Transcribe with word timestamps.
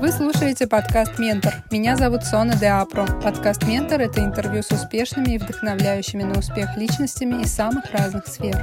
Вы 0.00 0.12
слушаете 0.12 0.66
подкаст 0.66 1.18
«Ментор». 1.18 1.62
Меня 1.70 1.94
зовут 1.94 2.24
Сона 2.24 2.56
де 2.56 2.68
Апро. 2.68 3.04
Подкаст 3.22 3.64
«Ментор»— 3.64 4.00
это 4.00 4.20
интервью 4.24 4.62
с 4.62 4.70
успешными 4.70 5.34
и 5.34 5.38
вдохновляющими 5.38 6.22
на 6.22 6.38
успех 6.38 6.74
личностями 6.78 7.42
из 7.42 7.52
самых 7.52 7.84
разных 7.92 8.26
сфер. 8.26 8.56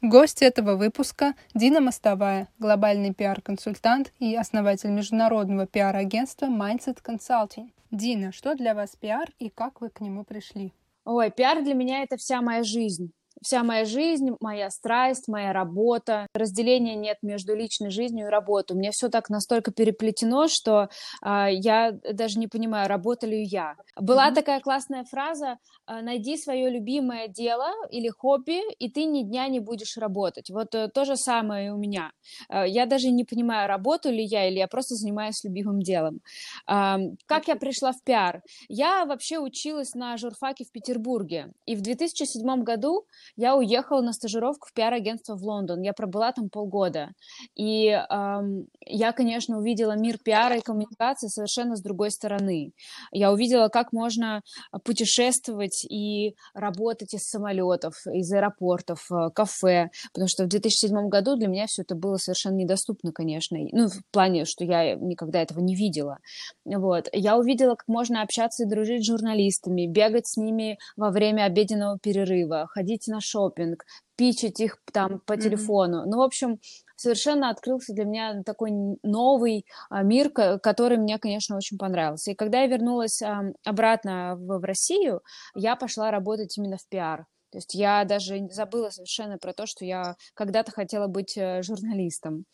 Гость 0.00 0.42
этого 0.42 0.76
выпуска– 0.76 1.34
Дина 1.54 1.80
Мостовая, 1.80 2.46
глобальный 2.60 3.12
пиар-консультант 3.12 4.12
и 4.20 4.36
основатель 4.36 4.90
международного 4.90 5.66
пиар-агентства 5.66 6.46
Mindset 6.46 6.98
Consulting. 7.04 7.70
Дина, 7.90 8.30
что 8.30 8.54
для 8.54 8.74
вас 8.74 8.94
пиар 8.94 9.28
и 9.40 9.48
как 9.48 9.80
вы 9.80 9.90
к 9.90 10.00
нему 10.00 10.22
пришли? 10.22 10.72
Ой, 11.04 11.32
пиар 11.32 11.64
для 11.64 11.74
меня— 11.74 12.02
это 12.04 12.16
вся 12.16 12.40
моя 12.40 12.62
жизнь 12.62 13.12
вся 13.42 13.62
моя 13.62 13.84
жизнь, 13.84 14.30
моя 14.40 14.70
страсть, 14.70 15.28
моя 15.28 15.52
работа. 15.52 16.26
Разделения 16.34 16.94
нет 16.94 17.18
между 17.22 17.54
личной 17.54 17.90
жизнью 17.90 18.26
и 18.26 18.30
работой. 18.30 18.74
У 18.74 18.78
меня 18.78 18.90
все 18.92 19.08
так 19.08 19.30
настолько 19.30 19.72
переплетено, 19.72 20.48
что 20.48 20.88
э, 21.24 21.46
я 21.50 21.92
даже 21.92 22.38
не 22.38 22.48
понимаю, 22.48 22.88
работаю 22.88 23.32
ли 23.32 23.44
я. 23.44 23.76
Была 24.00 24.30
mm-hmm. 24.30 24.34
такая 24.34 24.60
классная 24.60 25.04
фраза: 25.04 25.58
найди 25.86 26.36
свое 26.36 26.70
любимое 26.70 27.28
дело 27.28 27.70
или 27.90 28.08
хобби, 28.08 28.60
и 28.78 28.90
ты 28.90 29.04
ни 29.04 29.22
дня 29.22 29.48
не 29.48 29.60
будешь 29.60 29.96
работать. 29.96 30.50
Вот 30.50 30.74
э, 30.74 30.88
то 30.88 31.04
же 31.04 31.16
самое 31.16 31.72
у 31.72 31.76
меня. 31.76 32.12
Э, 32.48 32.64
я 32.66 32.86
даже 32.86 33.10
не 33.10 33.24
понимаю, 33.24 33.68
работаю 33.68 34.14
ли 34.14 34.24
я 34.24 34.48
или 34.48 34.58
я 34.58 34.68
просто 34.68 34.94
занимаюсь 34.94 35.44
любимым 35.44 35.80
делом. 35.80 36.20
Э, 36.68 36.96
как 37.26 37.48
я 37.48 37.56
пришла 37.56 37.92
в 37.92 38.02
пиар? 38.04 38.42
Я 38.68 39.04
вообще 39.04 39.38
училась 39.38 39.94
на 39.94 40.16
журфаке 40.16 40.64
в 40.64 40.72
Петербурге, 40.72 41.52
и 41.66 41.76
в 41.76 41.80
2007 41.80 42.62
году 42.62 43.06
я 43.36 43.56
уехала 43.56 44.00
на 44.00 44.12
стажировку 44.12 44.68
в 44.68 44.72
пиар-агентство 44.72 45.36
в 45.36 45.42
Лондон. 45.42 45.82
Я 45.82 45.92
пробыла 45.92 46.32
там 46.32 46.48
полгода. 46.48 47.10
И 47.54 47.88
эм, 47.88 48.66
я, 48.86 49.12
конечно, 49.12 49.58
увидела 49.58 49.96
мир 49.96 50.18
пиара 50.18 50.56
и 50.56 50.60
коммуникации 50.60 51.28
совершенно 51.28 51.76
с 51.76 51.82
другой 51.82 52.10
стороны. 52.10 52.72
Я 53.10 53.32
увидела, 53.32 53.68
как 53.68 53.92
можно 53.92 54.42
путешествовать 54.84 55.84
и 55.88 56.34
работать 56.54 57.14
из 57.14 57.22
самолетов, 57.28 57.94
из 58.06 58.32
аэропортов, 58.32 59.10
э, 59.10 59.30
кафе, 59.34 59.90
потому 60.12 60.28
что 60.28 60.44
в 60.44 60.48
2007 60.48 61.08
году 61.08 61.36
для 61.36 61.48
меня 61.48 61.66
все 61.66 61.82
это 61.82 61.94
было 61.94 62.16
совершенно 62.16 62.56
недоступно, 62.56 63.12
конечно. 63.12 63.58
Ну, 63.72 63.88
в 63.88 64.02
плане, 64.10 64.44
что 64.44 64.64
я 64.64 64.94
никогда 64.94 65.42
этого 65.42 65.60
не 65.60 65.74
видела. 65.74 66.18
Вот. 66.64 67.08
Я 67.12 67.36
увидела, 67.36 67.74
как 67.74 67.88
можно 67.88 68.22
общаться 68.22 68.64
и 68.64 68.68
дружить 68.68 69.04
с 69.04 69.06
журналистами, 69.06 69.86
бегать 69.86 70.26
с 70.26 70.36
ними 70.36 70.78
во 70.96 71.10
время 71.10 71.44
обеденного 71.44 71.98
перерыва, 71.98 72.66
ходить 72.68 73.06
на 73.12 73.20
шопинг, 73.20 73.84
пичить 74.16 74.60
их 74.60 74.78
там 74.92 75.20
по 75.20 75.36
телефону. 75.36 76.02
Mm-hmm. 76.02 76.06
Ну, 76.06 76.16
в 76.18 76.22
общем, 76.22 76.58
совершенно 76.96 77.50
открылся 77.50 77.92
для 77.92 78.04
меня 78.04 78.42
такой 78.44 78.70
новый 79.02 79.66
а, 79.90 80.02
мир, 80.02 80.30
который 80.30 80.98
мне, 80.98 81.18
конечно, 81.18 81.56
очень 81.56 81.78
понравился. 81.78 82.30
И 82.30 82.34
когда 82.34 82.62
я 82.62 82.66
вернулась 82.66 83.22
обратно 83.64 84.36
в, 84.36 84.64
Россию, 84.64 85.22
я 85.54 85.76
пошла 85.76 86.10
работать 86.10 86.56
именно 86.56 86.76
в 86.76 86.86
пиар. 86.88 87.26
То 87.50 87.58
есть 87.58 87.74
я 87.74 88.04
даже 88.04 88.48
забыла 88.50 88.88
совершенно 88.88 89.36
про 89.36 89.52
то, 89.52 89.66
что 89.66 89.84
я 89.84 90.16
когда-то 90.32 90.72
хотела 90.72 91.06
быть 91.06 91.36
э, 91.36 91.62
журналистом. 91.62 92.46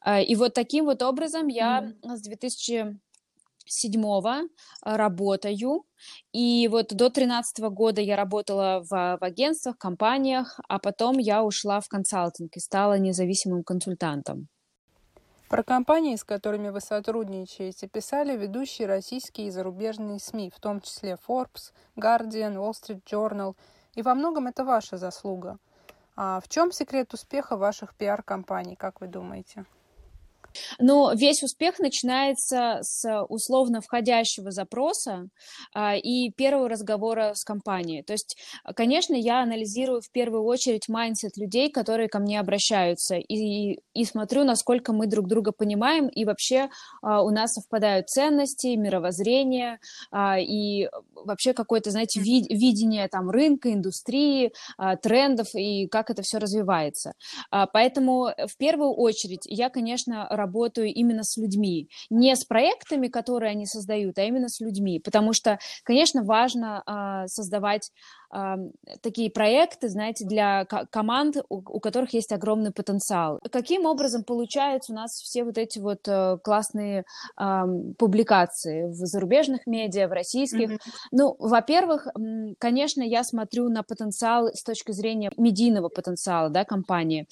А, 0.00 0.22
и 0.22 0.34
вот 0.36 0.54
таким 0.54 0.86
вот 0.86 1.02
образом 1.02 1.48
я 1.48 1.92
mm-hmm. 2.02 2.16
с 2.16 2.22
2000 2.22 2.98
седьмого 3.68 4.40
э, 4.40 4.46
работаю, 4.96 5.84
и 6.32 6.68
вот 6.68 6.94
до 6.94 7.10
тринадцатого 7.10 7.68
года 7.68 8.00
я 8.00 8.16
работала 8.16 8.80
в, 8.82 8.90
в 8.90 9.24
агентствах, 9.24 9.78
компаниях, 9.78 10.58
а 10.68 10.78
потом 10.78 11.18
я 11.18 11.44
ушла 11.44 11.80
в 11.80 11.88
консалтинг 11.88 12.56
и 12.56 12.60
стала 12.60 12.98
независимым 12.98 13.62
консультантом. 13.62 14.48
Про 15.48 15.62
компании, 15.62 16.16
с 16.16 16.24
которыми 16.24 16.68
вы 16.68 16.80
сотрудничаете, 16.80 17.88
писали 17.88 18.36
ведущие 18.36 18.86
российские 18.86 19.46
и 19.46 19.50
зарубежные 19.50 20.18
СМИ, 20.18 20.52
в 20.54 20.60
том 20.60 20.82
числе 20.82 21.16
Forbes, 21.26 21.72
Guardian, 21.96 22.56
Wall 22.56 22.72
Street 22.72 23.02
Journal, 23.10 23.56
и 23.94 24.02
во 24.02 24.14
многом 24.14 24.46
это 24.46 24.64
ваша 24.64 24.98
заслуга. 24.98 25.58
А 26.16 26.40
в 26.40 26.48
чем 26.48 26.70
секрет 26.70 27.14
успеха 27.14 27.56
ваших 27.56 27.94
пиар-компаний, 27.94 28.76
как 28.76 29.00
вы 29.00 29.06
думаете? 29.06 29.64
Но 30.78 31.12
весь 31.14 31.42
успех 31.42 31.78
начинается 31.78 32.78
с 32.82 33.24
условно 33.28 33.80
входящего 33.80 34.50
запроса 34.50 35.28
а, 35.74 35.96
и 35.96 36.30
первого 36.30 36.68
разговора 36.68 37.32
с 37.34 37.44
компанией. 37.44 38.02
То 38.02 38.12
есть, 38.12 38.36
конечно, 38.76 39.14
я 39.14 39.42
анализирую 39.42 40.00
в 40.00 40.10
первую 40.10 40.44
очередь 40.44 40.88
mindset 40.88 41.36
людей, 41.36 41.70
которые 41.70 42.08
ко 42.08 42.18
мне 42.18 42.40
обращаются, 42.40 43.16
и, 43.16 43.78
и 43.94 44.04
смотрю, 44.04 44.44
насколько 44.44 44.92
мы 44.92 45.06
друг 45.06 45.28
друга 45.28 45.52
понимаем, 45.52 46.08
и 46.08 46.24
вообще 46.24 46.68
а, 47.02 47.22
у 47.22 47.30
нас 47.30 47.54
совпадают 47.54 48.08
ценности, 48.08 48.76
мировоззрение, 48.76 49.78
а, 50.10 50.38
и 50.38 50.88
вообще 51.24 51.52
какое-то, 51.52 51.90
знаете, 51.90 52.20
ви- 52.20 52.46
видение 52.48 53.08
там 53.08 53.30
рынка, 53.30 53.72
индустрии, 53.72 54.52
а, 54.76 54.96
трендов, 54.96 55.48
и 55.54 55.86
как 55.88 56.10
это 56.10 56.22
все 56.22 56.38
развивается. 56.38 57.12
А, 57.50 57.66
поэтому 57.66 58.30
в 58.46 58.56
первую 58.56 58.92
очередь 58.92 59.42
я, 59.44 59.68
конечно, 59.70 60.26
работаю 60.30 60.88
именно 60.88 61.22
с 61.24 61.36
людьми, 61.36 61.88
не 62.10 62.34
с 62.34 62.44
проектами, 62.44 63.08
которые 63.08 63.50
они 63.50 63.66
создают, 63.66 64.18
а 64.18 64.24
именно 64.24 64.48
с 64.48 64.60
людьми, 64.60 65.00
потому 65.00 65.32
что, 65.32 65.58
конечно, 65.84 66.22
важно 66.22 66.82
э, 66.86 67.26
создавать 67.28 67.90
э, 67.90 67.92
такие 69.02 69.30
проекты, 69.30 69.88
знаете, 69.88 70.24
для 70.24 70.64
команд, 70.64 71.36
у, 71.48 71.56
у 71.56 71.80
которых 71.80 72.12
есть 72.14 72.32
огромный 72.32 72.72
потенциал. 72.72 73.40
Каким 73.50 73.86
образом 73.86 74.24
получаются 74.24 74.92
у 74.92 74.96
нас 74.96 75.12
все 75.12 75.44
вот 75.44 75.58
эти 75.58 75.78
вот 75.78 76.06
э, 76.06 76.38
классные 76.42 77.04
э, 77.40 77.62
публикации 77.98 78.86
в 78.86 78.94
зарубежных 78.94 79.66
медиа, 79.66 80.08
в 80.08 80.12
российских? 80.12 80.72
Mm-hmm. 80.72 80.78
Ну, 81.12 81.36
во-первых, 81.38 82.08
конечно, 82.58 83.02
я 83.02 83.24
смотрю 83.24 83.68
на 83.68 83.82
потенциал 83.82 84.48
с 84.48 84.62
точки 84.62 84.92
зрения 84.92 85.30
медийного 85.36 85.88
потенциала, 85.88 86.50
да, 86.50 86.64
компании. 86.64 87.26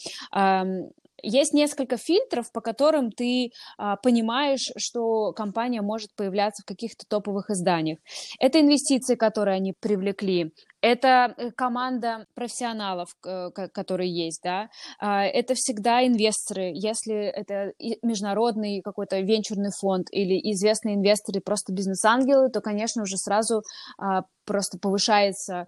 Есть 1.22 1.54
несколько 1.54 1.96
фильтров, 1.96 2.52
по 2.52 2.60
которым 2.60 3.10
ты 3.10 3.50
а, 3.78 3.96
понимаешь, 3.96 4.70
что 4.76 5.32
компания 5.32 5.80
может 5.80 6.14
появляться 6.14 6.62
в 6.62 6.66
каких-то 6.66 7.06
топовых 7.08 7.50
изданиях. 7.50 7.98
Это 8.38 8.60
инвестиции, 8.60 9.14
которые 9.14 9.56
они 9.56 9.72
привлекли, 9.72 10.52
это 10.86 11.34
э, 11.36 11.50
команда 11.50 12.26
профессионалов, 12.34 13.08
которые 13.20 14.26
есть, 14.26 14.40
да, 14.44 14.68
а, 15.00 15.24
это 15.24 15.54
всегда 15.54 16.06
инвесторы, 16.06 16.70
если 16.74 17.14
это 17.14 17.72
международный 18.02 18.80
какой-то 18.82 19.18
венчурный 19.20 19.70
фонд 19.76 20.06
или 20.12 20.38
известные 20.52 20.94
инвесторы, 20.94 21.40
просто 21.40 21.72
бизнес-ангелы, 21.72 22.50
то, 22.50 22.60
конечно, 22.60 23.02
уже 23.02 23.16
сразу 23.16 23.62
а, 23.98 24.22
просто 24.44 24.78
повышается 24.78 25.66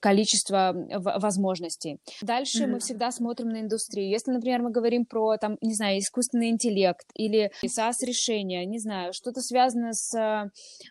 количество 0.00 0.72
возможностей. 0.94 1.98
Дальше 2.22 2.62
mm-hmm. 2.62 2.66
мы 2.68 2.78
всегда 2.78 3.10
смотрим 3.10 3.48
на 3.48 3.60
индустрию. 3.62 4.08
Если, 4.08 4.30
например, 4.30 4.62
мы 4.62 4.70
говорим 4.70 5.04
про, 5.04 5.36
там, 5.38 5.56
не 5.60 5.74
знаю, 5.74 5.98
искусственный 5.98 6.50
интеллект 6.50 7.06
или 7.14 7.50
SaaS-решения, 7.64 8.64
не 8.64 8.78
знаю, 8.78 9.12
что-то 9.12 9.40
связано 9.40 9.92
с 9.92 10.14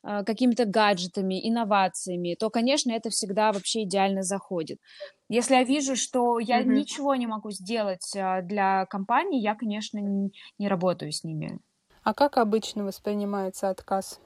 а, 0.03 0.24
какими-то 0.25 0.66
гаджетами, 0.66 1.47
инновациями, 1.47 2.35
то, 2.38 2.50
конечно, 2.50 2.91
это 2.97 3.09
всегда 3.09 3.52
вообще 3.52 3.84
идеально 3.84 4.24
заходит. 4.24 4.80
Если 5.30 5.56
я 5.56 5.63
вижу, 5.63 5.96
что 5.96 6.40
я 6.40 6.62
mm-hmm. 6.62 6.66
ничего 6.66 7.16
не 7.16 7.28
могу 7.28 7.52
сделать 7.52 8.16
а, 8.16 8.41
для 8.41 8.85
компании, 8.85 9.41
я, 9.41 9.56
конечно, 9.56 10.00
не 10.00 10.68
работаю 10.68 11.12
с 11.12 11.24
ними. 11.24 11.59
А 12.03 12.13
как 12.13 12.38
обычно 12.38 12.86
воспринимается 12.86 13.69
отказ? 13.69 14.19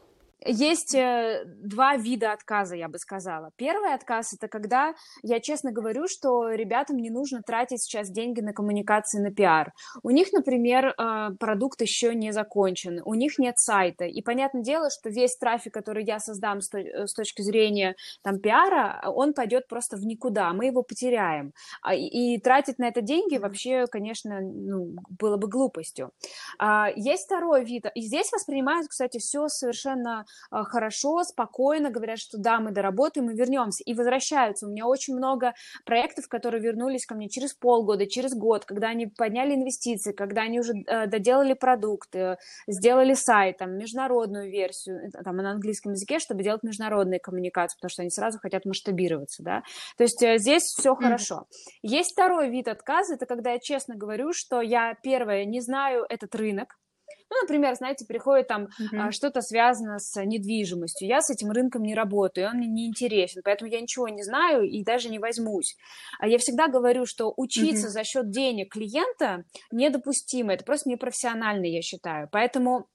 Есть 0.44 0.96
э, 0.96 1.44
два 1.46 1.96
вида 1.98 2.32
отказа, 2.32 2.76
я 2.76 2.88
бы 2.88 2.98
сказала. 2.98 3.52
Первый 3.58 3.94
отказ 3.94 4.34
это 4.34 4.48
когда 4.48 4.96
я 5.22 5.40
честно 5.40 5.72
говорю, 5.72 6.08
что 6.08 6.50
ребятам 6.50 6.98
не 6.98 7.12
нужно 7.12 7.44
тратить 7.44 7.84
сейчас 7.84 8.10
деньги 8.10 8.42
на 8.42 8.52
коммуникации, 8.52 9.20
на 9.20 9.32
пиар. 9.32 9.72
У 10.02 10.10
них, 10.10 10.34
например, 10.34 10.96
э, 10.98 11.30
продукт 11.40 11.82
еще 11.82 12.16
не 12.16 12.32
закончен, 12.32 13.02
у 13.06 13.14
них 13.14 13.38
нет 13.38 13.60
сайта. 13.60 14.06
И 14.06 14.22
понятное 14.24 14.64
дело, 14.64 14.90
что 14.90 15.10
весь 15.10 15.38
трафик, 15.38 15.74
который 15.76 16.04
я 16.04 16.20
создам 16.20 16.62
с 16.62 16.74
э, 16.74 17.06
точки 17.16 17.44
зрения 17.44 17.96
там, 18.24 18.40
пиара, 18.40 19.04
он 19.06 19.34
пойдет 19.34 19.68
просто 19.68 19.96
в 19.96 20.06
никуда, 20.06 20.54
мы 20.54 20.66
его 20.66 20.82
потеряем. 20.82 21.54
А, 21.84 21.94
и 21.94 22.40
тратить 22.40 22.80
на 22.80 22.88
это 22.88 23.02
деньги 23.02 23.38
вообще, 23.38 23.86
конечно, 23.86 24.42
ну, 24.42 24.96
было 25.20 25.38
бы 25.38 25.48
глупостью. 25.48 26.10
А, 26.58 26.90
есть 26.96 27.26
второй 27.26 27.64
вид. 27.64 27.86
И 27.94 28.02
здесь 28.02 28.32
воспринимают, 28.32 28.88
кстати, 28.88 29.20
все 29.20 29.48
совершенно 29.48 30.26
хорошо, 30.50 31.24
спокойно 31.24 31.90
говорят, 31.90 32.20
что 32.20 32.38
да, 32.38 32.60
мы 32.60 32.72
доработаем 32.72 33.30
и 33.30 33.36
вернемся, 33.36 33.84
и 33.84 33.94
возвращаются. 33.94 34.68
У 34.68 34.70
меня 34.70 34.86
очень 34.86 35.16
много 35.16 35.54
проектов, 35.86 36.28
которые 36.28 36.62
вернулись 36.62 37.06
ко 37.06 37.16
мне 37.16 37.30
через 37.30 37.54
полгода, 37.54 38.06
через 38.06 38.34
год, 38.34 38.66
когда 38.66 38.90
они 38.90 39.08
подняли 39.08 39.56
инвестиции, 39.56 40.12
когда 40.12 40.42
они 40.44 40.60
уже 40.60 40.74
э, 40.74 41.08
доделали 41.08 41.54
продукты, 41.54 42.38
сделали 42.68 43.14
сайт, 43.14 43.58
там, 43.58 43.78
международную 43.78 44.50
версию, 44.50 45.08
э, 45.08 45.24
там, 45.24 45.38
на 45.38 45.52
английском 45.52 45.94
языке, 45.94 46.20
чтобы 46.20 46.44
делать 46.44 46.64
международные 46.64 47.20
коммуникации, 47.20 47.78
потому 47.78 47.90
что 47.90 48.02
они 48.02 48.12
сразу 48.12 48.40
хотят 48.40 48.66
масштабироваться, 48.66 49.44
да. 49.44 49.64
То 49.98 50.04
есть 50.04 50.22
э, 50.24 50.38
здесь 50.38 50.64
все 50.64 50.94
mm-hmm. 50.94 51.04
хорошо. 51.04 51.46
Есть 51.82 52.14
второй 52.14 52.50
вид 52.50 52.68
отказа, 52.68 53.16
это 53.16 53.26
когда 53.26 53.52
я 53.52 53.60
честно 53.60 53.96
говорю, 53.96 54.32
что 54.34 54.62
я, 54.62 54.96
первое, 55.04 55.46
не 55.46 55.62
знаю 55.62 56.06
этот 56.10 56.36
рынок, 56.36 56.78
ну, 57.32 57.42
например, 57.42 57.76
знаете, 57.76 58.06
приходит 58.06 58.48
там 58.48 58.68
а, 58.92 59.12
что-то 59.12 59.42
связано 59.42 60.00
с 60.00 60.22
недвижимостью. 60.22 61.08
Я 61.08 61.22
с 61.22 61.30
этим 61.30 61.50
рынком 61.52 61.82
не 61.82 61.96
работаю, 61.96 62.50
он 62.50 62.58
мне 62.58 62.68
не 62.68 62.88
интересен, 62.88 63.42
поэтому 63.44 63.72
я 63.72 63.80
ничего 63.80 64.10
не 64.10 64.22
знаю 64.22 64.64
и 64.64 64.84
даже 64.84 65.08
не 65.08 65.18
возьмусь. 65.18 65.78
А 66.20 66.28
я 66.28 66.38
всегда 66.38 66.68
говорю, 66.68 67.06
что 67.06 67.34
учиться 67.38 67.88
uh-huh. 67.88 67.92
за 67.92 68.04
счет 68.04 68.30
денег 68.30 68.74
клиента 68.74 69.46
недопустимо, 69.72 70.54
это 70.54 70.66
просто 70.66 70.90
непрофессионально, 70.90 71.66
я 71.66 71.82
считаю. 71.82 72.28
Поэтому 72.30 72.88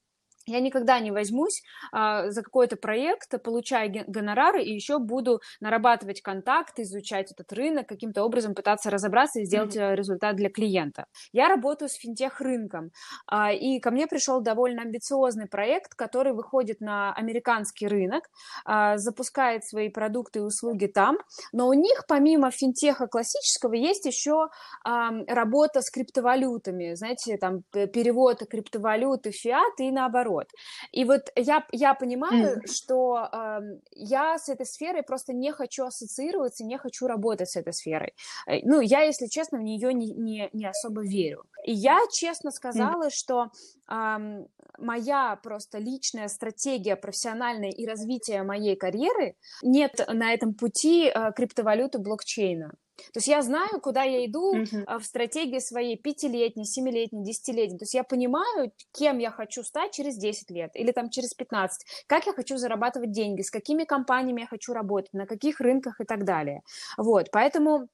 я 0.47 0.61
никогда 0.61 0.99
не 0.99 1.11
возьмусь 1.11 1.61
а, 1.91 2.29
за 2.31 2.41
какой-то 2.41 2.77
проект, 2.77 3.41
получая 3.43 4.05
гонорары, 4.07 4.63
и 4.63 4.73
еще 4.73 4.97
буду 4.99 5.41
нарабатывать 5.59 6.21
контакты, 6.21 6.83
изучать 6.83 7.31
этот 7.31 7.51
рынок, 7.53 7.87
каким-то 7.87 8.23
образом 8.23 8.55
пытаться 8.55 8.89
разобраться 8.89 9.39
и 9.39 9.45
сделать 9.45 9.75
mm-hmm. 9.75 9.95
результат 9.95 10.35
для 10.35 10.49
клиента. 10.49 11.05
Я 11.33 11.49
работаю 11.49 11.89
с 11.89 11.93
финтех-рынком, 11.93 12.91
а, 13.27 13.51
и 13.51 13.79
ко 13.79 13.91
мне 13.91 14.07
пришел 14.07 14.41
довольно 14.41 14.83
амбициозный 14.83 15.47
проект, 15.47 15.95
который 15.95 16.33
выходит 16.33 16.79
на 16.79 17.13
американский 17.13 17.87
рынок, 17.87 18.23
а, 18.65 18.97
запускает 18.97 19.65
свои 19.65 19.89
продукты 19.89 20.39
и 20.39 20.41
услуги 20.41 20.87
там, 20.87 21.17
но 21.51 21.67
у 21.67 21.73
них 21.73 22.05
помимо 22.07 22.51
финтеха 22.51 23.07
классического 23.07 23.73
есть 23.73 24.05
еще 24.05 24.47
а, 24.85 25.11
работа 25.27 25.81
с 25.81 25.89
криптовалютами, 25.89 26.93
знаете, 26.93 27.37
там 27.37 27.63
перевод 27.71 28.43
криптовалюты 28.49 29.31
в 29.31 29.35
фиат 29.35 29.79
и 29.79 29.91
наоборот. 29.91 30.36
Вот. 30.37 30.49
И 30.91 31.03
вот 31.03 31.31
я, 31.35 31.65
я 31.71 31.93
понимаю, 31.95 32.57
mm. 32.57 32.67
что 32.67 33.27
э, 33.31 33.59
я 33.93 34.37
с 34.37 34.49
этой 34.49 34.67
сферой 34.67 35.01
просто 35.01 35.33
не 35.33 35.51
хочу 35.51 35.85
ассоциироваться, 35.85 36.63
не 36.63 36.77
хочу 36.77 37.07
работать 37.07 37.49
с 37.49 37.55
этой 37.55 37.73
сферой. 37.73 38.13
Э, 38.45 38.59
ну, 38.63 38.79
я, 38.81 39.01
если 39.01 39.25
честно, 39.27 39.57
в 39.57 39.63
нее 39.63 39.93
не, 39.93 40.13
не, 40.13 40.49
не 40.53 40.65
особо 40.69 41.01
верю. 41.01 41.45
И 41.65 41.73
я 41.73 41.99
честно 42.11 42.51
сказала, 42.51 43.07
mm. 43.07 43.11
что 43.11 43.47
э, 43.89 44.45
моя 44.77 45.39
просто 45.41 45.79
личная 45.79 46.27
стратегия 46.27 46.95
профессиональная 46.95 47.71
и 47.71 47.87
развития 47.87 48.43
моей 48.43 48.75
карьеры 48.75 49.35
нет 49.63 50.05
на 50.07 50.33
этом 50.33 50.53
пути 50.53 51.09
э, 51.09 51.31
криптовалюты 51.35 51.97
блокчейна. 51.97 52.73
То 52.97 53.17
есть 53.17 53.27
я 53.27 53.41
знаю, 53.41 53.79
куда 53.81 54.03
я 54.03 54.25
иду 54.25 54.55
uh-huh. 54.55 54.99
в 54.99 55.03
стратегии 55.03 55.59
своей 55.59 55.97
пятилетней, 55.97 56.65
семилетней, 56.65 57.23
десятилетней. 57.23 57.77
То 57.77 57.83
есть 57.83 57.93
я 57.93 58.03
понимаю, 58.03 58.71
кем 58.91 59.19
я 59.19 59.31
хочу 59.31 59.63
стать 59.63 59.91
через 59.91 60.17
10 60.17 60.49
лет 60.51 60.71
или 60.73 60.91
там 60.91 61.09
через 61.09 61.33
15, 61.33 61.85
как 62.07 62.25
я 62.25 62.33
хочу 62.33 62.57
зарабатывать 62.57 63.11
деньги, 63.11 63.41
с 63.41 63.51
какими 63.51 63.83
компаниями 63.83 64.41
я 64.41 64.47
хочу 64.47 64.73
работать, 64.73 65.13
на 65.13 65.25
каких 65.25 65.59
рынках 65.59 66.01
и 66.01 66.05
так 66.05 66.25
далее. 66.25 66.61
Вот, 66.97 67.29
поэтому 67.31 67.87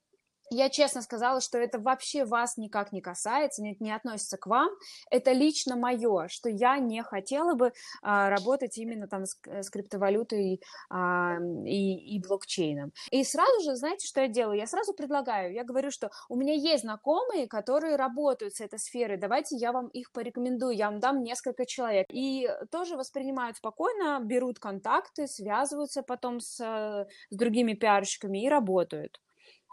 я 0.50 0.70
честно 0.70 1.02
сказала, 1.02 1.42
что 1.42 1.58
это 1.58 1.80
вообще 1.80 2.26
вас 2.26 2.58
никак 2.58 2.92
не 2.92 3.02
касается, 3.02 3.62
не, 3.62 3.76
не 3.80 3.92
относится 3.92 4.38
к 4.38 4.48
вам. 4.48 4.70
Это 5.10 5.32
лично 5.32 5.76
мое, 5.76 6.28
что 6.28 6.50
я 6.50 6.78
не 6.78 7.02
хотела 7.04 7.56
бы 7.56 7.74
а, 8.02 8.30
работать 8.30 8.78
именно 8.78 9.08
там 9.08 9.26
с, 9.26 9.38
с 9.46 9.70
криптовалютой 9.70 10.62
а, 10.90 11.38
и, 11.66 12.16
и 12.16 12.20
блокчейном. 12.20 12.92
И 13.12 13.24
сразу 13.24 13.62
же, 13.62 13.76
знаете, 13.76 14.08
что 14.08 14.22
я 14.22 14.28
делаю? 14.28 14.58
Я 14.58 14.68
сразу 14.68 14.94
предлагаю, 14.94 15.54
я 15.54 15.64
говорю, 15.64 15.92
что 15.92 16.12
у 16.30 16.36
меня 16.36 16.54
есть 16.54 16.84
знакомые, 16.84 17.48
которые 17.48 17.96
работают 17.96 18.56
с 18.56 18.62
этой 18.62 18.80
сферой, 18.80 19.18
давайте 19.18 19.56
я 19.56 19.72
вам 19.72 19.88
их 19.88 20.12
порекомендую, 20.12 20.76
я 20.76 20.90
вам 20.90 21.00
дам 21.00 21.24
несколько 21.24 21.66
человек. 21.66 22.08
И 22.10 22.50
тоже 22.72 22.96
воспринимают 22.96 23.58
спокойно, 23.58 24.20
берут 24.22 24.60
контакты, 24.60 25.28
связываются 25.28 26.04
потом 26.04 26.40
с, 26.40 26.58
с 26.58 27.36
другими 27.36 27.74
пиарщиками 27.74 28.44
и 28.44 28.50
работают. 28.50 29.20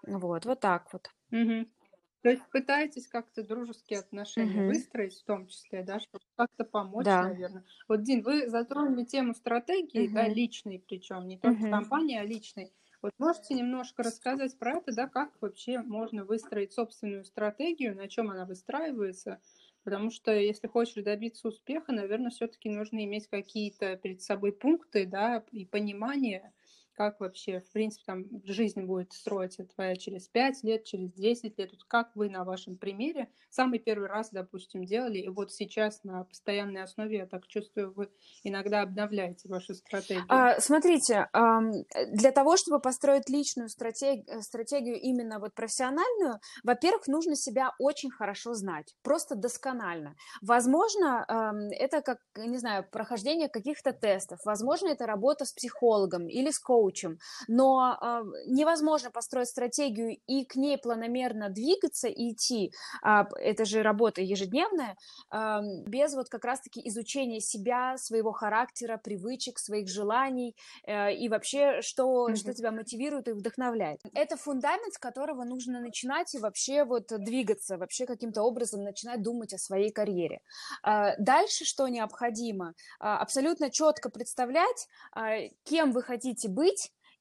Вот, 0.06 0.44
вот 0.44 0.60
так 0.60 0.92
вот. 0.92 1.10
Угу. 1.32 1.66
То 2.22 2.28
есть 2.28 2.42
пытаетесь 2.52 3.06
как-то 3.06 3.42
дружеские 3.42 4.00
отношения 4.00 4.60
угу. 4.60 4.68
выстроить, 4.68 5.18
в 5.18 5.24
том 5.24 5.46
числе, 5.46 5.82
да, 5.82 6.00
чтобы 6.00 6.22
как-то 6.36 6.64
помочь, 6.64 7.06
да. 7.06 7.22
наверное. 7.22 7.64
Вот, 7.88 8.02
Дин, 8.02 8.22
вы 8.22 8.48
затронули 8.48 9.04
тему 9.04 9.34
стратегии, 9.34 10.06
угу. 10.06 10.14
да, 10.14 10.28
личной 10.28 10.84
причем, 10.86 11.26
не 11.26 11.38
только 11.38 11.62
угу. 11.62 11.70
компании, 11.70 12.18
а 12.18 12.24
личной. 12.24 12.72
Вот 13.00 13.12
можете 13.18 13.54
немножко 13.54 14.02
рассказать 14.02 14.58
про 14.58 14.76
это, 14.76 14.94
да, 14.94 15.08
как 15.08 15.32
вообще 15.40 15.78
можно 15.78 16.26
выстроить 16.26 16.74
собственную 16.74 17.24
стратегию, 17.24 17.96
на 17.96 18.08
чем 18.08 18.30
она 18.30 18.44
выстраивается, 18.44 19.40
потому 19.84 20.10
что 20.10 20.32
если 20.32 20.66
хочешь 20.66 21.02
добиться 21.02 21.48
успеха, 21.48 21.92
наверное, 21.92 22.30
все-таки 22.30 22.68
нужно 22.68 23.02
иметь 23.04 23.26
какие-то 23.28 23.96
перед 23.96 24.20
собой 24.20 24.52
пункты, 24.52 25.06
да, 25.06 25.42
и 25.50 25.64
понимание, 25.64 26.52
как 27.00 27.18
вообще, 27.18 27.60
в 27.60 27.72
принципе, 27.72 28.04
там 28.04 28.26
жизнь 28.44 28.82
будет 28.82 29.14
строиться 29.14 29.64
твоя 29.64 29.96
через 29.96 30.28
5 30.28 30.64
лет, 30.64 30.84
через 30.84 31.10
10 31.14 31.58
лет, 31.58 31.70
вот 31.72 31.84
как 31.84 32.14
вы 32.14 32.28
на 32.28 32.44
вашем 32.44 32.76
примере 32.76 33.30
самый 33.48 33.78
первый 33.78 34.06
раз, 34.06 34.28
допустим, 34.30 34.84
делали, 34.84 35.18
и 35.18 35.28
вот 35.30 35.50
сейчас 35.50 36.04
на 36.04 36.24
постоянной 36.24 36.82
основе, 36.82 37.16
я 37.16 37.26
так 37.26 37.46
чувствую, 37.46 37.94
вы 37.94 38.10
иногда 38.44 38.82
обновляете 38.82 39.48
вашу 39.48 39.74
стратегию. 39.74 40.26
А, 40.28 40.60
смотрите, 40.60 41.26
для 42.12 42.32
того, 42.32 42.58
чтобы 42.58 42.80
построить 42.80 43.30
личную 43.30 43.70
стратег... 43.70 44.26
стратегию 44.42 45.00
именно 45.00 45.38
вот 45.38 45.54
профессиональную, 45.54 46.38
во-первых, 46.64 47.08
нужно 47.08 47.34
себя 47.34 47.72
очень 47.78 48.10
хорошо 48.10 48.52
знать, 48.52 48.94
просто 49.02 49.36
досконально. 49.36 50.16
Возможно, 50.42 51.24
это 51.70 52.02
как, 52.02 52.18
не 52.36 52.58
знаю, 52.58 52.86
прохождение 52.92 53.48
каких-то 53.48 53.94
тестов, 53.94 54.38
возможно, 54.44 54.88
это 54.88 55.06
работа 55.06 55.46
с 55.46 55.52
психологом 55.54 56.28
или 56.28 56.50
с 56.50 56.58
коучем, 56.58 56.89
коучем, 56.90 57.18
но 57.48 57.98
э, 58.00 58.22
невозможно 58.46 59.10
построить 59.10 59.48
стратегию 59.48 60.18
и 60.26 60.44
к 60.44 60.56
ней 60.56 60.78
планомерно 60.78 61.48
двигаться 61.48 62.08
и 62.08 62.32
идти, 62.32 62.72
э, 63.04 63.24
это 63.40 63.64
же 63.64 63.82
работа 63.82 64.20
ежедневная, 64.22 64.96
э, 65.32 65.60
без 65.86 66.14
вот 66.14 66.28
как 66.28 66.44
раз-таки 66.44 66.80
изучения 66.88 67.40
себя, 67.40 67.96
своего 67.96 68.32
характера, 68.32 69.00
привычек, 69.02 69.58
своих 69.58 69.88
желаний 69.88 70.56
э, 70.86 71.14
и 71.14 71.28
вообще, 71.28 71.82
что, 71.82 72.28
mm-hmm. 72.28 72.36
что 72.36 72.54
тебя 72.54 72.70
мотивирует 72.70 73.28
и 73.28 73.32
вдохновляет. 73.32 74.00
Это 74.14 74.36
фундамент, 74.36 74.94
с 74.94 74.98
которого 74.98 75.44
нужно 75.44 75.80
начинать 75.80 76.34
и 76.34 76.38
вообще 76.38 76.84
вот 76.84 77.06
двигаться, 77.08 77.76
вообще 77.76 78.06
каким-то 78.06 78.42
образом 78.42 78.82
начинать 78.82 79.22
думать 79.22 79.54
о 79.54 79.58
своей 79.58 79.90
карьере. 79.90 80.40
Э, 80.86 81.16
дальше 81.18 81.64
что 81.64 81.88
необходимо? 81.88 82.74
Э, 83.00 83.20
абсолютно 83.20 83.70
четко 83.70 84.10
представлять, 84.10 84.88
э, 85.16 85.48
кем 85.64 85.92
вы 85.92 86.02
хотите 86.02 86.48
быть, 86.48 86.79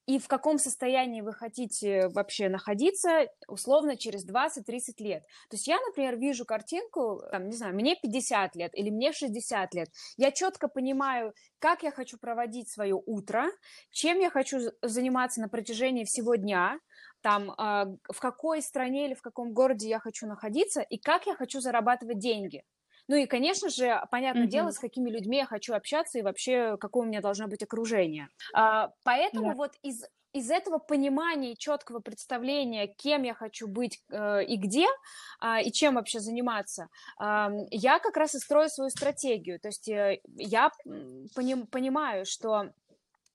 и 0.09 0.17
в 0.17 0.27
каком 0.27 0.57
состоянии 0.57 1.21
вы 1.21 1.33
хотите 1.33 2.07
вообще 2.07 2.49
находиться, 2.49 3.27
условно, 3.47 3.95
через 3.95 4.27
20-30 4.27 4.95
лет. 4.97 5.21
То 5.51 5.55
есть 5.55 5.67
я, 5.67 5.77
например, 5.85 6.17
вижу 6.17 6.45
картинку, 6.45 7.21
там, 7.31 7.47
не 7.47 7.55
знаю, 7.55 7.75
мне 7.75 7.95
50 7.95 8.55
лет 8.55 8.71
или 8.73 8.89
мне 8.89 9.13
60 9.13 9.71
лет. 9.75 9.89
Я 10.17 10.31
четко 10.31 10.67
понимаю, 10.67 11.35
как 11.59 11.83
я 11.83 11.91
хочу 11.91 12.17
проводить 12.17 12.71
свое 12.71 12.99
утро, 13.05 13.51
чем 13.91 14.17
я 14.19 14.31
хочу 14.31 14.71
заниматься 14.81 15.41
на 15.41 15.47
протяжении 15.47 16.05
всего 16.05 16.33
дня, 16.33 16.79
там, 17.21 17.51
э, 17.51 17.85
в 18.11 18.19
какой 18.19 18.63
стране 18.63 19.05
или 19.05 19.13
в 19.13 19.21
каком 19.21 19.53
городе 19.53 19.89
я 19.89 19.99
хочу 19.99 20.25
находиться 20.25 20.81
и 20.81 20.97
как 20.97 21.27
я 21.27 21.35
хочу 21.35 21.61
зарабатывать 21.61 22.17
деньги. 22.17 22.63
Ну 23.09 23.15
и, 23.15 23.25
конечно 23.25 23.69
же, 23.69 24.01
понятное 24.11 24.43
mm-hmm. 24.43 24.47
дело, 24.49 24.69
с 24.69 24.77
какими 24.77 25.09
людьми 25.09 25.37
я 25.37 25.45
хочу 25.47 25.73
общаться 25.73 26.19
и 26.19 26.21
вообще 26.21 26.77
какое 26.77 27.05
у 27.05 27.09
меня 27.09 27.21
должно 27.21 27.47
быть 27.47 27.63
окружение. 27.63 28.29
А, 28.53 28.91
поэтому 29.03 29.51
yeah. 29.51 29.55
вот 29.55 29.71
из 29.81 30.05
из 30.31 30.51
этого 30.51 30.77
понимания 30.77 31.55
четкого 31.55 32.01
представления, 32.01 32.85
кем 32.85 33.23
я 33.23 33.33
хочу 33.33 33.67
быть 33.67 33.99
э, 34.11 34.43
и 34.45 34.57
где, 34.57 34.85
э, 35.41 35.63
и 35.63 35.71
чем 35.71 35.95
вообще 35.95 36.19
заниматься, 36.19 36.87
э, 37.19 37.47
я 37.71 37.97
как 37.97 38.15
раз 38.15 38.35
и 38.35 38.39
строю 38.39 38.69
свою 38.69 38.91
стратегию. 38.91 39.59
То 39.59 39.69
есть 39.69 39.89
э, 39.89 40.19
я 40.35 40.71
поним, 41.33 41.65
понимаю, 41.65 42.27
что 42.27 42.69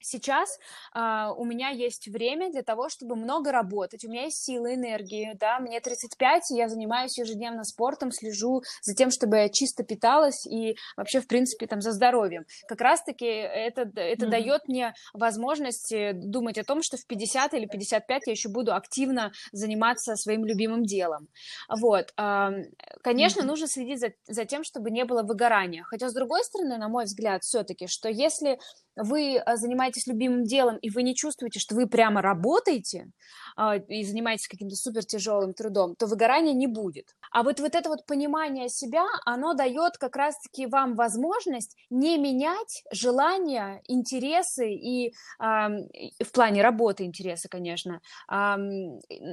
Сейчас 0.04 0.58
э, 0.94 1.30
у 1.34 1.44
меня 1.46 1.70
есть 1.70 2.08
время 2.08 2.52
для 2.52 2.62
того, 2.62 2.90
чтобы 2.90 3.16
много 3.16 3.52
работать, 3.52 4.04
у 4.04 4.10
меня 4.10 4.24
есть 4.24 4.44
силы, 4.44 4.74
энергии, 4.74 5.32
да, 5.40 5.58
мне 5.60 5.80
35, 5.80 6.50
и 6.50 6.56
я 6.56 6.68
занимаюсь 6.68 7.16
ежедневно 7.16 7.64
спортом, 7.64 8.12
слежу 8.12 8.62
за 8.82 8.94
тем, 8.94 9.10
чтобы 9.10 9.38
я 9.38 9.48
чисто 9.48 9.82
питалась 9.82 10.46
и 10.46 10.76
вообще, 10.98 11.20
в 11.20 11.26
принципе, 11.26 11.66
там, 11.66 11.80
за 11.80 11.92
здоровьем. 11.92 12.44
Как 12.68 12.82
раз-таки 12.82 13.24
это, 13.24 13.90
это 13.94 14.26
mm-hmm. 14.26 14.28
дает 14.28 14.68
мне 14.68 14.94
возможность 15.14 15.90
э, 15.90 16.12
думать 16.12 16.58
о 16.58 16.64
том, 16.64 16.82
что 16.82 16.98
в 16.98 17.06
50 17.06 17.54
или 17.54 17.64
55 17.64 18.26
я 18.26 18.30
еще 18.30 18.50
буду 18.50 18.74
активно 18.74 19.32
заниматься 19.52 20.16
своим 20.16 20.44
любимым 20.44 20.84
делом. 20.84 21.28
Вот. 21.70 22.12
Э, 22.18 22.50
конечно, 23.02 23.40
mm-hmm. 23.40 23.46
нужно 23.46 23.68
следить 23.68 24.00
за, 24.00 24.12
за 24.28 24.44
тем, 24.44 24.64
чтобы 24.64 24.90
не 24.90 25.06
было 25.06 25.22
выгорания. 25.22 25.82
Хотя, 25.84 26.10
с 26.10 26.12
другой 26.12 26.44
стороны, 26.44 26.76
на 26.76 26.88
мой 26.90 27.04
взгляд, 27.04 27.42
все-таки, 27.42 27.86
что 27.86 28.10
если 28.10 28.58
вы 28.96 29.38
а, 29.38 29.56
занимаетесь 29.56 30.06
любимым 30.06 30.44
делом, 30.44 30.78
и 30.78 30.90
вы 30.90 31.02
не 31.02 31.14
чувствуете, 31.14 31.60
что 31.60 31.74
вы 31.74 31.86
прямо 31.86 32.22
работаете 32.22 33.10
а, 33.56 33.76
и 33.76 34.04
занимаетесь 34.04 34.48
каким-то 34.48 34.76
супер 34.76 35.04
тяжелым 35.04 35.54
трудом, 35.54 35.94
то 35.96 36.06
выгорания 36.06 36.54
не 36.54 36.66
будет. 36.66 37.14
А 37.30 37.42
вот, 37.42 37.60
вот 37.60 37.74
это 37.74 37.88
вот 37.88 38.06
понимание 38.06 38.68
себя, 38.68 39.04
оно 39.24 39.54
дает 39.54 39.98
как 39.98 40.16
раз-таки 40.16 40.66
вам 40.66 40.94
возможность 40.94 41.76
не 41.90 42.18
менять 42.18 42.84
желания, 42.92 43.80
интересы 43.86 44.70
и 44.72 45.08
э, 45.08 45.12
в 45.40 46.32
плане 46.32 46.62
работы 46.62 47.04
интересы, 47.04 47.48
конечно, 47.48 48.00
э, 48.30 48.56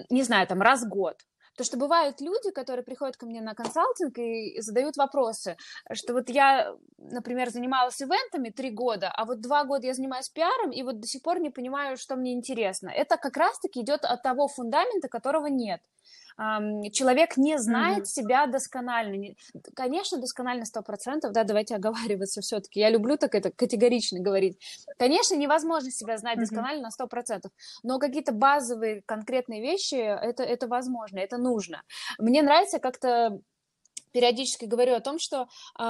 не 0.10 0.24
знаю, 0.24 0.48
там 0.48 0.62
раз 0.62 0.84
в 0.84 0.89
год. 0.89 1.18
То, 1.58 1.63
что 1.63 1.77
бывают 1.77 2.22
люди, 2.22 2.51
которые 2.51 2.84
приходят 2.84 3.17
ко 3.17 3.25
мне 3.25 3.41
на 3.41 3.53
консалтинг 3.53 4.17
и 4.17 4.62
задают 4.62 4.98
вопросы, 4.98 5.58
что 5.93 6.13
вот 6.13 6.29
я, 6.29 6.75
например, 6.98 7.50
занималась 7.50 8.01
ивентами 8.01 8.50
три 8.50 8.72
года, 8.72 9.12
а 9.13 9.25
вот 9.25 9.41
два 9.41 9.63
года 9.65 9.88
я 9.88 9.93
занимаюсь 9.93 10.29
пиаром, 10.29 10.72
и 10.72 10.84
вот 10.84 11.00
до 11.00 11.08
сих 11.08 11.22
пор 11.22 11.39
не 11.39 11.50
понимаю, 11.50 11.98
что 11.98 12.15
мне 12.15 12.34
интересно. 12.34 12.89
Это 12.89 13.17
как 13.17 13.38
раз-таки 13.38 13.81
идет 13.81 14.05
от 14.05 14.24
того 14.24 14.48
фундамента, 14.48 15.10
которого 15.10 15.48
нет 15.48 15.81
человек 16.92 17.38
не 17.38 17.58
знает 17.58 18.04
mm-hmm. 18.04 18.06
себя 18.06 18.48
досконально. 18.48 19.36
Конечно, 19.76 20.18
досконально 20.18 20.66
сто 20.66 20.82
процентов, 20.82 21.32
да, 21.32 21.44
давайте 21.44 21.76
оговариваться 21.76 22.42
все-таки. 22.42 22.80
Я 22.80 22.90
люблю 22.90 23.18
так 23.18 23.36
это 23.36 23.52
категорично 23.52 24.20
говорить. 24.20 24.60
Конечно, 24.98 25.36
невозможно 25.36 25.92
себя 25.92 26.18
знать 26.18 26.38
mm-hmm. 26.38 26.42
досконально 26.42 26.82
на 26.84 26.92
сто 26.92 27.08
процентов, 27.08 27.52
но 27.84 28.00
какие-то 28.00 28.32
базовые 28.32 29.02
конкретные 29.06 29.62
вещи 29.62 29.96
это, 29.96 30.44
это 30.44 30.68
возможно, 30.68 31.20
это 31.20 31.38
нужно. 31.38 31.84
Мне 32.18 32.42
нравится 32.42 32.80
как-то 32.80 33.40
периодически 34.12 34.65
говорю 34.65 34.96
о 34.96 35.01
том, 35.01 35.20
что 35.20 35.48
э, 35.80 35.84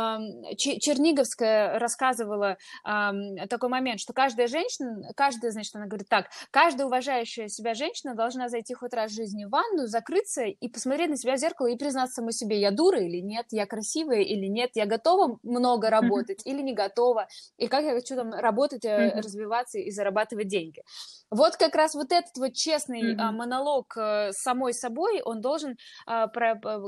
Черниговская 0.57 1.79
рассказывала 1.79 2.57
э, 2.85 3.47
такой 3.49 3.69
момент, 3.69 3.99
что 3.99 4.13
каждая 4.13 4.47
женщина, 4.47 5.11
каждая, 5.15 5.51
значит, 5.51 5.75
она 5.75 5.85
говорит 5.85 6.07
так, 6.09 6.27
каждая 6.51 6.87
уважающая 6.87 7.47
себя 7.47 7.73
женщина 7.73 8.15
должна 8.15 8.49
зайти 8.49 8.73
хоть 8.73 8.93
раз 8.93 9.11
в 9.11 9.15
жизни 9.15 9.45
в 9.45 9.49
ванну, 9.49 9.87
закрыться 9.87 10.43
и 10.43 10.67
посмотреть 10.67 11.09
на 11.09 11.17
себя 11.17 11.35
в 11.35 11.39
зеркало 11.39 11.67
и 11.67 11.77
признаться 11.77 12.15
самой 12.15 12.33
себе, 12.33 12.59
я 12.59 12.71
дура 12.71 12.99
или 12.99 13.19
нет, 13.19 13.47
я 13.51 13.65
красивая 13.65 14.21
или 14.21 14.47
нет, 14.47 14.71
я 14.75 14.85
готова 14.85 15.39
много 15.43 15.89
работать 15.89 16.41
или 16.45 16.61
не 16.61 16.73
готова, 16.73 17.27
и 17.57 17.67
как 17.67 17.83
я 17.83 17.93
хочу 17.93 18.15
там 18.15 18.33
работать, 18.33 18.85
mm-hmm. 18.85 19.17
развиваться 19.17 19.79
и 19.79 19.91
зарабатывать 19.91 20.47
деньги. 20.47 20.83
Вот 21.29 21.55
как 21.55 21.75
раз 21.75 21.95
вот 21.95 22.11
этот 22.11 22.35
вот 22.37 22.53
честный 22.53 23.13
mm-hmm. 23.13 23.31
монолог 23.31 23.95
э, 23.97 24.31
самой 24.33 24.73
собой, 24.73 25.21
он 25.21 25.41
должен, 25.41 25.77
а, 26.05 26.27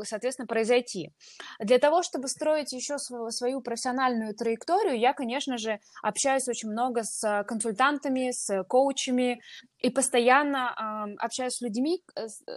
соответственно, 0.04 0.48
произойти. 0.48 1.14
Для 1.60 1.80
того, 1.80 2.04
чтобы 2.04 2.28
строить 2.28 2.74
еще 2.74 2.98
свою, 2.98 3.30
свою 3.32 3.62
профессиональную 3.62 4.34
траекторию, 4.34 5.00
я, 5.00 5.14
конечно 5.14 5.58
же, 5.58 5.80
общаюсь 6.02 6.48
очень 6.48 6.70
много 6.70 7.04
с 7.04 7.44
консультантами, 7.48 8.32
с 8.32 8.64
коучами 8.64 9.42
и 9.80 9.90
постоянно 9.90 11.08
э, 11.10 11.16
общаюсь 11.20 11.56
с 11.56 11.62
людьми, 11.62 12.04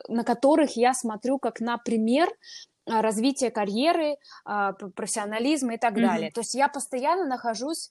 на 0.08 0.24
которых 0.24 0.76
я 0.76 0.94
смотрю 0.94 1.38
как 1.38 1.60
на 1.60 1.78
пример 1.78 2.28
развития 2.86 3.50
карьеры, 3.50 4.16
э, 4.48 4.72
профессионализма 4.94 5.74
и 5.74 5.78
так 5.78 5.94
mm-hmm. 5.94 6.02
далее. 6.02 6.30
То 6.30 6.40
есть 6.40 6.54
я 6.54 6.68
постоянно 6.68 7.26
нахожусь 7.26 7.90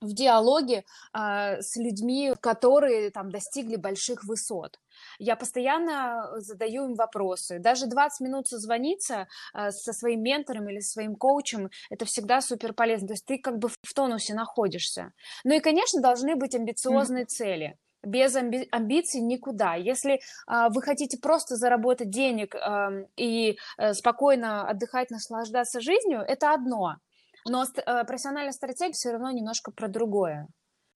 в 0.00 0.12
диалоге 0.12 0.84
э, 1.12 1.60
с 1.60 1.76
людьми, 1.76 2.34
которые 2.40 3.10
там 3.10 3.30
достигли 3.30 3.76
больших 3.76 4.24
высот. 4.24 4.78
Я 5.18 5.36
постоянно 5.36 6.40
задаю 6.40 6.86
им 6.86 6.94
вопросы. 6.94 7.58
Даже 7.58 7.86
20 7.86 8.20
минут 8.20 8.48
созвониться 8.48 9.28
э, 9.54 9.70
со 9.70 9.92
своим 9.92 10.22
ментором 10.22 10.68
или 10.68 10.80
своим 10.80 11.14
коучем, 11.16 11.70
это 11.90 12.04
всегда 12.04 12.40
супер 12.40 12.72
полезно. 12.72 13.08
То 13.08 13.14
есть 13.14 13.26
ты 13.26 13.38
как 13.38 13.58
бы 13.58 13.68
в 13.68 13.94
тонусе 13.94 14.34
находишься. 14.34 15.12
Ну 15.44 15.54
и, 15.54 15.60
конечно, 15.60 16.00
должны 16.00 16.36
быть 16.36 16.54
амбициозные 16.54 17.24
mm-hmm. 17.24 17.26
цели 17.26 17.78
без 18.02 18.36
амби- 18.36 18.68
амбиций 18.70 19.20
никуда. 19.20 19.74
Если 19.74 20.20
а, 20.46 20.68
вы 20.68 20.82
хотите 20.82 21.18
просто 21.18 21.56
заработать 21.56 22.10
денег 22.10 22.54
а, 22.54 22.90
и 23.16 23.58
а, 23.76 23.94
спокойно 23.94 24.68
отдыхать, 24.68 25.10
наслаждаться 25.10 25.80
жизнью, 25.80 26.20
это 26.20 26.52
одно. 26.52 26.96
Но 27.48 27.64
э, 27.64 28.04
профессиональная 28.04 28.52
стратегия 28.52 28.92
все 28.92 29.12
равно 29.12 29.30
немножко 29.30 29.70
про 29.72 29.88
другое. 29.88 30.48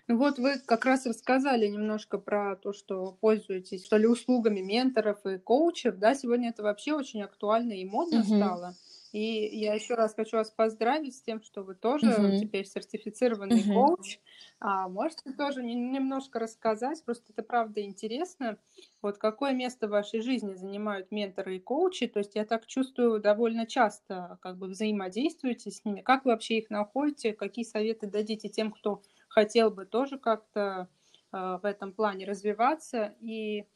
Вот 0.08 0.38
вы 0.38 0.58
как 0.58 0.84
раз 0.84 1.06
рассказали 1.06 1.66
немножко 1.68 2.18
про 2.18 2.56
то, 2.56 2.72
что 2.72 3.16
пользуетесь 3.20 3.86
что 3.86 3.96
ли 3.96 4.06
услугами 4.06 4.60
менторов 4.60 5.24
и 5.24 5.38
коучев, 5.38 5.96
да, 5.96 6.14
сегодня 6.14 6.50
это 6.50 6.62
вообще 6.62 6.92
очень 6.92 7.22
актуально 7.22 7.72
и 7.72 7.84
модно 7.84 8.20
угу. 8.20 8.36
стало. 8.36 8.74
И 9.12 9.58
я 9.58 9.74
еще 9.74 9.94
раз 9.94 10.14
хочу 10.14 10.38
вас 10.38 10.50
поздравить 10.50 11.16
с 11.16 11.22
тем, 11.22 11.42
что 11.42 11.62
вы 11.62 11.74
тоже 11.74 12.06
uh-huh. 12.06 12.40
теперь 12.40 12.64
сертифицированный 12.64 13.60
uh-huh. 13.60 13.74
коуч. 13.74 14.18
А 14.64 14.88
можете 14.88 15.32
тоже 15.32 15.60
немножко 15.64 16.38
рассказать, 16.38 17.04
просто 17.04 17.32
это 17.32 17.42
правда 17.42 17.82
интересно, 17.82 18.58
вот 19.02 19.18
какое 19.18 19.52
место 19.52 19.88
в 19.88 19.90
вашей 19.90 20.20
жизни 20.20 20.54
занимают 20.54 21.10
менторы 21.10 21.56
и 21.56 21.58
коучи? 21.60 22.06
То 22.06 22.20
есть 22.20 22.36
я 22.36 22.44
так 22.44 22.66
чувствую, 22.66 23.20
довольно 23.20 23.66
часто 23.66 24.38
как 24.40 24.58
бы 24.58 24.68
взаимодействуете 24.68 25.72
с 25.72 25.84
ними. 25.84 26.00
Как 26.00 26.24
вы 26.24 26.30
вообще 26.30 26.58
их 26.58 26.70
находите? 26.70 27.32
Какие 27.32 27.64
советы 27.64 28.06
дадите 28.06 28.48
тем, 28.48 28.70
кто 28.70 29.02
хотел 29.26 29.72
бы 29.72 29.84
тоже 29.84 30.16
как-то 30.16 30.88
э, 31.32 31.58
в 31.60 31.64
этом 31.64 31.92
плане 31.92 32.24
развиваться? 32.24 33.16
И 33.18 33.62
а, 33.62 33.66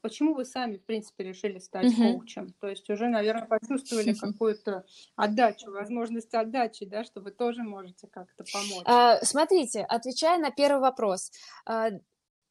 почему 0.00 0.34
вы 0.34 0.44
сами, 0.44 0.76
в 0.76 0.84
принципе, 0.84 1.24
решили 1.24 1.58
стать 1.58 1.86
uh-huh. 1.86 2.12
коучем? 2.12 2.52
То 2.60 2.68
есть 2.68 2.88
уже, 2.90 3.08
наверное, 3.08 3.46
почувствовали 3.46 4.14
какую-то 4.14 4.84
отдачу, 5.16 5.70
возможность 5.70 6.34
отдачи, 6.34 6.86
да, 6.86 7.04
что 7.04 7.20
вы 7.20 7.30
тоже 7.30 7.62
можете 7.62 8.08
как-то 8.08 8.44
помочь. 8.52 8.82
А, 8.84 9.20
смотрите, 9.22 9.82
отвечая 9.82 10.38
на 10.38 10.50
первый 10.50 10.80
вопрос, 10.80 11.30
а, 11.64 11.90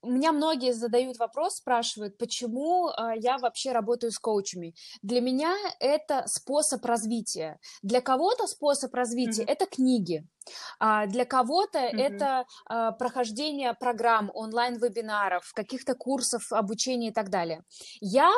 у 0.01 0.11
меня 0.11 0.31
многие 0.31 0.73
задают 0.73 1.17
вопрос, 1.19 1.57
спрашивают, 1.57 2.17
почему 2.17 2.89
э, 2.89 3.13
я 3.17 3.37
вообще 3.37 3.71
работаю 3.71 4.11
с 4.11 4.19
коучами. 4.19 4.73
Для 5.01 5.21
меня 5.21 5.55
это 5.79 6.23
способ 6.27 6.83
развития. 6.85 7.59
Для 7.83 8.01
кого-то 8.01 8.47
способ 8.47 8.93
развития 8.93 9.43
mm-hmm. 9.43 9.51
это 9.51 9.65
книги. 9.67 10.25
А 10.79 11.05
для 11.05 11.25
кого-то 11.25 11.77
mm-hmm. 11.77 11.99
это 11.99 12.45
а, 12.65 12.91
прохождение 12.93 13.75
программ, 13.75 14.31
онлайн-вебинаров, 14.33 15.53
каких-то 15.53 15.93
курсов 15.93 16.51
обучения 16.51 17.09
и 17.09 17.13
так 17.13 17.29
далее. 17.29 17.63
Я 17.99 18.31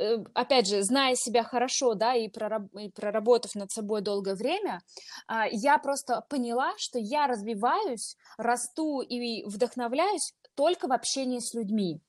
э, 0.00 0.16
опять 0.34 0.66
же, 0.66 0.82
зная 0.82 1.14
себя 1.14 1.44
хорошо, 1.44 1.94
да, 1.94 2.14
и, 2.16 2.28
прораб- 2.28 2.76
и 2.76 2.90
проработав 2.90 3.54
над 3.54 3.70
собой 3.70 4.00
долгое 4.00 4.34
время, 4.34 4.80
а, 5.28 5.46
я 5.48 5.78
просто 5.78 6.24
поняла, 6.28 6.72
что 6.76 6.98
я 6.98 7.28
развиваюсь, 7.28 8.16
расту 8.36 9.00
и 9.00 9.44
вдохновляюсь 9.44 10.34
только 10.58 10.88
в 10.88 10.92
общении 10.92 11.38
с 11.38 11.54
людьми. 11.54 12.00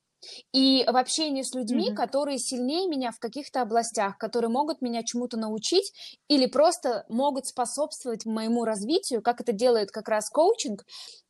И 0.52 0.84
в 0.86 0.96
общении 0.96 1.42
с 1.42 1.54
людьми, 1.54 1.90
mm-hmm. 1.90 1.94
которые 1.94 2.38
сильнее 2.38 2.88
меня 2.88 3.12
в 3.12 3.20
каких-то 3.20 3.62
областях, 3.62 4.18
которые 4.18 4.50
могут 4.50 4.82
меня 4.82 5.02
чему-то 5.04 5.38
научить 5.38 5.92
или 6.28 6.46
просто 6.46 7.06
могут 7.08 7.46
способствовать 7.46 8.26
моему 8.26 8.64
развитию, 8.64 9.22
как 9.22 9.40
это 9.40 9.52
делает 9.52 9.92
как 9.92 10.08
раз 10.08 10.28
коучинг, 10.28 10.84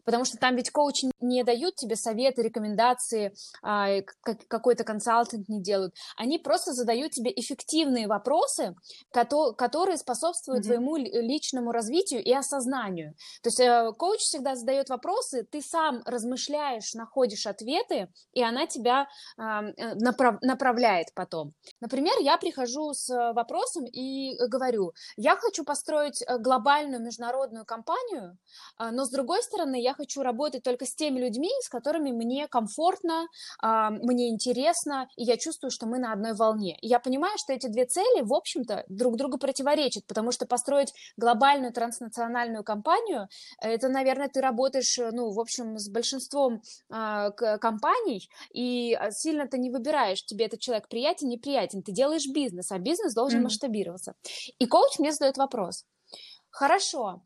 потому 0.04 0.24
что 0.24 0.38
там 0.38 0.56
ведь 0.56 0.70
коучи 0.70 1.10
не 1.20 1.44
дают 1.44 1.76
тебе 1.76 1.96
советы, 1.96 2.42
рекомендации, 2.42 3.34
а, 3.62 4.00
какой-то 4.48 4.84
консалтинг 4.84 5.48
не 5.48 5.62
делают. 5.62 5.94
Они 6.16 6.38
просто 6.38 6.72
задают 6.72 7.12
тебе 7.12 7.32
эффективные 7.34 8.06
вопросы, 8.06 8.74
которые 9.12 9.96
способствуют 9.96 10.64
mm-hmm. 10.64 10.68
твоему 10.68 10.96
личному 10.96 11.72
развитию 11.72 12.22
и 12.22 12.32
осознанию. 12.32 13.14
То 13.42 13.48
есть 13.48 13.60
э, 13.60 13.92
коуч 13.96 14.20
всегда 14.20 14.54
задает 14.54 14.88
вопросы, 14.88 15.44
ты 15.44 15.60
сам 15.62 16.02
размышляешь, 16.04 16.94
находишь 16.94 17.46
ответы, 17.46 18.08
и 18.32 18.42
она 18.42 18.66
тебя 18.66 19.08
э, 19.38 19.42
направляет 20.42 21.08
потом. 21.14 21.54
Например, 21.80 22.14
я 22.20 22.36
прихожу 22.38 22.92
с 22.92 23.08
вопросом 23.32 23.84
и 23.84 24.36
говорю, 24.48 24.92
я 25.16 25.36
хочу 25.36 25.64
построить 25.64 26.22
э, 26.22 26.38
глобальную 26.38 27.02
международную 27.02 27.64
компанию, 27.64 28.38
а, 28.76 28.90
но 28.90 29.04
с 29.04 29.10
другой 29.10 29.42
стороны, 29.42 29.80
я 29.80 29.94
хочу 30.00 30.22
работать 30.22 30.62
только 30.62 30.86
с 30.86 30.94
теми 30.94 31.20
людьми, 31.20 31.50
с 31.60 31.68
которыми 31.68 32.10
мне 32.10 32.48
комфортно, 32.48 33.26
а, 33.60 33.90
мне 33.90 34.30
интересно, 34.30 35.08
и 35.16 35.24
я 35.24 35.36
чувствую, 35.36 35.70
что 35.70 35.86
мы 35.86 35.98
на 35.98 36.12
одной 36.12 36.34
волне. 36.34 36.78
И 36.80 36.88
я 36.88 37.00
понимаю, 37.00 37.36
что 37.36 37.52
эти 37.52 37.66
две 37.66 37.84
цели, 37.84 38.22
в 38.22 38.32
общем-то, 38.32 38.84
друг 38.88 39.16
другу 39.16 39.36
противоречат, 39.36 40.06
потому 40.06 40.32
что 40.32 40.46
построить 40.46 40.94
глобальную 41.18 41.72
транснациональную 41.72 42.64
компанию, 42.64 43.28
это, 43.60 43.88
наверное, 43.88 44.28
ты 44.28 44.40
работаешь, 44.40 44.98
ну, 45.12 45.30
в 45.32 45.38
общем, 45.38 45.78
с 45.78 45.90
большинством 45.90 46.62
а, 46.90 47.30
компаний, 47.30 48.30
и 48.54 48.98
сильно 49.10 49.46
ты 49.46 49.58
не 49.58 49.70
выбираешь, 49.70 50.24
тебе 50.24 50.46
этот 50.46 50.60
человек 50.60 50.88
приятен, 50.88 51.28
неприятен, 51.28 51.82
ты 51.82 51.92
делаешь 51.92 52.26
бизнес, 52.32 52.72
а 52.72 52.78
бизнес 52.78 53.14
должен 53.14 53.40
mm-hmm. 53.40 53.44
масштабироваться. 53.44 54.14
И 54.58 54.66
коуч 54.66 54.98
мне 54.98 55.12
задает 55.12 55.36
вопрос. 55.36 55.84
Хорошо, 56.50 57.22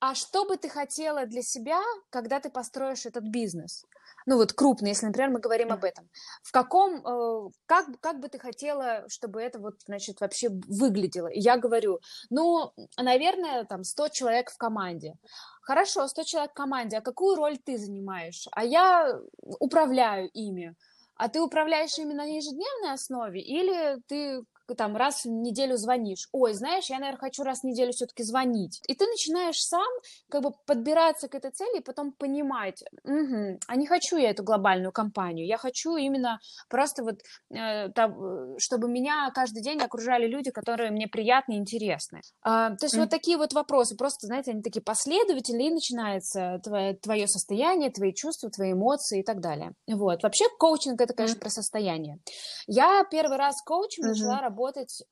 а 0.00 0.14
что 0.14 0.44
бы 0.44 0.56
ты 0.56 0.68
хотела 0.68 1.26
для 1.26 1.42
себя, 1.42 1.80
когда 2.10 2.40
ты 2.40 2.50
построишь 2.50 3.06
этот 3.06 3.24
бизнес? 3.24 3.84
ну 4.28 4.36
вот 4.36 4.52
крупные, 4.52 4.90
если, 4.90 5.06
например, 5.06 5.30
мы 5.30 5.40
говорим 5.40 5.72
об 5.72 5.84
этом, 5.84 6.08
в 6.42 6.52
каком, 6.52 6.96
э, 6.96 7.50
как, 7.64 7.86
как 8.00 8.20
бы 8.20 8.28
ты 8.28 8.38
хотела, 8.38 9.04
чтобы 9.08 9.40
это 9.40 9.58
вот, 9.58 9.76
значит, 9.86 10.20
вообще 10.20 10.50
выглядело? 10.50 11.28
Я 11.32 11.56
говорю, 11.56 12.00
ну, 12.28 12.72
наверное, 12.98 13.64
там 13.64 13.84
100 13.84 14.08
человек 14.08 14.50
в 14.50 14.58
команде. 14.58 15.14
Хорошо, 15.62 16.06
100 16.06 16.24
человек 16.24 16.50
в 16.50 16.54
команде, 16.54 16.98
а 16.98 17.00
какую 17.00 17.36
роль 17.36 17.56
ты 17.56 17.78
занимаешь? 17.78 18.46
А 18.52 18.64
я 18.64 19.18
управляю 19.60 20.28
ими. 20.34 20.74
А 21.16 21.28
ты 21.28 21.40
управляешь 21.40 21.98
ими 21.98 22.12
на 22.12 22.24
ежедневной 22.24 22.92
основе 22.92 23.40
или 23.40 23.96
ты 24.08 24.42
там 24.74 24.96
раз 24.96 25.24
в 25.24 25.28
неделю 25.28 25.76
звонишь, 25.76 26.28
ой, 26.32 26.52
знаешь, 26.52 26.90
я, 26.90 26.98
наверное, 26.98 27.20
хочу 27.20 27.42
раз 27.42 27.60
в 27.60 27.64
неделю 27.64 27.92
все-таки 27.92 28.22
звонить. 28.22 28.80
И 28.86 28.94
ты 28.94 29.06
начинаешь 29.06 29.60
сам 29.60 29.88
как 30.28 30.42
бы 30.42 30.52
подбираться 30.66 31.28
к 31.28 31.34
этой 31.34 31.50
цели 31.50 31.78
и 31.78 31.82
потом 31.82 32.12
понимать, 32.12 32.84
угу, 33.04 33.58
а 33.66 33.76
не 33.76 33.86
хочу 33.86 34.16
я 34.16 34.30
эту 34.30 34.42
глобальную 34.42 34.92
компанию, 34.92 35.46
я 35.46 35.56
хочу 35.56 35.96
именно 35.96 36.40
просто 36.68 37.02
вот, 37.02 37.20
э, 37.50 37.88
там, 37.90 38.58
чтобы 38.58 38.88
меня 38.88 39.30
каждый 39.34 39.62
день 39.62 39.80
окружали 39.80 40.26
люди, 40.26 40.50
которые 40.50 40.90
мне 40.90 41.08
приятны 41.08 41.54
и 41.54 41.58
интересны. 41.58 42.20
А, 42.42 42.76
то 42.76 42.84
есть 42.84 42.94
mm. 42.94 43.00
вот 43.00 43.10
такие 43.10 43.36
вот 43.36 43.52
вопросы, 43.52 43.96
просто, 43.96 44.26
знаете, 44.26 44.50
они 44.50 44.62
такие 44.62 44.82
последовательные, 44.82 45.68
и 45.68 45.74
начинается 45.74 46.60
твое, 46.62 46.94
твое 46.94 47.26
состояние, 47.26 47.90
твои 47.90 48.12
чувства, 48.12 48.50
твои 48.50 48.72
эмоции 48.72 49.20
и 49.20 49.22
так 49.22 49.40
далее. 49.40 49.72
Вот. 49.86 50.22
Вообще 50.22 50.44
коучинг 50.58 51.00
это, 51.00 51.14
конечно, 51.14 51.36
mm. 51.36 51.40
про 51.40 51.50
состояние. 51.50 52.18
Я 52.66 53.04
первый 53.10 53.38
раз 53.38 53.62
коучем 53.62 54.04
mm-hmm. 54.04 54.08
начала 54.08 54.40
работать 54.40 54.57
работать 54.58 55.02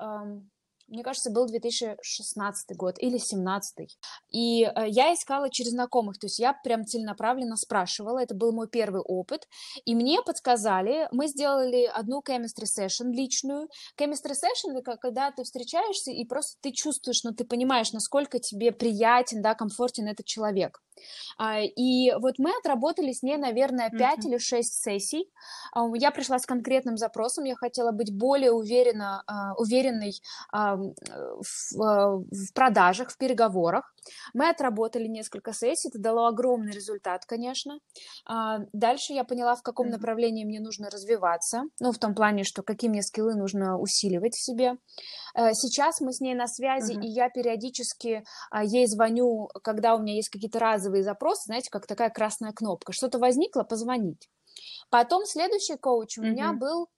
мне 0.88 1.02
кажется, 1.02 1.30
был 1.30 1.46
2016 1.46 2.76
год 2.76 2.96
или 2.98 3.18
2017. 3.18 3.98
И 4.30 4.62
э, 4.62 4.88
я 4.88 5.12
искала 5.14 5.50
через 5.50 5.72
знакомых, 5.72 6.18
то 6.18 6.26
есть 6.26 6.38
я 6.38 6.52
прям 6.52 6.84
целенаправленно 6.84 7.56
спрашивала, 7.56 8.22
это 8.22 8.34
был 8.34 8.52
мой 8.52 8.68
первый 8.68 9.00
опыт, 9.00 9.48
и 9.84 9.94
мне 9.94 10.22
подсказали, 10.22 11.08
мы 11.10 11.26
сделали 11.26 11.84
одну 11.84 12.22
chemistry 12.26 12.66
session 12.66 13.10
личную. 13.10 13.68
Chemistry 13.98 14.32
session— 14.32 14.76
это 14.76 14.96
когда 14.96 15.30
ты 15.32 15.42
встречаешься, 15.42 16.12
и 16.12 16.24
просто 16.24 16.56
ты 16.60 16.72
чувствуешь, 16.72 17.24
но 17.24 17.30
ну, 17.30 17.36
ты 17.36 17.44
понимаешь, 17.44 17.92
насколько 17.92 18.38
тебе 18.38 18.70
приятен, 18.70 19.42
да, 19.42 19.54
комфортен 19.54 20.06
этот 20.06 20.26
человек. 20.26 20.80
А, 21.38 21.60
и 21.60 22.12
вот 22.20 22.38
мы 22.38 22.50
отработали 22.58 23.12
с 23.12 23.22
ней, 23.22 23.36
наверное, 23.36 23.90
5 23.90 24.00
mm-hmm. 24.00 24.28
или 24.28 24.38
6 24.38 24.82
сессий. 24.82 25.30
А, 25.72 25.84
я 25.94 26.10
пришла 26.10 26.38
с 26.38 26.46
конкретным 26.46 26.96
запросом, 26.96 27.44
я 27.44 27.56
хотела 27.56 27.92
быть 27.92 28.16
более 28.16 28.52
уверена, 28.52 29.22
а, 29.26 29.54
уверенной 29.54 30.12
в, 30.52 31.72
в 31.72 32.52
продажах, 32.54 33.10
в 33.10 33.18
переговорах. 33.18 33.92
Мы 34.34 34.48
отработали 34.48 35.08
несколько 35.08 35.52
сессий, 35.52 35.88
это 35.88 35.98
дало 35.98 36.26
огромный 36.26 36.72
результат, 36.72 37.24
конечно. 37.26 37.78
Дальше 38.72 39.12
я 39.12 39.24
поняла, 39.24 39.56
в 39.56 39.62
каком 39.62 39.88
направлении 39.88 40.44
мне 40.44 40.60
нужно 40.60 40.88
развиваться, 40.90 41.64
ну, 41.80 41.92
в 41.92 41.98
том 41.98 42.14
плане, 42.14 42.44
что 42.44 42.62
какие 42.62 42.88
мне 42.88 43.02
скиллы 43.02 43.34
нужно 43.34 43.78
усиливать 43.78 44.34
в 44.34 44.44
себе. 44.44 44.76
Э, 45.34 45.52
сейчас 45.52 46.00
мы 46.00 46.12
с 46.12 46.20
ней 46.20 46.34
на 46.34 46.46
связи, 46.46 46.92
mm-hmm. 46.92 47.02
и 47.02 47.08
я 47.08 47.28
периодически 47.28 48.24
ей 48.62 48.86
звоню, 48.86 49.48
когда 49.62 49.94
у 49.94 49.98
меня 49.98 50.14
есть 50.14 50.28
какие-то 50.28 50.58
разовые 50.86 51.02
запросы, 51.02 51.44
знаете, 51.46 51.70
как 51.70 51.86
такая 51.86 52.10
красная 52.10 52.52
кнопка. 52.52 52.92
Что-то 52.92 53.18
возникло, 53.18 53.62
позвонить. 53.64 54.28
Потом 54.90 55.24
следующий 55.26 55.76
коуч 55.76 56.18
у 56.18 56.22
mm-hmm. 56.22 56.30
меня 56.30 56.52
был 56.52 56.88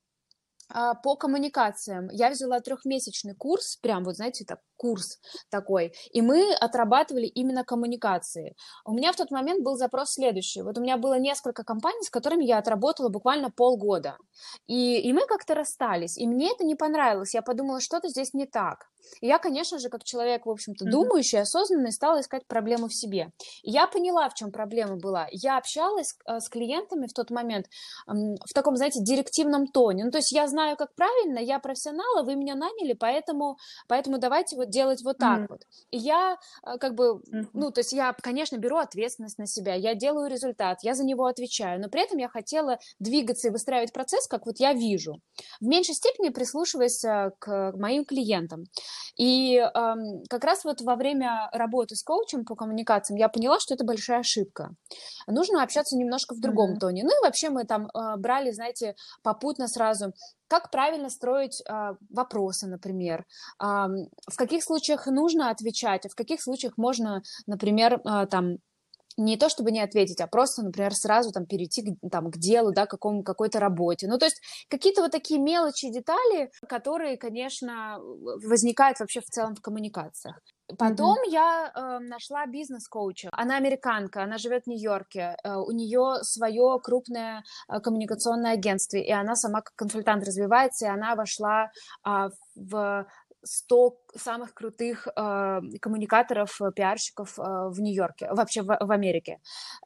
а, 0.68 0.94
по 0.94 1.16
коммуникациям. 1.16 2.08
Я 2.12 2.30
взяла 2.30 2.60
трехмесячный 2.60 3.34
курс, 3.34 3.76
прям 3.76 4.04
вот, 4.04 4.16
знаете, 4.16 4.44
так, 4.44 4.60
курс 4.78 5.18
такой, 5.50 5.92
и 6.12 6.22
мы 6.22 6.54
отрабатывали 6.54 7.26
именно 7.26 7.64
коммуникации. 7.64 8.54
У 8.86 8.92
меня 8.94 9.12
в 9.12 9.16
тот 9.16 9.30
момент 9.30 9.62
был 9.62 9.76
запрос 9.76 10.12
следующий. 10.12 10.62
Вот 10.62 10.78
у 10.78 10.80
меня 10.80 10.96
было 10.96 11.18
несколько 11.18 11.64
компаний, 11.64 12.02
с 12.02 12.10
которыми 12.10 12.44
я 12.44 12.58
отработала 12.58 13.10
буквально 13.10 13.50
полгода. 13.50 14.16
И, 14.66 15.00
и 15.00 15.12
мы 15.12 15.26
как-то 15.26 15.54
расстались, 15.54 16.16
и 16.16 16.26
мне 16.26 16.52
это 16.52 16.64
не 16.64 16.74
понравилось. 16.74 17.34
Я 17.34 17.42
подумала, 17.42 17.80
что-то 17.80 18.08
здесь 18.08 18.32
не 18.32 18.46
так. 18.46 18.86
И 19.20 19.26
я, 19.26 19.38
конечно 19.38 19.78
же, 19.78 19.88
как 19.88 20.04
человек, 20.04 20.46
в 20.46 20.50
общем-то, 20.50 20.84
mm-hmm. 20.84 20.90
думающий, 20.90 21.40
осознанный, 21.40 21.92
стала 21.92 22.20
искать 22.20 22.46
проблему 22.46 22.88
в 22.88 22.94
себе. 22.94 23.32
И 23.62 23.70
я 23.70 23.86
поняла, 23.86 24.28
в 24.28 24.34
чем 24.34 24.52
проблема 24.52 24.96
была. 24.96 25.28
Я 25.30 25.58
общалась 25.58 26.14
э, 26.26 26.40
с 26.40 26.48
клиентами 26.48 27.06
в 27.06 27.12
тот 27.12 27.30
момент 27.30 27.66
в 28.06 28.54
таком, 28.54 28.76
знаете, 28.76 29.00
директивном 29.02 29.66
тоне. 29.66 30.04
Ну, 30.04 30.10
то 30.10 30.18
есть 30.18 30.32
я 30.32 30.46
знаю, 30.46 30.76
как 30.76 30.94
правильно, 30.94 31.38
я 31.38 31.58
профессионал, 31.58 32.18
а 32.18 32.22
вы 32.22 32.36
меня 32.36 32.54
наняли, 32.54 32.92
поэтому, 32.92 33.56
поэтому 33.88 34.18
давайте 34.18 34.56
вот 34.56 34.67
делать 34.68 35.02
вот 35.02 35.18
так 35.18 35.40
mm-hmm. 35.40 35.46
вот. 35.48 35.62
И 35.90 35.98
я 35.98 36.38
э, 36.64 36.78
как 36.78 36.94
бы, 36.94 37.20
mm-hmm. 37.20 37.48
ну, 37.52 37.70
то 37.70 37.80
есть 37.80 37.92
я, 37.92 38.14
конечно, 38.20 38.56
беру 38.56 38.76
ответственность 38.76 39.38
на 39.38 39.46
себя, 39.46 39.74
я 39.74 39.94
делаю 39.94 40.30
результат, 40.30 40.78
я 40.82 40.94
за 40.94 41.04
него 41.04 41.26
отвечаю, 41.26 41.80
но 41.80 41.88
при 41.88 42.02
этом 42.02 42.18
я 42.18 42.28
хотела 42.28 42.78
двигаться 42.98 43.48
и 43.48 43.50
выстраивать 43.50 43.92
процесс, 43.92 44.26
как 44.26 44.46
вот 44.46 44.58
я 44.58 44.72
вижу. 44.72 45.20
В 45.60 45.66
меньшей 45.66 45.94
степени 45.94 46.28
прислушиваясь 46.30 47.04
э, 47.04 47.30
к 47.38 47.72
моим 47.76 48.04
клиентам. 48.04 48.64
И 49.16 49.56
эм, 49.56 50.22
как 50.28 50.44
раз 50.44 50.64
вот 50.64 50.80
во 50.80 50.94
время 50.94 51.50
работы 51.52 51.96
с 51.96 52.02
коучем 52.02 52.44
по 52.44 52.54
коммуникациям 52.54 53.18
я 53.18 53.28
поняла, 53.28 53.58
что 53.58 53.74
это 53.74 53.84
большая 53.84 54.20
ошибка. 54.20 54.70
Нужно 55.26 55.62
общаться 55.62 55.96
немножко 55.96 56.34
в 56.34 56.40
другом 56.40 56.74
mm-hmm. 56.74 56.78
тоне. 56.78 57.02
Ну 57.04 57.10
и 57.10 57.24
вообще 57.24 57.50
мы 57.50 57.64
там 57.64 57.86
э, 57.86 58.16
брали, 58.16 58.52
знаете, 58.52 58.94
попутно 59.22 59.66
сразу 59.66 60.12
как 60.48 60.70
правильно 60.70 61.10
строить 61.10 61.62
э, 61.62 61.94
вопросы, 62.10 62.66
например, 62.66 63.20
э, 63.20 63.64
в 63.64 64.36
каких 64.36 64.64
случаях 64.64 65.06
нужно 65.06 65.50
отвечать, 65.50 66.06
а 66.06 66.08
в 66.08 66.14
каких 66.14 66.42
случаях 66.42 66.76
можно, 66.76 67.22
например, 67.46 68.00
э, 68.04 68.26
там 68.26 68.58
не 69.18 69.36
то 69.36 69.48
чтобы 69.48 69.72
не 69.72 69.80
ответить, 69.80 70.20
а 70.20 70.26
просто, 70.26 70.62
например, 70.62 70.94
сразу 70.94 71.32
там 71.32 71.44
перейти 71.44 71.82
к, 71.82 72.10
там, 72.10 72.30
к 72.30 72.38
делу, 72.38 72.72
да, 72.72 72.86
какому, 72.86 73.22
какой-то 73.22 73.60
работе. 73.60 74.06
Ну, 74.08 74.16
то 74.16 74.26
есть 74.26 74.40
какие-то 74.68 75.02
вот 75.02 75.10
такие 75.10 75.40
мелочи, 75.40 75.90
детали, 75.90 76.50
которые, 76.68 77.18
конечно, 77.18 77.98
возникают 78.00 79.00
вообще 79.00 79.20
в 79.20 79.26
целом 79.26 79.54
в 79.54 79.60
коммуникациях. 79.60 80.40
Потом 80.78 81.16
mm-hmm. 81.16 81.30
я 81.30 81.72
э, 81.74 81.98
нашла 82.00 82.46
бизнес-коуча. 82.46 83.30
Она 83.32 83.56
американка, 83.56 84.22
она 84.22 84.36
живет 84.36 84.64
в 84.64 84.66
Нью-Йорке. 84.68 85.36
Э, 85.42 85.56
у 85.56 85.70
нее 85.70 86.22
свое 86.22 86.78
крупное 86.82 87.42
э, 87.68 87.80
коммуникационное 87.80 88.52
агентство, 88.52 88.98
и 88.98 89.10
она 89.10 89.34
сама 89.34 89.62
как 89.62 89.74
консультант 89.76 90.26
развивается, 90.26 90.86
и 90.86 90.90
она 90.90 91.14
вошла 91.14 91.70
э, 92.06 92.28
в 92.54 93.06
100 93.44 93.96
самых 94.16 94.54
крутых 94.54 95.06
э, 95.06 95.60
коммуникаторов, 95.80 96.60
э, 96.60 96.70
пиарщиков 96.74 97.38
э, 97.38 97.42
в 97.42 97.80
Нью-Йорке, 97.80 98.28
вообще 98.32 98.62
в, 98.62 98.66
в 98.66 98.90
Америке. 98.90 99.40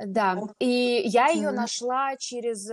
Да, 0.04 0.38
и 0.58 1.02
я 1.04 1.28
ее 1.28 1.48
mm-hmm. 1.48 1.52
нашла 1.52 2.16
через, 2.16 2.66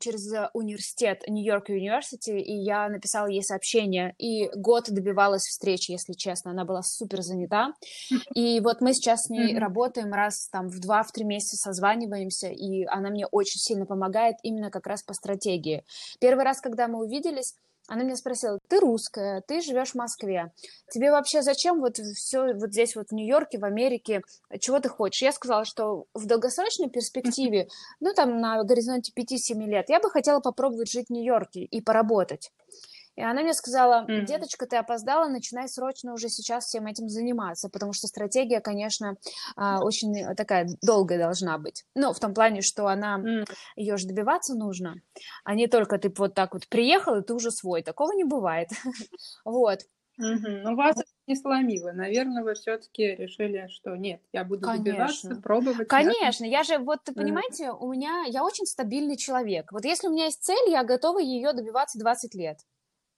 через 0.00 0.32
университет, 0.52 1.22
Нью-Йорк 1.28 1.70
University, 1.70 2.38
и 2.38 2.52
я 2.52 2.88
написала 2.88 3.26
ей 3.26 3.42
сообщение, 3.42 4.14
и 4.18 4.48
год 4.54 4.90
добивалась 4.90 5.46
встречи, 5.46 5.92
если 5.92 6.12
честно, 6.12 6.50
она 6.50 6.64
была 6.64 6.82
супер 6.82 7.22
занята, 7.22 7.72
и 8.34 8.60
вот 8.60 8.80
мы 8.80 8.92
сейчас 8.94 9.24
с 9.24 9.30
ней 9.30 9.54
mm-hmm. 9.54 9.58
работаем 9.58 10.12
раз 10.12 10.48
там 10.48 10.68
в 10.68 10.80
два, 10.80 11.02
в 11.02 11.12
три 11.12 11.24
месяца 11.24 11.56
созваниваемся, 11.56 12.48
и 12.48 12.84
она 12.84 13.10
мне 13.10 13.26
очень 13.26 13.60
сильно 13.60 13.86
помогает 13.86 14.36
именно 14.42 14.70
как 14.70 14.86
раз 14.86 15.02
по 15.02 15.14
стратегии. 15.14 15.84
Первый 16.20 16.44
раз, 16.44 16.60
когда 16.60 16.88
мы 16.88 17.04
увиделись, 17.04 17.54
она 17.88 18.02
меня 18.02 18.16
спросила, 18.16 18.58
ты 18.68 18.80
русская, 18.80 19.42
ты 19.48 19.62
живешь 19.62 19.92
в 19.92 19.94
Москве, 19.94 20.52
тебе 20.90 21.10
вообще 21.10 21.42
зачем 21.42 21.80
вот 21.80 21.98
все 21.98 22.54
вот 22.54 22.70
здесь 22.70 22.96
вот 22.96 23.08
в 23.10 23.14
Нью-Йорке, 23.14 23.58
в 23.58 23.64
Америке, 23.64 24.22
чего 24.60 24.80
ты 24.80 24.88
хочешь? 24.88 25.22
Я 25.22 25.32
сказала, 25.32 25.64
что 25.64 26.06
в 26.14 26.26
долгосрочной 26.26 26.88
перспективе, 26.88 27.68
ну 28.00 28.12
там 28.14 28.40
на 28.40 28.62
горизонте 28.64 29.12
5-7 29.16 29.64
лет, 29.66 29.88
я 29.88 30.00
бы 30.00 30.10
хотела 30.10 30.40
попробовать 30.40 30.90
жить 30.90 31.06
в 31.08 31.12
Нью-Йорке 31.12 31.60
и 31.60 31.80
поработать. 31.80 32.50
И 33.18 33.20
она 33.20 33.42
мне 33.42 33.52
сказала, 33.52 34.06
деточка, 34.06 34.64
ты 34.66 34.76
опоздала, 34.76 35.26
начинай 35.26 35.68
срочно 35.68 36.12
уже 36.12 36.28
сейчас 36.28 36.66
всем 36.66 36.86
этим 36.86 37.08
заниматься, 37.08 37.68
потому 37.68 37.92
что 37.92 38.06
стратегия, 38.06 38.60
конечно, 38.60 39.16
а, 39.56 39.82
очень 39.82 40.36
такая 40.36 40.68
долгая 40.82 41.18
должна 41.18 41.58
быть. 41.58 41.84
Ну, 41.96 42.12
в 42.12 42.20
том 42.20 42.32
плане, 42.32 42.62
что 42.62 42.86
она, 42.86 43.20
ее 43.74 43.96
же 43.96 44.06
добиваться 44.06 44.54
нужно, 44.54 45.02
а 45.42 45.56
не 45.56 45.66
только 45.66 45.98
ты 45.98 46.14
вот 46.16 46.34
так 46.34 46.54
вот 46.54 46.68
приехал, 46.68 47.16
и 47.16 47.24
ты 47.24 47.34
уже 47.34 47.50
свой. 47.50 47.82
Такого 47.82 48.12
не 48.12 48.22
бывает. 48.22 48.68
Вот. 49.44 49.80
Ну, 50.18 50.74
вас 50.76 50.96
не 51.26 51.36
сломило. 51.36 51.92
Наверное, 51.92 52.42
вы 52.42 52.54
все-таки 52.54 53.14
решили, 53.14 53.68
что 53.68 53.96
нет, 53.96 54.20
я 54.32 54.44
буду 54.44 54.66
Конечно. 54.66 54.90
добиваться, 54.90 55.34
пробовать. 55.42 55.88
Конечно, 55.88 56.44
я 56.44 56.62
же, 56.64 56.78
вот, 56.78 57.00
понимаете, 57.14 57.70
у 57.70 57.92
меня, 57.92 58.24
я 58.26 58.44
очень 58.44 58.66
стабильный 58.66 59.16
человек. 59.16 59.70
Вот 59.72 59.84
если 59.84 60.08
у 60.08 60.10
меня 60.10 60.24
есть 60.26 60.42
цель, 60.42 60.70
я 60.70 60.82
готова 60.84 61.18
ее 61.18 61.52
добиваться 61.52 61.98
20 61.98 62.34
лет. 62.34 62.58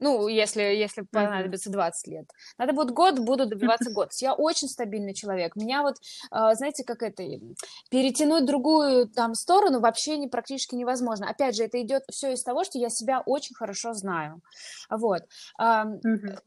Ну, 0.00 0.28
если, 0.28 0.62
если 0.62 1.02
понадобится 1.02 1.70
20 1.70 2.06
лет. 2.08 2.26
Надо 2.58 2.72
будет 2.72 2.90
год, 2.90 3.18
буду 3.18 3.46
добиваться 3.46 3.90
год. 3.92 4.12
Я 4.14 4.34
очень 4.34 4.68
стабильный 4.68 5.14
человек. 5.14 5.56
Меня 5.56 5.82
вот, 5.82 5.96
а, 6.30 6.54
знаете, 6.54 6.84
как 6.84 7.02
это, 7.02 7.22
перетянуть 7.90 8.46
другую 8.46 9.08
там 9.08 9.34
сторону 9.34 9.80
вообще 9.80 10.16
не, 10.16 10.26
практически 10.26 10.74
невозможно. 10.74 11.28
Опять 11.28 11.56
же, 11.56 11.64
это 11.64 11.80
идет 11.82 12.02
все 12.10 12.32
из 12.32 12.42
того, 12.42 12.64
что 12.64 12.78
я 12.78 12.88
себя 12.88 13.22
очень 13.26 13.54
хорошо 13.54 13.92
знаю. 13.92 14.40
Вот. 14.88 15.22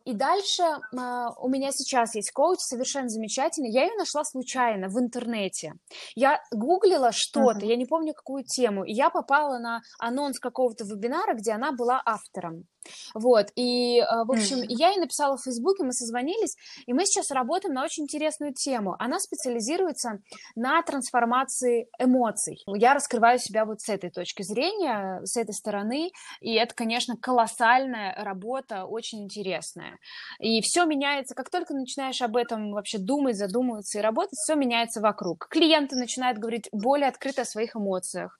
И 0.05 0.13
дальше 0.13 0.63
а, 0.97 1.31
у 1.37 1.47
меня 1.47 1.71
сейчас 1.71 2.15
есть 2.15 2.31
коуч 2.31 2.59
совершенно 2.59 3.09
замечательный. 3.09 3.69
Я 3.69 3.83
ее 3.83 3.95
нашла 3.97 4.23
случайно 4.23 4.89
в 4.89 4.99
интернете. 4.99 5.73
Я 6.15 6.41
гуглила 6.51 7.11
что-то, 7.11 7.65
я 7.65 7.75
не 7.75 7.85
помню 7.85 8.13
какую 8.13 8.43
тему, 8.43 8.83
и 8.83 8.93
я 8.93 9.09
попала 9.09 9.59
на 9.59 9.81
анонс 9.99 10.39
какого-то 10.39 10.85
вебинара, 10.85 11.35
где 11.35 11.51
она 11.51 11.71
была 11.71 12.01
автором. 12.03 12.65
Вот, 13.13 13.42
и, 13.55 13.99
э, 13.99 14.05
в 14.25 14.31
общем, 14.31 14.61
я 14.67 14.89
ей 14.89 14.99
написала 14.99 15.37
в 15.37 15.43
Фейсбуке, 15.43 15.83
мы 15.83 15.93
созвонились, 15.93 16.55
и 16.85 16.93
мы 16.93 17.05
сейчас 17.05 17.31
работаем 17.31 17.73
на 17.73 17.83
очень 17.83 18.03
интересную 18.03 18.53
тему. 18.53 18.95
Она 18.99 19.19
специализируется 19.19 20.19
на 20.55 20.81
трансформации 20.83 21.89
эмоций. 21.99 22.63
Я 22.67 22.93
раскрываю 22.93 23.39
себя 23.39 23.65
вот 23.65 23.81
с 23.81 23.89
этой 23.89 24.09
точки 24.09 24.43
зрения, 24.43 25.21
с 25.23 25.37
этой 25.37 25.53
стороны, 25.53 26.11
и 26.41 26.53
это, 26.53 26.73
конечно, 26.75 27.15
колоссальная 27.17 28.15
работа, 28.23 28.85
очень 28.85 29.23
интересная. 29.23 29.97
И 30.39 30.61
все 30.61 30.85
меняется, 30.85 31.35
как 31.35 31.49
только 31.49 31.73
начинаешь 31.73 32.21
об 32.21 32.35
этом 32.35 32.71
вообще 32.71 32.97
думать, 32.97 33.37
задумываться 33.37 33.99
и 33.99 34.01
работать, 34.01 34.37
все 34.37 34.55
меняется 34.55 35.01
вокруг. 35.01 35.47
Клиенты 35.49 35.95
начинают 35.95 36.37
говорить 36.37 36.69
более 36.71 37.07
открыто 37.07 37.41
о 37.41 37.45
своих 37.45 37.75
эмоциях. 37.75 38.39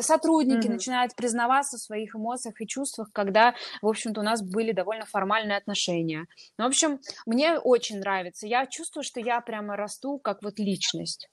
Сотрудники 0.00 0.66
mm-hmm. 0.66 0.72
начинают 0.72 1.14
признаваться 1.14 1.76
в 1.76 1.80
своих 1.80 2.14
эмоциях 2.14 2.60
и 2.60 2.66
чувствах, 2.66 3.10
когда, 3.12 3.54
в 3.84 3.88
общем-то, 3.88 4.20
у 4.20 4.24
нас 4.24 4.42
были 4.42 4.72
довольно 4.72 5.06
формальные 5.06 5.56
отношения. 5.56 6.26
Ну, 6.58 6.64
в 6.64 6.68
общем, 6.68 7.00
мне 7.26 7.58
очень 7.58 7.98
нравится. 8.00 8.46
Я 8.46 8.66
чувствую, 8.66 9.04
что 9.04 9.20
я 9.20 9.40
прямо 9.40 9.76
расту 9.76 10.18
как 10.18 10.42
вот 10.42 10.58
личность. 10.58 11.28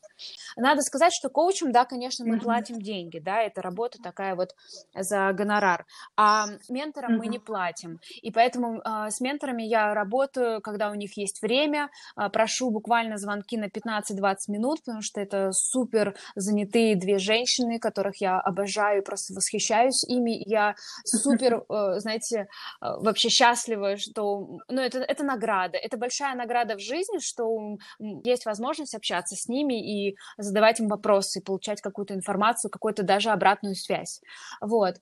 Надо 0.55 0.81
сказать, 0.81 1.13
что 1.13 1.29
коучем, 1.29 1.71
да, 1.71 1.85
конечно, 1.85 2.25
мы 2.25 2.35
mm-hmm. 2.35 2.41
платим 2.41 2.81
деньги, 2.81 3.19
да, 3.19 3.41
это 3.41 3.61
работа 3.61 3.99
такая 4.01 4.35
вот 4.35 4.55
за 4.93 5.31
гонорар, 5.33 5.85
а 6.17 6.47
менторам 6.69 7.13
mm-hmm. 7.13 7.17
мы 7.17 7.27
не 7.27 7.39
платим. 7.39 7.99
И 8.21 8.31
поэтому 8.31 8.81
э, 8.81 9.09
с 9.09 9.19
менторами 9.21 9.63
я 9.63 9.93
работаю, 9.93 10.61
когда 10.61 10.89
у 10.91 10.95
них 10.95 11.17
есть 11.17 11.41
время, 11.41 11.89
э, 12.17 12.29
прошу 12.29 12.71
буквально 12.71 13.17
звонки 13.17 13.57
на 13.57 13.65
15-20 13.65 14.35
минут, 14.47 14.79
потому 14.79 15.01
что 15.01 15.21
это 15.21 15.51
супер 15.51 16.15
занятые 16.35 16.95
две 16.95 17.17
женщины, 17.17 17.79
которых 17.79 18.17
я 18.17 18.39
обожаю, 18.39 19.03
просто 19.03 19.33
восхищаюсь 19.33 20.03
ими. 20.03 20.41
Я 20.45 20.75
супер, 21.05 21.63
э, 21.69 21.99
знаете, 21.99 22.47
вообще 22.79 23.29
счастлива, 23.29 23.97
что, 23.97 24.59
ну, 24.67 24.81
это, 24.81 24.99
это 24.99 25.23
награда, 25.23 25.77
это 25.77 25.97
большая 25.97 26.35
награда 26.35 26.75
в 26.75 26.79
жизни, 26.79 27.19
что 27.19 27.77
есть 28.23 28.45
возможность 28.45 28.95
общаться 28.95 29.35
с 29.35 29.47
ними 29.47 30.09
и 30.09 30.10
задавать 30.37 30.79
им 30.79 30.87
вопросы, 30.87 31.41
получать 31.41 31.81
какую-то 31.81 32.13
информацию, 32.13 32.71
какую-то 32.71 33.03
даже 33.03 33.29
обратную 33.29 33.75
связь. 33.75 34.21
Вот. 34.61 34.95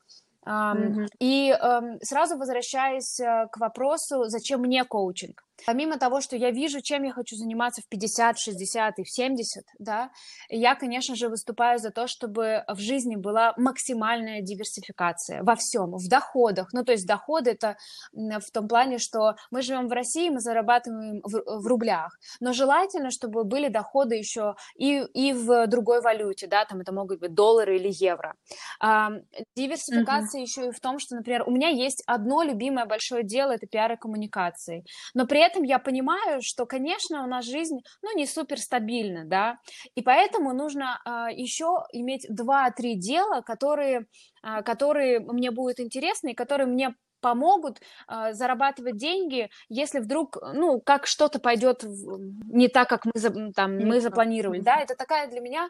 Mm-hmm. 0.46 1.08
И 1.20 1.56
сразу 2.02 2.38
возвращаясь 2.38 3.20
э, 3.20 3.48
к 3.52 3.58
вопросу, 3.58 4.30
зачем 4.30 4.62
мне 4.62 4.84
коучинг? 4.84 5.44
Помимо 5.66 5.98
того, 5.98 6.22
что 6.22 6.36
я 6.36 6.52
вижу, 6.52 6.82
чем 6.82 7.04
я 7.04 7.12
хочу 7.12 7.36
заниматься 7.36 7.82
в 7.82 7.88
50, 7.88 8.38
60 8.38 9.00
и 9.00 9.04
в 9.04 9.10
70, 9.10 9.64
да, 9.78 10.12
я, 10.50 10.76
конечно 10.76 11.16
же, 11.16 11.30
выступаю 11.30 11.80
за 11.80 11.92
то, 11.92 12.08
чтобы 12.08 12.64
в 12.68 12.80
жизни 12.80 13.16
была 13.16 13.54
максимальная 13.58 14.42
диверсификация 14.42 15.44
во 15.44 15.56
всем, 15.56 15.92
в 15.92 16.08
доходах. 16.08 16.70
Ну, 16.74 16.84
то 16.84 16.92
есть 16.92 17.06
доходы 17.06 17.52
это 17.52 17.78
в 18.14 18.52
том 18.52 18.68
плане, 18.68 18.98
что 18.98 19.36
мы 19.52 19.62
живем 19.62 19.88
в 19.88 19.92
России, 19.92 20.30
мы 20.30 20.40
зарабатываем 20.40 21.22
в, 21.24 21.62
в 21.62 21.68
рублях, 21.68 22.18
но 22.40 22.54
желательно, 22.54 23.12
чтобы 23.12 23.44
были 23.44 23.68
доходы 23.68 24.16
еще 24.16 24.56
и, 24.76 25.04
и 25.14 25.34
в 25.34 25.68
другой 25.68 26.02
валюте, 26.02 26.48
да, 26.48 26.66
там 26.66 26.82
это 26.82 26.94
могут 26.94 27.20
быть 27.20 27.34
доллары 27.34 27.78
или 27.78 27.90
евро. 27.92 28.36
А, 28.80 29.12
диверсификация 29.56 30.42
mm-hmm. 30.42 30.44
еще 30.44 30.68
и 30.68 30.72
в 30.72 30.80
том, 30.80 31.00
что, 31.00 31.16
например, 31.16 31.44
у 31.48 31.52
меня 31.52 31.70
есть 31.70 32.04
одно 32.06 32.44
любимое 32.44 32.86
большое 32.86 33.24
дело, 33.24 33.52
это 33.52 33.68
пиар 33.68 33.94
и 33.94 33.98
коммуникации, 33.98 34.84
но 35.14 35.26
при 35.26 35.42
этом 35.42 35.49
я 35.56 35.80
понимаю, 35.80 36.42
что, 36.42 36.66
конечно, 36.66 37.24
у 37.24 37.28
нас 37.28 37.46
жизнь, 37.46 37.80
ну, 38.02 38.16
не 38.16 38.26
супер 38.26 38.60
стабильна, 38.60 39.26
да, 39.26 39.60
и 39.96 40.02
поэтому 40.02 40.54
нужно 40.54 41.00
э, 41.06 41.10
а, 41.10 41.32
еще 41.32 41.86
иметь 41.92 42.26
два-три 42.30 42.96
дела, 42.96 43.42
которые, 43.42 44.06
э, 44.44 44.62
которые 44.64 45.20
мне 45.20 45.52
будут 45.52 45.80
интересны 45.80 46.32
и 46.32 46.36
которые 46.36 46.68
мне 46.68 46.96
помогут 47.22 47.82
э, 48.08 48.34
зарабатывать 48.34 48.98
деньги, 48.98 49.50
если 49.68 50.00
вдруг, 50.00 50.38
ну, 50.54 50.82
как 50.82 51.06
что-то 51.06 51.40
пойдет 51.40 51.84
не 51.84 52.68
так, 52.68 52.90
как 52.90 53.06
мы, 53.06 53.52
там, 53.54 53.78
мы 53.78 54.00
запланировали, 54.00 54.62
да, 54.62 54.78
это 54.78 54.96
такая 54.96 55.28
для 55.30 55.42
меня 55.42 55.70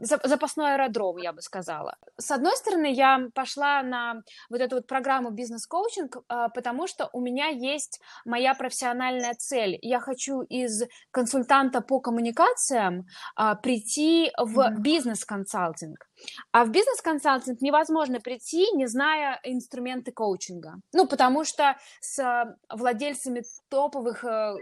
запасной 0.00 0.74
аэродром, 0.74 1.16
я 1.16 1.32
бы 1.32 1.40
сказала. 1.40 1.96
С 2.18 2.30
одной 2.30 2.56
стороны, 2.56 2.92
я 2.92 3.28
пошла 3.34 3.82
на 3.82 4.22
вот 4.50 4.60
эту 4.60 4.76
вот 4.76 4.86
программу 4.86 5.30
бизнес-коучинг, 5.30 6.18
а, 6.28 6.48
потому 6.50 6.86
что 6.86 7.08
у 7.12 7.20
меня 7.20 7.46
есть 7.48 8.00
моя 8.24 8.54
профессиональная 8.54 9.34
цель. 9.34 9.78
Я 9.80 10.00
хочу 10.00 10.42
из 10.42 10.82
консультанта 11.10 11.80
по 11.80 12.00
коммуникациям 12.00 13.06
а, 13.34 13.54
прийти 13.54 14.30
в 14.38 14.70
бизнес-консалтинг. 14.78 16.09
А 16.52 16.64
в 16.64 16.70
бизнес-консалтинг 16.70 17.60
невозможно 17.60 18.20
прийти, 18.20 18.66
не 18.72 18.86
зная 18.86 19.40
инструменты 19.44 20.12
коучинга. 20.12 20.74
Ну, 20.92 21.06
потому 21.06 21.44
что 21.44 21.76
с 22.00 22.56
владельцами 22.68 23.42
топовых 23.68 24.24
э, 24.24 24.54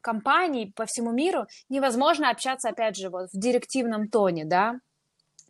компаний 0.00 0.72
по 0.74 0.86
всему 0.86 1.12
миру 1.12 1.46
невозможно 1.68 2.30
общаться, 2.30 2.68
опять 2.68 2.96
же, 2.96 3.10
вот 3.10 3.30
в 3.32 3.38
директивном 3.38 4.08
тоне, 4.08 4.44
да. 4.44 4.80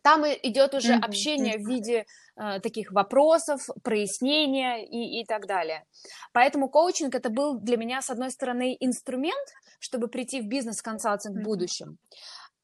Там 0.03 0.23
идет 0.25 0.73
уже 0.73 0.93
mm-hmm. 0.93 1.05
общение 1.05 1.57
в 1.57 1.67
виде 1.67 2.05
э, 2.37 2.59
таких 2.61 2.91
вопросов, 2.91 3.67
прояснения 3.83 4.85
и, 4.85 5.19
и 5.19 5.25
так 5.25 5.47
далее. 5.47 5.83
Поэтому 6.31 6.69
коучинг 6.69 7.13
это 7.13 7.29
был 7.29 7.59
для 7.59 7.75
меня, 7.77 8.01
с 8.01 8.09
одной 8.09 8.31
стороны, 8.31 8.77
инструмент, 8.79 9.47
чтобы 9.79 10.07
прийти 10.07 10.39
в 10.39 10.47
бизнес-консалтинг 10.47 11.35
mm-hmm. 11.35 11.41
в 11.41 11.43
будущем. 11.43 11.97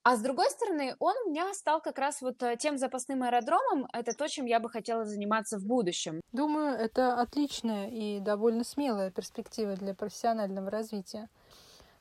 А 0.04 0.18
с 0.18 0.20
другой 0.20 0.50
стороны, 0.50 0.98
он 1.00 1.16
у 1.26 1.30
меня 1.30 1.54
стал 1.54 1.80
как 1.80 1.98
раз 1.98 2.22
вот 2.22 2.44
э, 2.44 2.58
тем 2.58 2.78
запасным 2.78 3.24
аэродромом. 3.24 3.88
Это 3.94 4.13
то, 4.13 4.28
чем 4.28 4.46
я 4.46 4.60
бы 4.60 4.70
хотела 4.70 5.06
заниматься 5.06 5.58
в 5.58 5.66
будущем. 5.66 6.20
Думаю, 6.34 6.76
это 6.76 7.22
отличная 7.22 7.89
и 7.89 8.20
довольно 8.20 8.66
смелая 8.66 9.12
перспектива 9.12 9.76
для 9.76 9.94
профессионального 9.94 10.70
развития. 10.70 11.30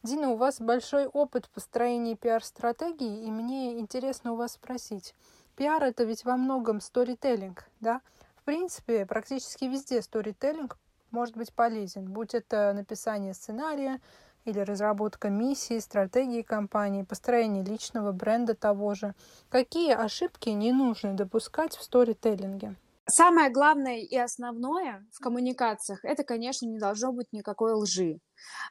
Дина, 0.03 0.31
у 0.31 0.37
вас 0.37 0.61
большой 0.61 1.07
опыт 1.07 1.47
в 1.47 1.51
построении 1.51 2.17
пиар-стратегии, 2.17 3.25
и 3.25 3.31
мне 3.31 3.79
интересно 3.79 4.33
у 4.33 4.37
вас 4.37 4.55
спросить. 4.55 5.15
Пиар— 5.55 5.81
это 5.85 6.03
ведь 6.03 6.25
во 6.25 6.37
многом 6.37 6.81
сторителлинг, 6.81 7.69
да? 7.79 8.01
В 8.35 8.43
принципе, 8.43 9.07
практически 9.07 9.67
везде 9.67 10.03
сторителлинг 10.03 10.77
может 11.13 11.37
быть 11.37 11.53
полезен, 11.53 12.11
будь 12.11 12.35
это 12.35 12.73
написание 12.73 13.33
сценария, 13.33 14.01
или 14.45 14.61
разработка 14.61 15.31
миссии, 15.31 15.79
стратегии 15.79 16.43
компании, 16.43 17.03
построение 17.03 17.65
личного 17.65 18.13
бренда 18.13 18.55
того 18.55 18.95
же. 18.95 19.15
Какие 19.49 19.93
ошибки 19.95 20.49
не 20.51 20.73
нужно 20.73 21.15
допускать 21.15 21.77
в 21.77 21.83
сторителлинге? 21.83 22.77
Самое 23.09 23.51
главное 23.51 23.99
и 23.99 24.17
основное 24.17 25.05
в 25.13 25.21
коммуникациях 25.21 26.05
это, 26.05 26.23
конечно, 26.23 26.67
не 26.67 26.79
должно 26.79 27.13
быть 27.13 27.27
никакой 27.33 27.73
лжи. 27.75 28.19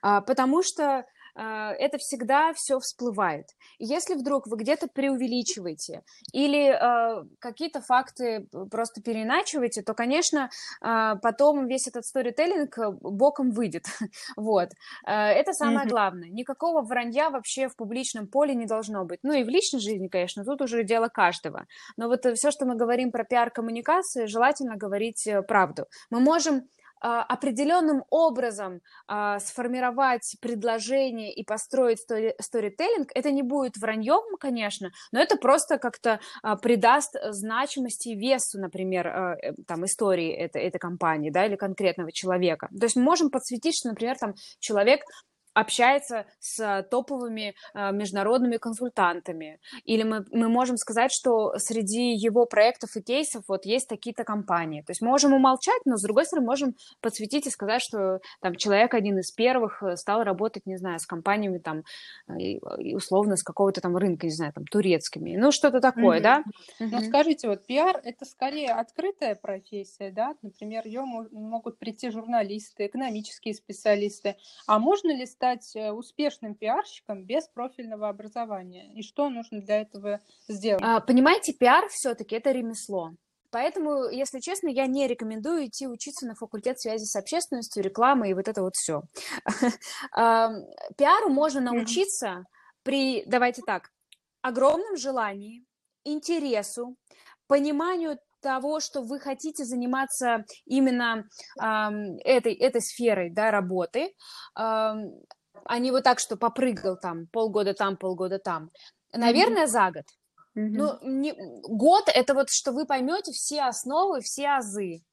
А, 0.02 0.22
потому 0.22 0.64
что 0.64 1.06
это 1.36 1.98
всегда 1.98 2.54
все 2.54 2.80
всплывает. 2.80 3.48
если 3.80 4.16
вдруг 4.16 4.48
вы 4.48 4.58
где-то 4.58 4.88
преувеличиваете 4.88 6.04
или 6.34 6.70
э, 6.70 7.26
какие-то 7.40 7.82
факты 7.82 8.48
просто 8.70 9.02
переначиваете, 9.02 9.82
то, 9.82 9.94
конечно, 9.94 10.50
э, 10.82 11.16
потом 11.22 11.68
весь 11.68 11.88
этот 11.88 12.06
сторителлинг 12.06 12.78
боком 13.02 13.52
выйдет. 13.52 13.86
вот. 14.36 14.70
Это 15.06 15.54
самое 15.54 15.86
mm-hmm. 15.86 15.90
главное. 15.90 16.30
Никакого 16.30 16.82
вранья 16.82 17.30
вообще 17.30 17.68
в 17.68 17.76
публичном 17.76 18.28
поле 18.28 18.56
не 18.56 18.66
должно 18.66 19.06
быть. 19.06 19.20
Ну 19.24 19.34
и 19.34 19.44
в 19.44 19.50
личной 19.50 19.80
жизни, 19.80 20.08
конечно, 20.08 20.44
тут 20.44 20.62
уже 20.62 20.84
дело 20.84 21.08
каждого. 21.08 21.66
Но 21.98 22.08
вот 22.08 22.26
все, 22.36 22.52
что 22.52 22.66
мы 22.66 22.76
говорим 22.76 23.12
про 23.12 23.24
пиар-коммуникации, 23.24 24.26
желательно 24.26 24.76
говорить 24.76 25.28
э, 25.28 25.42
правду. 25.42 25.86
Мы 26.10 26.20
можем 26.20 26.58
а, 26.58 26.81
определенным 27.02 28.04
образом 28.10 28.82
а, 29.08 29.40
сформировать 29.40 30.36
предложение 30.40 31.34
и 31.34 31.44
построить 31.44 32.00
стори 32.00 32.36
сторителлинг, 32.40 33.10
это 33.16 33.32
не 33.32 33.42
будет 33.42 33.78
враньем, 33.78 34.38
конечно, 34.40 34.92
но 35.12 35.20
это 35.20 35.36
просто 35.38 35.78
как-то 35.78 36.20
а, 36.44 36.56
придаст 36.56 37.16
значимости 37.30 38.10
и 38.10 38.16
весу, 38.16 38.60
например, 38.60 39.08
э, 39.08 39.54
там, 39.68 39.86
истории 39.86 40.32
этой, 40.32 40.64
этой 40.64 40.80
компании, 40.80 41.32
да, 41.32 41.46
или 41.46 41.56
конкретного 41.56 42.12
человека. 42.12 42.70
То 42.78 42.86
есть 42.86 42.96
мы 42.96 43.04
можем 43.04 43.30
подсветить, 43.30 43.76
что, 43.76 43.90
например, 43.90 44.18
там 44.18 44.36
человек 44.60 45.02
общается 45.54 46.26
с 46.40 46.88
топовыми 46.90 47.56
э, 47.74 47.92
международными 47.92 48.58
консультантами. 48.58 49.60
Или 49.84 50.04
мы, 50.04 50.26
мы 50.32 50.50
можем 50.50 50.78
сказать, 50.78 51.12
что 51.12 51.58
среди 51.58 52.14
его 52.14 52.46
проектов 52.46 52.96
и 52.96 53.02
кейсов 53.02 53.44
вот 53.48 53.66
есть 53.66 53.88
такие-то 53.88 54.24
компании. 54.24 54.82
То 54.82 54.92
есть 54.92 55.02
можем 55.02 55.34
умолчать, 55.34 55.82
но 55.86 55.98
с 55.98 56.02
другой 56.02 56.26
стороны 56.26 56.48
можем 56.48 56.76
подсветить 57.02 57.48
и 57.48 57.50
сказать, 57.50 57.82
что 57.82 58.20
там 58.42 58.56
человек 58.56 58.94
один 58.94 59.20
из 59.20 59.32
первых 59.32 59.84
э, 59.84 59.96
стал 59.98 60.24
работать, 60.24 60.66
не 60.66 60.78
знаю, 60.78 61.00
с 61.00 61.06
компаниями 61.06 61.58
там 61.58 61.84
условно 62.94 63.36
с 63.36 63.44
какого-то 63.44 63.82
там 63.82 63.98
рынка, 63.98 64.28
не 64.28 64.34
знаю, 64.34 64.54
там 64.54 64.66
турецкими. 64.66 65.36
Ну 65.36 65.52
что-то 65.52 65.80
такое, 65.80 66.20
mm-hmm. 66.20 66.24
да? 66.24 66.44
Mm-hmm. 66.80 66.90
Ну 66.92 67.02
скажите, 67.02 67.48
вот 67.48 67.66
пиар 67.66 68.00
это 68.04 68.26
скорее 68.26 68.72
открытая 68.72 69.36
профессия, 69.36 70.12
да? 70.12 70.36
Например, 70.42 70.86
ее 70.86 71.02
могут 71.02 71.78
прийти 71.78 72.10
журналисты, 72.10 72.88
экономические 72.88 73.54
специалисты. 73.54 74.36
А 74.68 74.80
можно 74.80 75.16
ли 75.16 75.26
стать 75.42 75.76
э, 75.76 75.92
успешным 75.92 76.54
пиарщиком 76.54 77.26
без 77.26 77.48
профильного 77.48 78.10
образования? 78.10 78.94
И 78.94 79.02
что 79.02 79.28
нужно 79.30 79.60
для 79.60 79.82
этого 79.82 80.20
сделать? 80.48 80.84
А, 80.86 81.00
понимаете, 81.00 81.52
пиар 81.52 81.90
все-таки 81.90 82.36
это 82.36 82.52
ремесло. 82.52 83.14
Поэтому, 83.50 84.08
если 84.08 84.40
честно, 84.40 84.68
я 84.68 84.86
не 84.86 85.08
рекомендую 85.08 85.66
идти 85.66 85.88
учиться 85.88 86.28
на 86.28 86.36
факультет 86.36 86.80
связи 86.80 87.06
с 87.06 87.16
общественностью, 87.16 87.84
рекламы 87.84 88.30
и 88.30 88.36
вот 88.36 88.48
это 88.48 88.62
вот 88.62 88.76
все. 88.76 89.02
Пиару 90.16 91.30
можно 91.30 91.60
научиться 91.60 92.46
при, 92.84 93.24
давайте 93.26 93.64
так, 93.66 93.90
огромном 94.44 94.96
желании, 94.96 95.66
интересу, 96.06 96.96
пониманию 97.48 98.20
того, 98.42 98.80
что 98.80 99.02
вы 99.02 99.20
хотите 99.20 99.64
заниматься 99.64 100.46
именно 100.66 101.28
э, 101.60 101.66
этой, 102.24 102.54
этой 102.54 102.82
сферой 102.82 103.30
да, 103.30 103.52
работы, 103.52 104.00
э, 104.06 104.12
а 104.56 105.80
не 105.80 105.92
вот 105.92 106.04
так, 106.04 106.20
что 106.20 106.38
попрыгал 106.38 106.98
там 106.98 107.28
полгода 107.28 107.74
там, 107.74 107.98
полгода 107.98 108.40
там. 108.40 108.72
Наверное, 109.14 109.66
mm-hmm. 109.66 109.68
за 109.68 109.92
год. 109.92 110.06
Mm-hmm. 110.58 110.72
Ну, 110.74 111.00
не, 111.02 111.34
год 111.64 112.10
это 112.14 112.34
вот, 112.34 112.50
что 112.50 112.72
вы 112.72 112.86
поймете 112.86 113.32
все 113.32 113.64
основы, 113.64 114.22
все 114.22 114.50
азы 114.50 115.04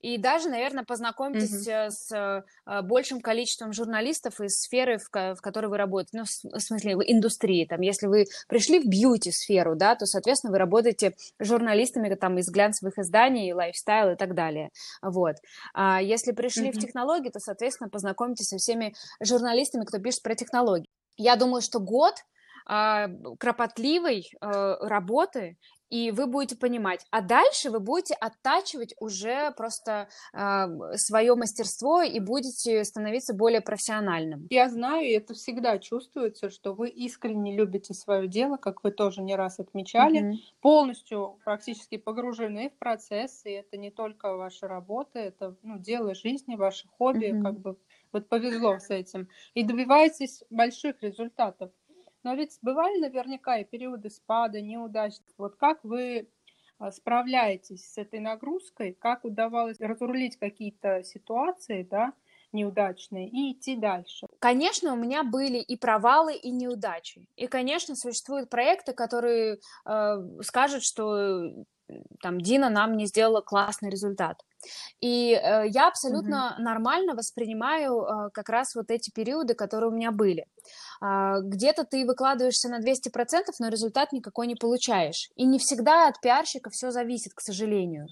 и 0.00 0.18
даже, 0.18 0.48
наверное, 0.48 0.84
познакомитесь 0.84 1.66
mm-hmm. 1.66 1.90
с 1.90 2.44
э, 2.66 2.82
большим 2.82 3.20
количеством 3.20 3.72
журналистов 3.72 4.40
из 4.40 4.60
сферы, 4.60 4.98
в, 4.98 5.08
в 5.10 5.40
которой 5.40 5.66
вы 5.66 5.76
работаете, 5.76 6.18
ну, 6.18 6.24
в 6.24 6.60
смысле, 6.60 6.96
в 6.96 7.02
индустрии, 7.02 7.64
там, 7.64 7.80
если 7.80 8.06
вы 8.06 8.26
пришли 8.48 8.80
в 8.80 8.86
бьюти-сферу, 8.86 9.76
да, 9.76 9.94
то, 9.94 10.06
соответственно, 10.06 10.52
вы 10.52 10.58
работаете 10.58 11.14
журналистами 11.38 12.14
там 12.14 12.38
из 12.38 12.48
глянцевых 12.48 12.98
изданий, 12.98 13.52
лайфстайл 13.52 14.12
и 14.12 14.16
так 14.16 14.34
далее, 14.34 14.70
вот. 15.02 15.36
А 15.74 16.00
если 16.00 16.32
пришли 16.32 16.68
mm-hmm. 16.68 16.72
в 16.72 16.80
технологии, 16.80 17.30
то, 17.30 17.40
соответственно, 17.40 17.90
познакомитесь 17.90 18.48
со 18.48 18.58
всеми 18.58 18.94
журналистами, 19.20 19.84
кто 19.84 19.98
пишет 19.98 20.22
про 20.22 20.34
технологии. 20.34 20.88
Я 21.16 21.36
думаю, 21.36 21.62
что 21.62 21.80
год 21.80 22.14
а, 22.68 23.08
кропотливой 23.38 24.28
э, 24.40 24.76
работы 24.80 25.56
и 25.90 26.10
вы 26.10 26.26
будете 26.26 26.56
понимать. 26.56 27.04
А 27.10 27.20
дальше 27.20 27.70
вы 27.70 27.80
будете 27.80 28.14
оттачивать 28.14 28.94
уже 28.98 29.52
просто 29.52 30.08
э, 30.32 30.96
свое 30.96 31.34
мастерство 31.34 32.02
и 32.02 32.18
будете 32.20 32.84
становиться 32.84 33.34
более 33.34 33.60
профессиональным. 33.60 34.46
Я 34.50 34.68
знаю, 34.68 35.06
и 35.06 35.12
это 35.12 35.34
всегда 35.34 35.78
чувствуется, 35.78 36.50
что 36.50 36.74
вы 36.74 36.88
искренне 36.88 37.56
любите 37.56 37.94
свое 37.94 38.28
дело, 38.28 38.56
как 38.56 38.84
вы 38.84 38.90
тоже 38.90 39.22
не 39.22 39.36
раз 39.36 39.58
отмечали, 39.58 40.22
mm-hmm. 40.22 40.38
полностью 40.60 41.38
практически 41.44 41.96
погружены 41.96 42.70
в 42.70 42.78
процесс, 42.78 43.44
и 43.44 43.50
это 43.50 43.76
не 43.76 43.90
только 43.90 44.36
ваша 44.36 44.68
работа, 44.68 45.18
это 45.18 45.56
ну, 45.62 45.78
дело 45.78 46.14
жизни, 46.14 46.56
ваше 46.56 46.88
хобби, 46.88 47.26
mm-hmm. 47.26 47.42
как 47.42 47.60
бы 47.60 47.76
вот 48.12 48.28
повезло 48.28 48.78
с 48.78 48.90
этим. 48.90 49.28
И 49.54 49.62
добиваетесь 49.62 50.42
больших 50.50 51.02
результатов. 51.02 51.70
Но 52.26 52.34
ведь 52.34 52.58
бывали 52.60 52.98
наверняка 52.98 53.58
и 53.58 53.64
периоды 53.64 54.10
спада, 54.10 54.60
неудач. 54.60 55.12
Вот 55.38 55.54
как 55.54 55.78
вы 55.84 56.28
а, 56.76 56.90
справляетесь 56.90 57.88
с 57.88 57.98
этой 57.98 58.18
нагрузкой, 58.18 58.94
как 58.98 59.24
удавалось 59.24 59.78
разрулить 59.78 60.36
какие-то 60.36 61.04
ситуации, 61.04 61.86
да, 61.88 62.14
неудачные 62.50 63.28
и 63.28 63.52
идти 63.52 63.76
дальше. 63.76 64.26
Конечно, 64.40 64.92
у 64.92 64.96
меня 64.96 65.22
были 65.22 65.58
и 65.58 65.76
провалы, 65.76 66.34
и 66.34 66.50
неудачи. 66.50 67.28
И, 67.36 67.46
конечно, 67.46 67.94
существуют 67.94 68.50
проекты, 68.50 68.92
которые 68.92 69.60
э, 69.84 70.16
скажут, 70.42 70.82
что 70.82 71.44
там 72.20 72.40
Дина 72.40 72.68
нам 72.70 72.96
не 72.96 73.06
сделала 73.06 73.40
классный 73.40 73.88
результат. 73.88 74.42
И 75.00 75.32
э, 75.32 75.68
я 75.68 75.88
абсолютно 75.88 76.56
mm-hmm. 76.56 76.62
нормально 76.62 77.14
воспринимаю 77.14 78.02
э, 78.02 78.30
как 78.32 78.48
раз 78.48 78.74
вот 78.74 78.90
эти 78.90 79.10
периоды, 79.10 79.54
которые 79.54 79.90
у 79.90 79.94
меня 79.94 80.10
были. 80.10 80.46
А, 81.00 81.40
где-то 81.40 81.84
ты 81.84 82.06
выкладываешься 82.06 82.68
на 82.68 82.80
200%, 82.80 83.44
но 83.58 83.68
результат 83.68 84.12
никакой 84.12 84.46
не 84.46 84.54
получаешь. 84.54 85.30
И 85.36 85.44
не 85.44 85.58
всегда 85.58 86.08
от 86.08 86.20
пиарщика 86.20 86.70
все 86.70 86.90
зависит, 86.90 87.34
к 87.34 87.40
сожалению. 87.40 88.06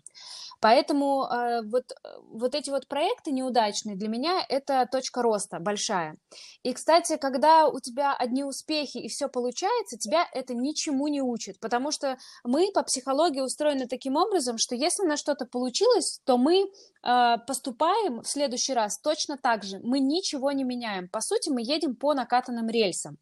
Поэтому 0.60 1.24
э, 1.24 1.62
вот, 1.66 1.92
вот 2.30 2.54
эти 2.54 2.70
вот 2.70 2.88
проекты 2.88 3.32
неудачные 3.32 3.96
для 3.96 4.08
меня 4.08 4.40
это 4.48 4.88
точка 4.90 5.20
роста 5.22 5.58
большая. 5.60 6.16
И, 6.62 6.72
кстати, 6.72 7.16
когда 7.16 7.68
у 7.68 7.80
тебя 7.80 8.14
одни 8.14 8.44
успехи 8.44 8.98
и 8.98 9.08
все 9.08 9.28
получается, 9.28 9.98
тебя 9.98 10.26
это 10.32 10.54
ничему 10.54 11.08
не 11.08 11.20
учит, 11.20 11.60
потому 11.60 11.90
что 11.90 12.16
мы 12.44 12.70
по 12.72 12.82
психологии 12.82 13.40
устроены 13.40 13.86
таким 13.86 14.16
образом, 14.16 14.56
что 14.58 14.74
если 14.74 15.04
на 15.04 15.16
что-то 15.16 15.44
получилось, 15.44 16.20
то 16.24 16.38
мы 16.44 16.64
э, 16.64 17.36
поступаем 17.46 18.20
в 18.20 18.28
следующий 18.28 18.74
раз 18.74 18.98
точно 19.00 19.36
так 19.36 19.64
же. 19.64 19.80
Мы 19.82 20.00
ничего 20.00 20.52
не 20.52 20.64
меняем. 20.64 21.08
По 21.08 21.20
сути, 21.20 21.50
мы 21.50 21.62
едем 21.62 21.96
по 21.96 22.14
накатанным 22.14 22.68
рельсам. 22.68 23.16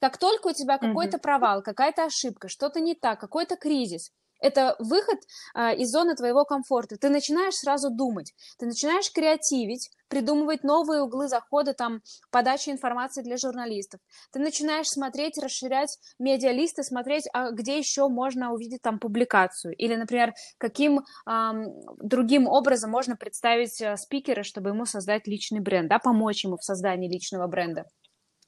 Как 0.00 0.18
только 0.18 0.48
у 0.48 0.52
тебя 0.52 0.78
какой-то 0.78 1.18
провал, 1.18 1.62
какая-то 1.62 2.04
ошибка, 2.04 2.48
что-то 2.48 2.80
не 2.80 2.94
так, 2.94 3.20
какой-то 3.20 3.56
кризис, 3.56 4.12
это 4.46 4.76
выход 4.78 5.18
а, 5.54 5.72
из 5.72 5.90
зоны 5.90 6.14
твоего 6.14 6.44
комфорта. 6.44 6.96
Ты 6.96 7.08
начинаешь 7.08 7.54
сразу 7.54 7.90
думать, 7.90 8.32
ты 8.58 8.66
начинаешь 8.66 9.12
креативить, 9.12 9.90
придумывать 10.08 10.62
новые 10.62 11.02
углы 11.02 11.28
захода, 11.28 11.74
там, 11.74 12.00
подачи 12.30 12.70
информации 12.70 13.22
для 13.22 13.36
журналистов. 13.36 14.00
Ты 14.32 14.38
начинаешь 14.38 14.86
смотреть, 14.86 15.38
расширять 15.38 15.98
медиалисты, 16.18 16.82
смотреть, 16.82 17.24
а 17.32 17.50
где 17.50 17.78
еще 17.78 18.08
можно 18.08 18.52
увидеть 18.52 18.82
там 18.82 18.98
публикацию. 18.98 19.74
Или, 19.74 19.96
например, 19.96 20.32
каким 20.58 21.00
эм, 21.26 21.66
другим 21.98 22.46
образом 22.46 22.90
можно 22.90 23.16
представить 23.16 23.80
э, 23.80 23.96
спикера, 23.96 24.42
чтобы 24.42 24.70
ему 24.70 24.86
создать 24.86 25.26
личный 25.26 25.60
бренд, 25.60 25.88
да, 25.88 25.98
помочь 25.98 26.44
ему 26.44 26.56
в 26.56 26.64
создании 26.64 27.10
личного 27.10 27.46
бренда. 27.48 27.84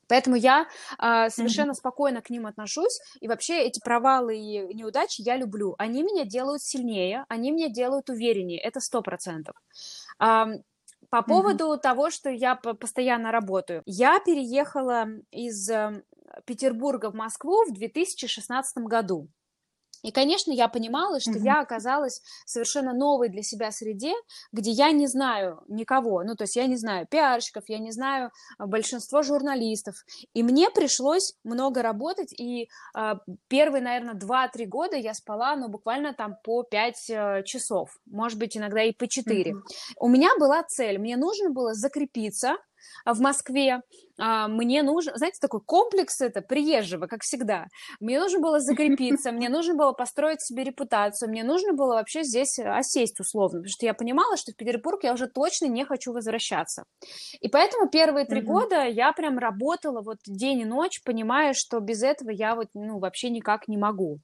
Поэтому 0.08 0.36
я 0.36 0.66
э, 0.98 1.30
совершенно 1.30 1.72
mm-hmm. 1.72 1.74
спокойно 1.74 2.22
к 2.22 2.30
ним 2.30 2.46
отношусь, 2.46 3.00
и 3.20 3.28
вообще 3.28 3.62
эти 3.62 3.80
провалы 3.80 4.36
и 4.36 4.74
неудачи 4.74 5.22
я 5.22 5.36
люблю. 5.36 5.74
Они 5.78 6.02
меня 6.02 6.24
делают 6.24 6.62
сильнее, 6.62 7.24
они 7.28 7.50
меня 7.50 7.68
делают 7.68 8.10
увереннее, 8.10 8.60
это 8.60 8.80
сто 8.80 9.02
процентов. 9.02 9.54
По 11.10 11.22
поводу 11.22 11.72
mm-hmm. 11.72 11.80
того, 11.80 12.10
что 12.10 12.28
я 12.28 12.54
постоянно 12.56 13.32
работаю, 13.32 13.82
я 13.86 14.20
переехала 14.20 15.06
из 15.30 15.68
э, 15.70 16.02
Петербурга 16.44 17.10
в 17.10 17.14
Москву 17.14 17.64
в 17.64 17.72
2016 17.72 18.78
году. 18.84 19.28
И, 20.02 20.12
конечно, 20.12 20.52
я 20.52 20.68
понимала, 20.68 21.20
что 21.20 21.32
mm-hmm. 21.32 21.44
я 21.44 21.60
оказалась 21.60 22.20
в 22.44 22.50
совершенно 22.50 22.92
новой 22.92 23.28
для 23.28 23.42
себя 23.42 23.70
среде, 23.70 24.12
где 24.52 24.70
я 24.70 24.92
не 24.92 25.06
знаю 25.06 25.62
никого, 25.68 26.22
ну, 26.22 26.34
то 26.34 26.44
есть 26.44 26.56
я 26.56 26.66
не 26.66 26.76
знаю 26.76 27.06
пиарщиков, 27.10 27.64
я 27.68 27.78
не 27.78 27.90
знаю 27.90 28.30
а, 28.58 28.66
большинство 28.66 29.22
журналистов, 29.22 29.94
и 30.34 30.42
мне 30.42 30.70
пришлось 30.70 31.34
много 31.44 31.82
работать, 31.82 32.32
и 32.38 32.68
э, 32.96 33.14
первые, 33.48 33.82
наверное, 33.82 34.14
2-3 34.14 34.66
года 34.66 34.96
я 34.96 35.14
спала, 35.14 35.56
ну, 35.56 35.68
буквально 35.68 36.14
там 36.14 36.36
по 36.44 36.62
5 36.62 37.10
э, 37.10 37.42
часов, 37.44 37.90
может 38.06 38.38
быть, 38.38 38.56
иногда 38.56 38.82
и 38.82 38.92
по 38.92 39.08
4. 39.08 39.52
Mm-hmm. 39.52 39.60
У 40.00 40.08
меня 40.08 40.30
была 40.38 40.62
цель, 40.62 40.98
мне 40.98 41.16
нужно 41.16 41.50
было 41.50 41.74
закрепиться, 41.74 42.56
в 43.04 43.20
Москве, 43.20 43.82
а, 44.18 44.48
мне 44.48 44.82
нужен, 44.82 45.14
знаете, 45.16 45.38
такой 45.40 45.60
комплекс 45.60 46.20
это 46.20 46.40
приезжего, 46.40 47.06
как 47.06 47.22
всегда. 47.22 47.66
Мне 48.00 48.20
нужно 48.20 48.40
было 48.40 48.60
закрепиться, 48.60 49.30
мне 49.30 49.48
нужно 49.48 49.74
было 49.74 49.92
построить 49.92 50.42
себе 50.42 50.64
репутацию, 50.64 51.30
мне 51.30 51.44
нужно 51.44 51.72
было 51.72 51.94
вообще 51.94 52.24
здесь 52.24 52.58
осесть 52.58 53.20
условно, 53.20 53.60
потому 53.60 53.70
что 53.70 53.86
я 53.86 53.94
понимала, 53.94 54.36
что 54.36 54.52
в 54.52 54.56
Петербург 54.56 55.04
я 55.04 55.12
уже 55.12 55.28
точно 55.28 55.66
не 55.66 55.84
хочу 55.84 56.12
возвращаться. 56.12 56.84
И 57.40 57.48
поэтому 57.48 57.88
первые 57.88 58.26
три 58.26 58.40
mm-hmm. 58.40 58.44
года 58.44 58.84
я 58.84 59.12
прям 59.12 59.38
работала 59.38 60.02
вот 60.02 60.18
день 60.26 60.60
и 60.60 60.64
ночь, 60.64 61.00
понимая, 61.04 61.54
что 61.54 61.78
без 61.78 62.02
этого 62.02 62.30
я 62.30 62.56
вот, 62.56 62.68
ну, 62.74 62.98
вообще 62.98 63.30
никак 63.30 63.68
не 63.68 63.76
могу. 63.76 64.18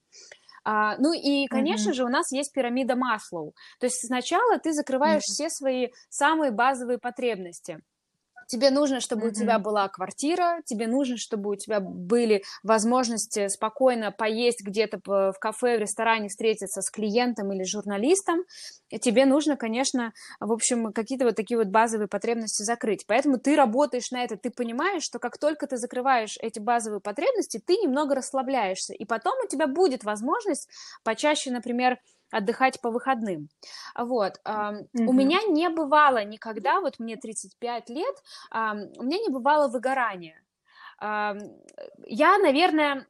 А, 0.67 0.97
ну 0.97 1.13
и, 1.13 1.45
конечно 1.47 1.91
mm-hmm. 1.91 1.93
же, 1.93 2.03
у 2.03 2.09
нас 2.09 2.31
есть 2.31 2.51
пирамида 2.51 2.95
Маслоу. 2.95 3.53
То 3.79 3.85
есть 3.85 4.05
сначала 4.05 4.57
ты 4.57 4.73
закрываешь 4.73 5.21
mm-hmm. 5.21 5.33
все 5.33 5.49
свои 5.49 5.87
самые 6.09 6.51
базовые 6.51 6.97
потребности– 6.97 7.79
Тебе 8.47 8.69
нужно, 8.69 8.99
чтобы 8.99 9.27
mm-hmm. 9.27 9.31
у 9.31 9.33
тебя 9.33 9.59
была 9.59 9.87
квартира, 9.87 10.61
тебе 10.65 10.87
нужно, 10.87 11.17
чтобы 11.17 11.51
у 11.51 11.55
тебя 11.55 11.79
были 11.79 12.43
возможности 12.63 13.47
спокойно 13.47 14.11
поесть 14.11 14.61
где-то 14.61 14.99
в 15.05 15.35
кафе, 15.39 15.77
в 15.77 15.81
ресторане, 15.81 16.29
встретиться 16.29 16.81
с 16.81 16.91
клиентом 16.91 17.51
или 17.51 17.63
журналистом. 17.63 18.43
И 18.89 18.99
тебе 18.99 19.25
нужно, 19.25 19.57
конечно, 19.57 20.13
в 20.39 20.51
общем, 20.51 20.93
какие-то 20.93 21.25
вот 21.25 21.35
такие 21.35 21.57
вот 21.57 21.67
базовые 21.67 22.07
потребности 22.07 22.61
закрыть. 22.61 23.05
Поэтому 23.07 23.39
ты 23.39 23.55
работаешь 23.55 24.11
на 24.11 24.23
это, 24.23 24.37
ты 24.37 24.51
понимаешь, 24.51 25.03
что 25.03 25.17
как 25.17 25.39
только 25.39 25.65
ты 25.65 25.77
закрываешь 25.77 26.37
эти 26.39 26.59
базовые 26.59 27.01
потребности, 27.01 27.61
ты 27.65 27.73
немного 27.77 28.15
расслабляешься. 28.15 28.93
И 28.93 29.05
потом 29.05 29.33
у 29.43 29.47
тебя 29.47 29.67
будет 29.67 30.03
возможность 30.03 30.69
почаще, 31.03 31.51
например, 31.51 31.97
отдыхать 32.35 32.81
по 32.81 32.91
выходным. 32.91 33.49
Вот. 33.97 34.41
Mm-hmm. 34.45 34.85
У 34.93 35.13
меня 35.13 35.41
не 35.47 35.69
бывало 35.69 36.23
никогда, 36.23 36.81
вот 36.81 36.99
мне 36.99 37.15
35 37.15 37.89
лет, 37.89 38.15
у 38.51 39.03
меня 39.03 39.19
не 39.19 39.29
бывало 39.29 39.67
выгорания. 39.67 40.41
Я, 41.01 42.37
наверное, 42.37 43.05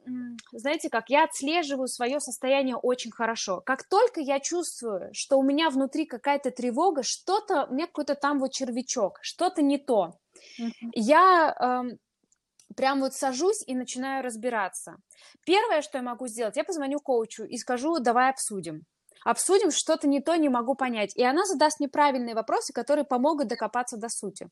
знаете 0.52 0.90
как, 0.90 1.08
я 1.08 1.24
отслеживаю 1.24 1.86
свое 1.86 2.18
состояние 2.20 2.76
очень 2.76 3.12
хорошо. 3.12 3.60
Как 3.60 3.84
только 3.88 4.20
я 4.20 4.40
чувствую, 4.40 5.10
что 5.12 5.38
у 5.38 5.42
меня 5.42 5.70
внутри 5.70 6.04
какая-то 6.04 6.50
тревога, 6.50 7.02
что-то, 7.02 7.66
у 7.66 7.74
меня 7.74 7.86
какой-то 7.86 8.14
там 8.14 8.38
вот 8.40 8.52
червячок, 8.52 9.18
что-то 9.22 9.62
не 9.62 9.78
то, 9.78 10.18
mm-hmm. 10.60 10.90
я 10.94 11.84
прям 12.76 13.00
вот 13.00 13.14
сажусь 13.14 13.62
и 13.66 13.74
начинаю 13.74 14.24
разбираться. 14.24 14.96
Первое, 15.44 15.82
что 15.82 15.98
я 15.98 16.02
могу 16.02 16.26
сделать, 16.26 16.56
я 16.56 16.64
позвоню 16.64 16.98
коучу 17.00 17.44
и 17.44 17.56
скажу, 17.56 17.98
давай 18.00 18.30
обсудим 18.30 18.84
обсудим, 19.24 19.70
что-то 19.70 20.08
не 20.08 20.20
то 20.20 20.36
не 20.36 20.48
могу 20.48 20.74
понять. 20.74 21.12
И 21.16 21.24
она 21.24 21.44
задаст 21.44 21.80
мне 21.80 21.88
правильные 21.88 22.34
вопросы, 22.34 22.72
которые 22.72 23.04
помогут 23.04 23.48
докопаться 23.48 23.96
до 23.96 24.08
сути. 24.08 24.48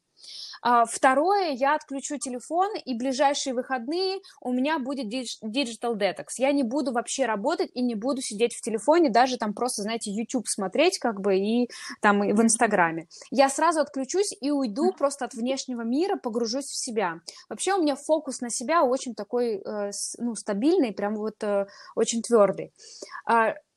А, 0.63 0.85
второе, 0.85 1.51
я 1.51 1.75
отключу 1.75 2.19
телефон, 2.19 2.71
и 2.85 2.97
ближайшие 2.97 3.55
выходные 3.55 4.19
у 4.41 4.53
меня 4.53 4.79
будет 4.79 5.07
digital 5.13 5.95
detox. 5.97 6.27
Я 6.39 6.53
не 6.53 6.63
буду 6.63 6.93
вообще 6.93 7.27
работать 7.27 7.71
и 7.75 7.83
не 7.83 7.95
буду 7.95 8.21
сидеть 8.21 8.55
в 8.55 8.61
телефоне, 8.61 9.11
даже 9.11 9.37
там 9.37 9.55
просто, 9.55 9.83
знаете, 9.83 10.11
YouTube 10.11 10.49
смотреть 10.49 10.99
как 10.99 11.21
бы 11.21 11.37
и 11.37 11.69
там 12.01 12.21
в 12.21 12.43
Инстаграме. 12.43 13.09
Я 13.31 13.49
сразу 13.49 13.81
отключусь 13.81 14.35
и 14.41 14.51
уйду 14.51 14.93
просто 14.93 15.25
от 15.25 15.35
внешнего 15.35 15.83
мира, 15.83 16.17
погружусь 16.17 16.67
в 16.67 16.77
себя. 16.77 17.21
Вообще 17.49 17.75
у 17.75 17.83
меня 17.83 17.97
фокус 17.97 18.41
на 18.41 18.51
себя 18.51 18.85
очень 18.85 19.15
такой, 19.15 19.63
э, 19.65 19.91
ну, 20.19 20.35
стабильный, 20.35 20.93
прям 20.93 21.17
вот 21.17 21.43
э, 21.43 21.67
очень 21.95 22.23
твердый. 22.23 22.73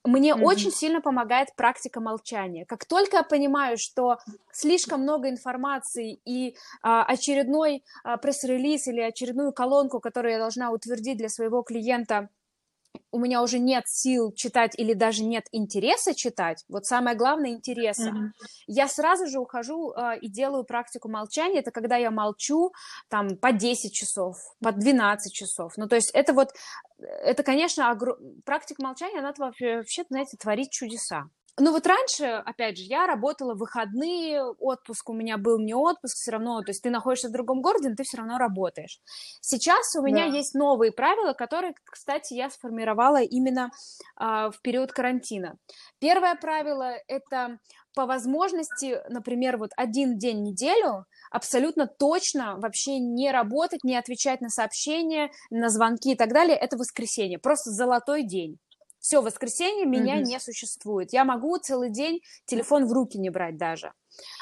Мне 0.08 0.32
mm-hmm. 0.32 0.44
очень 0.44 0.72
сильно 0.72 1.02
помогает 1.02 1.50
практика 1.58 2.00
молчания. 2.00 2.66
Как 2.66 2.86
только 2.86 3.18
я 3.18 3.24
понимаю, 3.24 3.78
что 3.78 4.20
слишком 4.54 5.02
много 5.02 5.30
информации 5.30 6.20
и 6.24 6.56
а, 6.82 7.04
очередной 7.04 7.84
а, 8.06 8.16
пресс-релиз 8.16 8.88
или 8.88 9.02
очередную 9.02 9.52
колонку, 9.52 10.00
которую 10.00 10.32
я 10.32 10.40
должна 10.40 10.72
утвердить 10.72 11.18
для 11.18 11.28
своего 11.28 11.62
клиента, 11.62 12.30
у 13.12 13.20
меня 13.20 13.42
уже 13.42 13.60
нет 13.60 13.84
сил 13.88 14.32
читать 14.34 14.74
или 14.78 14.94
даже 14.94 15.24
нет 15.24 15.46
интереса 15.52 16.14
читать, 16.16 16.64
вот 16.70 16.86
самое 16.86 17.16
главное 17.16 17.52
интереса, 17.52 18.10
mm-hmm. 18.10 18.30
я 18.68 18.88
сразу 18.88 19.28
же 19.28 19.40
ухожу 19.40 19.92
э, 19.92 20.20
и 20.20 20.30
делаю 20.30 20.64
практику 20.64 21.10
молчания. 21.10 21.60
Это 21.60 21.72
когда 21.72 21.98
я 21.98 22.12
молчу 22.12 22.72
там 23.10 23.38
по 23.38 23.52
10 23.52 23.94
часов, 23.94 24.38
по 24.62 24.72
12 24.72 25.34
часов. 25.34 25.74
Ну, 25.78 25.88
то 25.88 25.96
есть 25.96 26.12
это 26.14 26.34
вот, 26.34 26.50
это, 26.98 27.44
конечно, 27.44 27.90
огр... 27.90 28.18
практика 28.46 28.84
молчания, 28.84 29.20
она 29.20 29.34
вообще, 29.38 29.78
вообще, 29.78 30.04
знаете, 30.10 30.38
творит 30.38 30.72
чудеса. 30.72 31.30
Ну 31.60 31.72
вот 31.72 31.88
раньше, 31.88 32.26
опять 32.26 32.78
же, 32.78 32.84
я 32.84 33.08
работала 33.08 33.56
в 33.56 33.58
выходные, 33.58 34.44
отпуск 34.44 35.10
у 35.10 35.14
меня 35.14 35.38
был 35.38 35.58
не 35.58 35.74
отпуск, 35.74 36.16
все 36.16 36.32
равно, 36.32 36.62
то 36.62 36.70
есть 36.70 36.84
ты 36.84 36.92
находишься 36.92 37.30
в 37.30 37.32
другом 37.32 37.64
городе, 37.64 37.90
но 37.90 37.96
ты 37.96 38.04
все 38.04 38.18
равно 38.18 38.38
работаешь. 38.38 39.00
Сейчас 39.42 39.96
у 39.96 40.04
меня 40.04 40.28
да. 40.30 40.38
есть 40.38 40.54
новые 40.54 40.92
правила, 40.92 41.34
которые, 41.34 41.74
кстати, 41.84 42.36
я 42.36 42.52
сформировала 42.52 43.24
именно 43.24 43.72
а, 44.16 44.52
в 44.52 44.62
период 44.62 44.92
карантина. 44.92 45.58
Первое 45.98 46.36
правило– 46.36 46.94
это 47.08 47.58
по 47.96 48.06
возможности, 48.06 49.02
например, 49.10 49.58
вот 49.58 49.72
один 49.76 50.20
день 50.20 50.38
в 50.38 50.42
неделю 50.42 51.06
абсолютно 51.32 51.88
точно 51.88 52.58
вообще 52.60 53.00
не 53.00 53.32
работать, 53.32 53.84
не 53.84 53.96
отвечать 53.96 54.42
на 54.42 54.50
сообщения, 54.50 55.32
на 55.50 55.70
звонки 55.70 56.12
и 56.12 56.16
так 56.16 56.32
далее, 56.32 56.56
это 56.56 56.78
воскресенье, 56.78 57.40
просто 57.40 57.72
золотой 57.72 58.22
день 58.22 58.60
все, 59.08 59.22
воскресенье 59.22 59.86
меня 59.86 60.18
mm-hmm. 60.18 60.24
не 60.24 60.38
существует. 60.38 61.14
Я 61.14 61.24
могу 61.24 61.58
целый 61.60 61.90
день 61.90 62.20
телефон 62.46 62.86
в 62.86 62.92
руки 62.92 63.18
не 63.18 63.30
брать 63.30 63.56
даже. 63.56 63.94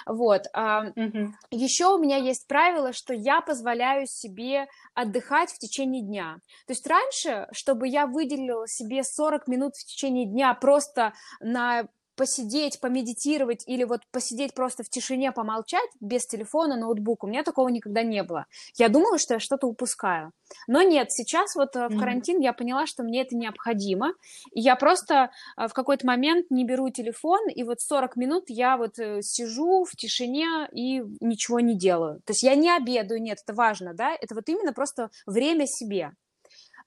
Вот. 0.08 0.46
Mm-hmm. 0.56 1.28
Еще 1.52 1.86
у 1.94 2.00
меня 2.00 2.18
есть 2.18 2.48
правило, 2.48 2.92
что 2.92 3.14
я 3.14 3.42
позволяю 3.42 4.08
себе 4.08 4.66
отдыхать 4.96 5.52
в 5.52 5.60
течение 5.60 6.02
дня. 6.02 6.38
То 6.66 6.74
есть 6.74 6.88
раньше, 6.88 7.48
чтобы 7.52 7.88
я 7.88 8.08
выделила 8.08 8.68
себе 8.68 9.04
40 9.04 9.48
минут 9.48 9.76
в 9.76 9.86
течение 9.86 10.26
дня 10.26 10.52
просто 10.56 11.14
на 11.40 11.88
посидеть, 12.16 12.80
помедитировать 12.80 13.64
или 13.68 13.84
вот 13.84 14.02
посидеть 14.12 14.54
просто 14.54 14.84
в 14.84 14.90
тишине, 14.90 15.32
помолчать 15.32 15.90
без 16.00 16.26
телефона, 16.26 16.76
ноутбука. 16.76 17.26
У 17.26 17.28
меня 17.28 17.44
такого 17.44 17.70
никогда 17.70 18.04
не 18.04 18.24
было. 18.24 18.46
Я 18.78 18.90
думала, 18.90 19.18
что 19.18 19.36
я 19.36 19.40
что-то 19.40 19.68
упускаю. 19.68 20.32
Но 20.68 20.82
нет, 20.82 21.12
сейчас 21.12 21.56
вот 21.56 21.76
mm-hmm. 21.76 21.90
в 21.90 22.00
карантин 22.00 22.40
я 22.40 22.54
поняла, 22.54 22.86
что 22.86 23.04
мне 23.04 23.22
это 23.22 23.36
необходимо. 23.36 24.14
И 24.54 24.62
я 24.62 24.76
просто 24.76 25.32
э, 25.58 25.68
в 25.68 25.74
какой-то 25.74 26.06
момент 26.06 26.48
не 26.50 26.66
беру 26.66 26.90
телефон, 26.90 27.50
и 27.50 27.64
вот 27.64 27.82
40 27.82 28.16
минут 28.16 28.46
я 28.48 28.78
вот 28.78 29.00
э, 29.00 29.22
сижу 29.22 29.86
в 29.86 29.96
тишине 29.96 30.68
и 30.72 31.04
ничего 31.20 31.60
не 31.60 31.78
делаю. 31.78 32.22
То 32.26 32.32
есть 32.32 32.44
я 32.44 32.56
не 32.56 32.70
обедаю, 32.70 33.22
нет, 33.22 33.40
это 33.44 33.54
важно, 33.54 33.94
да, 33.94 34.16
это 34.20 34.36
вот 34.36 34.48
именно 34.48 34.74
просто 34.74 35.10
время 35.26 35.66
себе 35.68 36.12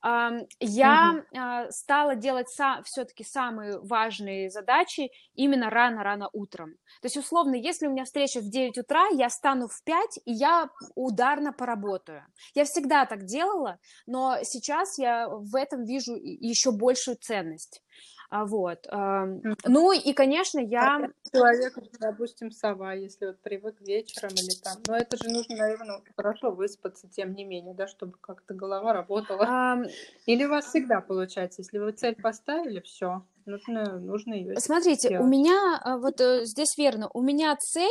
я 0.02 1.24
mm-hmm. 1.32 1.70
стала 1.70 2.14
делать 2.14 2.46
все-таки 2.84 3.24
самые 3.24 3.80
важные 3.80 4.50
задачи 4.50 5.10
именно 5.34 5.70
рано-рано 5.70 6.28
утром. 6.32 6.74
То 7.02 7.06
есть, 7.06 7.16
условно, 7.16 7.54
если 7.54 7.86
у 7.86 7.90
меня 7.90 8.04
встреча 8.04 8.40
в 8.40 8.48
9 8.48 8.78
утра, 8.78 9.08
я 9.08 9.28
стану 9.28 9.66
в 9.68 9.82
5, 9.84 10.20
и 10.24 10.32
я 10.32 10.70
ударно 10.94 11.52
поработаю. 11.52 12.24
Я 12.54 12.64
всегда 12.64 13.06
так 13.06 13.24
делала, 13.24 13.78
но 14.06 14.38
сейчас 14.42 14.98
я 14.98 15.28
в 15.28 15.54
этом 15.56 15.84
вижу 15.84 16.14
еще 16.14 16.70
большую 16.70 17.16
ценность. 17.16 17.82
А, 18.30 18.44
вот. 18.44 18.86
Ну 18.90 19.92
и, 19.92 20.12
конечно, 20.12 20.58
я... 20.58 21.08
Человек, 21.32 21.78
допустим, 21.98 22.50
сова, 22.50 22.94
если 22.94 23.26
вот 23.26 23.40
привык 23.40 23.80
вечером 23.80 24.30
или 24.34 24.54
там. 24.62 24.76
Но 24.86 24.96
это 24.96 25.16
же 25.16 25.30
нужно, 25.30 25.56
наверное, 25.56 26.00
хорошо 26.16 26.50
выспаться, 26.50 27.08
тем 27.08 27.34
не 27.34 27.44
менее, 27.44 27.74
да, 27.74 27.86
чтобы 27.86 28.14
как-то 28.20 28.54
голова 28.54 28.92
работала. 28.92 29.42
Um... 29.42 29.90
Или 30.26 30.44
у 30.44 30.50
вас 30.50 30.66
всегда 30.66 31.00
получается, 31.00 31.62
если 31.62 31.78
вы 31.78 31.92
цель 31.92 32.16
поставили, 32.16 32.80
все, 32.80 33.22
нужно, 33.46 33.98
нужно 33.98 34.34
ее. 34.34 34.56
Смотрите, 34.60 35.08
сделать. 35.08 35.24
у 35.24 35.28
меня 35.28 35.80
а, 35.82 35.98
вот 35.98 36.20
э, 36.20 36.44
здесь 36.44 36.76
верно, 36.76 37.10
у 37.14 37.22
меня 37.22 37.56
цель 37.56 37.88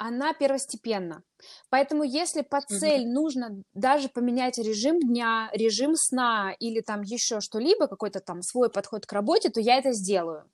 она 0.00 0.32
первостепенна. 0.32 1.22
Поэтому 1.68 2.04
если 2.04 2.40
под 2.40 2.64
цель 2.64 3.02
mm-hmm. 3.02 3.12
нужно 3.12 3.62
даже 3.74 4.08
поменять 4.08 4.56
режим 4.56 4.98
дня, 4.98 5.50
режим 5.52 5.94
сна 5.94 6.54
или 6.58 6.80
там 6.80 7.02
еще 7.02 7.40
что-либо, 7.40 7.86
какой-то 7.86 8.20
там 8.20 8.40
свой 8.40 8.70
подход 8.70 9.04
к 9.04 9.12
работе, 9.12 9.50
то 9.50 9.60
я 9.60 9.76
это 9.76 9.92
сделаю. 9.92 10.50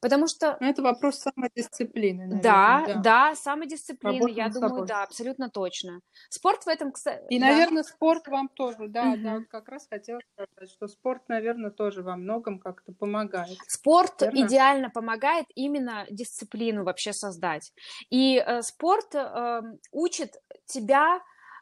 Потому 0.00 0.26
что... 0.26 0.56
Ну, 0.60 0.68
это 0.68 0.82
вопрос 0.82 1.18
самодисциплины. 1.18 2.26
Наверное, 2.26 2.42
да, 2.42 2.84
да, 2.86 2.94
да, 3.00 3.34
самодисциплины, 3.34 4.20
Работа 4.20 4.32
я 4.32 4.48
думаю, 4.48 4.70
собой. 4.70 4.86
да, 4.86 5.02
абсолютно 5.02 5.50
точно. 5.50 6.00
Спорт 6.28 6.64
в 6.64 6.68
этом, 6.68 6.92
кстати... 6.92 7.22
И, 7.30 7.38
да. 7.38 7.46
наверное, 7.46 7.82
спорт 7.82 8.26
вам 8.28 8.48
тоже, 8.48 8.88
да, 8.88 9.10
угу. 9.10 9.22
да, 9.22 9.34
вот 9.34 9.48
как 9.48 9.68
раз 9.68 9.86
хотела 9.88 10.20
сказать, 10.32 10.70
что 10.70 10.88
спорт, 10.88 11.28
наверное, 11.28 11.70
тоже 11.70 12.02
во 12.02 12.16
многом 12.16 12.58
как-то 12.58 12.92
помогает. 12.92 13.56
Спорт 13.66 14.20
Верно? 14.22 14.46
идеально 14.46 14.90
помогает 14.90 15.46
именно 15.54 16.06
дисциплину 16.10 16.84
вообще 16.84 17.12
создать. 17.12 17.72
И 18.10 18.36
э, 18.36 18.62
спорт 18.62 19.14
э, 19.14 19.62
учит 19.92 20.34
тебя 20.66 21.20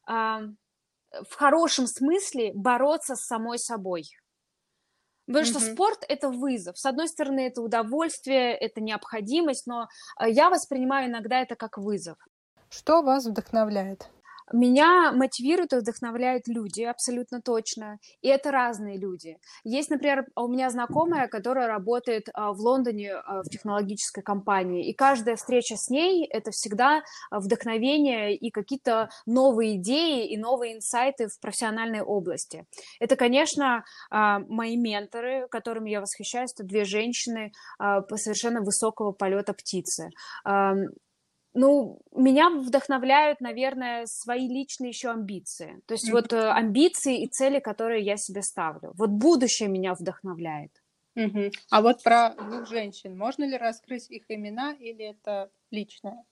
э, 0.08 0.12
в 0.12 1.34
хорошем 1.34 1.86
смысле 1.86 2.52
бороться 2.54 3.16
с 3.16 3.26
самой 3.26 3.58
собой. 3.58 4.04
Потому 5.28 5.44
mm-hmm. 5.44 5.50
что 5.50 5.60
спорт 5.60 6.04
это 6.08 6.30
вызов. 6.30 6.78
С 6.78 6.86
одной 6.86 7.06
стороны, 7.06 7.46
это 7.46 7.60
удовольствие, 7.60 8.54
это 8.54 8.80
необходимость, 8.80 9.66
но 9.66 9.88
я 10.26 10.48
воспринимаю 10.48 11.10
иногда 11.10 11.40
это 11.40 11.54
как 11.54 11.76
вызов. 11.76 12.16
Что 12.70 13.02
вас 13.02 13.26
вдохновляет? 13.26 14.08
Меня 14.52 15.12
мотивируют 15.12 15.72
и 15.72 15.76
вдохновляют 15.76 16.48
люди, 16.48 16.82
абсолютно 16.82 17.40
точно. 17.40 17.98
И 18.22 18.28
это 18.28 18.50
разные 18.50 18.98
люди. 18.98 19.38
Есть, 19.64 19.90
например, 19.90 20.26
у 20.36 20.48
меня 20.48 20.70
знакомая, 20.70 21.28
которая 21.28 21.66
работает 21.66 22.28
а, 22.32 22.52
в 22.52 22.60
Лондоне 22.60 23.14
а, 23.14 23.42
в 23.42 23.48
технологической 23.48 24.22
компании. 24.22 24.88
И 24.88 24.94
каждая 24.94 25.36
встреча 25.36 25.76
с 25.76 25.90
ней— 25.90 26.26
это 26.30 26.50
всегда 26.50 27.02
вдохновение 27.30 28.34
и 28.34 28.50
какие-то 28.50 29.10
новые 29.26 29.76
идеи 29.76 30.26
и 30.28 30.36
новые 30.36 30.76
инсайты 30.76 31.28
в 31.28 31.38
профессиональной 31.40 32.00
области. 32.00 32.66
Это, 33.00 33.16
конечно, 33.16 33.84
а, 34.10 34.40
мои 34.48 34.76
менторы, 34.76 35.48
которыми 35.50 35.90
я 35.90 36.00
восхищаюсь. 36.00 36.52
Это 36.54 36.64
две 36.64 36.84
женщины 36.84 37.52
совершенно 37.78 38.60
высокого 38.60 39.12
полета 39.12 39.52
птицы 39.52 40.10
Ну, 41.60 41.98
меня 42.14 42.50
вдохновляют, 42.50 43.40
наверное, 43.40 44.06
свои 44.06 44.46
личные 44.46 44.90
еще 44.90 45.10
амбиции. 45.10 45.82
То 45.86 45.94
есть 45.94 46.08
mm-hmm. 46.08 46.12
вот 46.12 46.32
э, 46.32 46.50
амбиции 46.50 47.24
и 47.24 47.26
цели, 47.26 47.58
которые 47.58 48.04
я 48.04 48.16
себе 48.16 48.42
ставлю. 48.42 48.92
Вот 48.94 49.10
будущее 49.10 49.68
меня 49.68 49.94
вдохновляет. 49.94 50.70
Mm-hmm. 51.16 51.50
А 51.70 51.82
вот 51.82 52.04
про 52.04 52.30
двух 52.34 52.68
женщин, 52.68 53.18
можно 53.18 53.42
ли 53.42 53.56
раскрыть 53.56 54.08
их 54.08 54.22
имена 54.28 54.72
или 54.74 55.04
это 55.04 55.50
личное? 55.72 56.24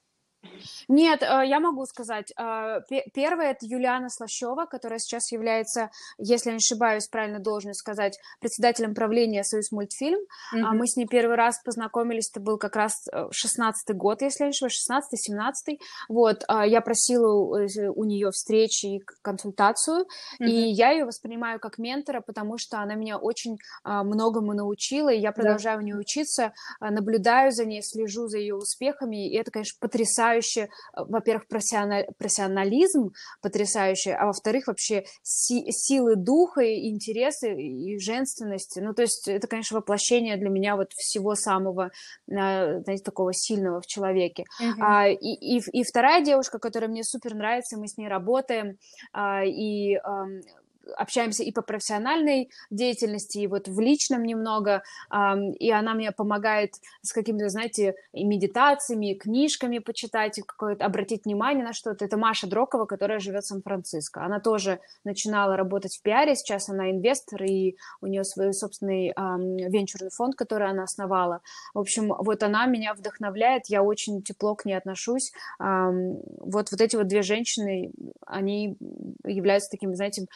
Нет, 0.89 1.23
э, 1.23 1.43
я 1.47 1.61
могу 1.61 1.85
сказать. 1.87 2.33
Э, 2.39 2.81
первая 3.13 3.53
это 3.53 3.67
Юлиана 3.67 4.09
Слащева, 4.09 4.67
которая 4.67 4.99
сейчас 4.99 5.33
является, 5.33 5.91
если 6.19 6.51
я 6.51 6.55
не 6.55 6.59
ошибаюсь, 6.59 7.09
правильно 7.09 7.39
должен 7.39 7.75
сказать, 7.75 8.19
председателем 8.41 8.95
правления 8.95 9.43
Союз 9.43 9.73
мультфильм. 9.73 10.21
Mm-hmm. 10.55 10.73
Мы 10.73 10.87
с 10.87 10.97
ней 10.97 11.07
первый 11.07 11.37
раз 11.37 11.61
познакомились, 11.63 12.31
это 12.31 12.41
был 12.41 12.59
как 12.59 12.77
раз 12.77 13.05
16-й 13.13 13.93
э, 13.93 13.95
год, 13.95 14.23
если 14.23 14.45
я 14.45 14.51
не 14.51 14.51
ошибаюсь, 14.51 14.87
16-17. 15.29 15.79
Вот, 16.09 16.45
я 16.49 16.81
просила 16.81 17.27
у 17.37 18.05
нее 18.05 18.31
встречи 18.31 18.87
и 18.87 19.03
консультацию, 19.23 20.07
mm-hmm. 20.41 20.47
и 20.47 20.71
я 20.71 20.91
ее 20.91 21.05
воспринимаю 21.05 21.59
как 21.61 21.79
ментора, 21.79 22.21
потому 22.21 22.59
что 22.59 22.79
она 22.79 22.95
меня 22.95 23.19
очень 23.19 23.59
многому 23.85 24.55
научила, 24.55 25.09
и 25.09 25.19
я 25.19 25.33
продолжаю 25.33 25.79
yeah. 25.79 25.83
у 25.83 25.85
нее 25.85 25.97
учиться, 25.97 26.53
наблюдаю 26.81 27.53
за 27.53 27.65
ней, 27.65 27.83
слежу 27.83 28.29
за 28.29 28.39
ее 28.39 28.55
успехами, 28.55 29.29
и 29.29 29.37
это, 29.37 29.51
конечно, 29.51 29.77
потрясающе 29.81 30.36
потрясающе, 30.37 30.61
э, 30.63 30.67
во-первых, 31.09 31.47
профессионализм 31.49 33.13
потрясающий, 33.43 34.13
а 34.13 34.27
во-вторых, 34.27 34.67
вообще 34.67 35.05
си- 35.23 35.71
силы 35.71 36.17
духа 36.17 36.61
и 36.61 36.89
интересы 36.89 37.55
и 37.55 37.99
женственности. 37.99 38.81
Ну, 38.81 38.95
то 38.95 39.03
есть 39.03 39.29
это, 39.29 39.47
конечно, 39.47 39.79
воплощение 39.79 40.37
для 40.37 40.49
меня 40.49 40.77
вот 40.77 40.93
всего 40.93 41.35
самого, 41.35 41.91
э, 42.29 42.81
знаете, 42.83 43.03
такого 43.03 43.33
сильного 43.33 43.81
в 43.81 43.87
человеке. 43.87 44.45
Uh-huh. 44.61 44.75
А, 44.81 45.09
и, 45.09 45.59
и, 45.59 45.63
и 45.73 45.85
вторая 45.85 46.25
девушка, 46.25 46.59
которая 46.59 46.91
мне 46.91 47.05
супер 47.05 47.35
нравится, 47.35 47.79
мы 47.79 47.89
с 47.89 47.97
ней 47.97 48.09
работаем, 48.09 48.79
а, 49.13 49.45
и 49.45 49.99
общаемся 50.97 51.43
и 51.43 51.53
по 51.53 51.63
профессиональной 51.63 52.51
деятельности, 52.71 53.39
и 53.39 53.47
вот 53.47 53.69
в 53.69 53.81
личном 53.81 54.23
немного, 54.23 54.83
и 55.11 55.71
она 55.71 55.95
мне 55.95 56.13
помогает 56.13 56.75
с 57.03 57.13
какими-то, 57.13 57.49
знаете, 57.49 57.95
и 58.13 58.25
медитациями, 58.25 59.13
и 59.13 59.19
книжками 59.19 59.79
почитать, 59.79 60.39
и 60.39 60.43
какое-то 60.43 60.85
обратить 60.85 61.25
внимание 61.25 61.65
на 61.65 61.73
что-то. 61.73 62.05
Это 62.05 62.17
Маша 62.17 62.47
Дрокова, 62.47 62.87
которая 62.87 63.19
живет 63.19 63.45
в 63.45 63.49
Сан-Франциско. 63.49 64.25
Она 64.25 64.41
тоже 64.41 64.81
начинала 65.05 65.57
работать 65.57 65.97
в 65.97 66.03
пиаре, 66.03 66.37
сейчас 66.37 66.69
она 66.69 66.91
инвестор, 66.91 67.43
и 67.43 67.77
у 68.01 68.07
нее 68.07 68.25
свой 68.25 68.53
собственный 68.53 69.15
венчурный 69.17 70.11
фонд, 70.11 70.35
который 70.35 70.69
она 70.69 70.85
основала. 70.85 71.41
В 71.75 71.81
общем, 71.81 72.13
вот 72.17 72.43
она 72.43 72.67
меня 72.67 72.95
вдохновляет, 72.95 73.67
я 73.67 73.83
очень 73.83 74.23
тепло 74.23 74.55
к 74.55 74.65
ней 74.65 74.75
отношусь. 74.75 75.33
Вот, 75.59 76.71
вот 76.71 76.81
эти 76.81 76.97
вот 76.97 77.07
две 77.07 77.23
женщины, 77.23 77.91
они 78.27 78.77
являются 79.25 79.71
таким, 79.71 79.95
знаете, 79.95 80.27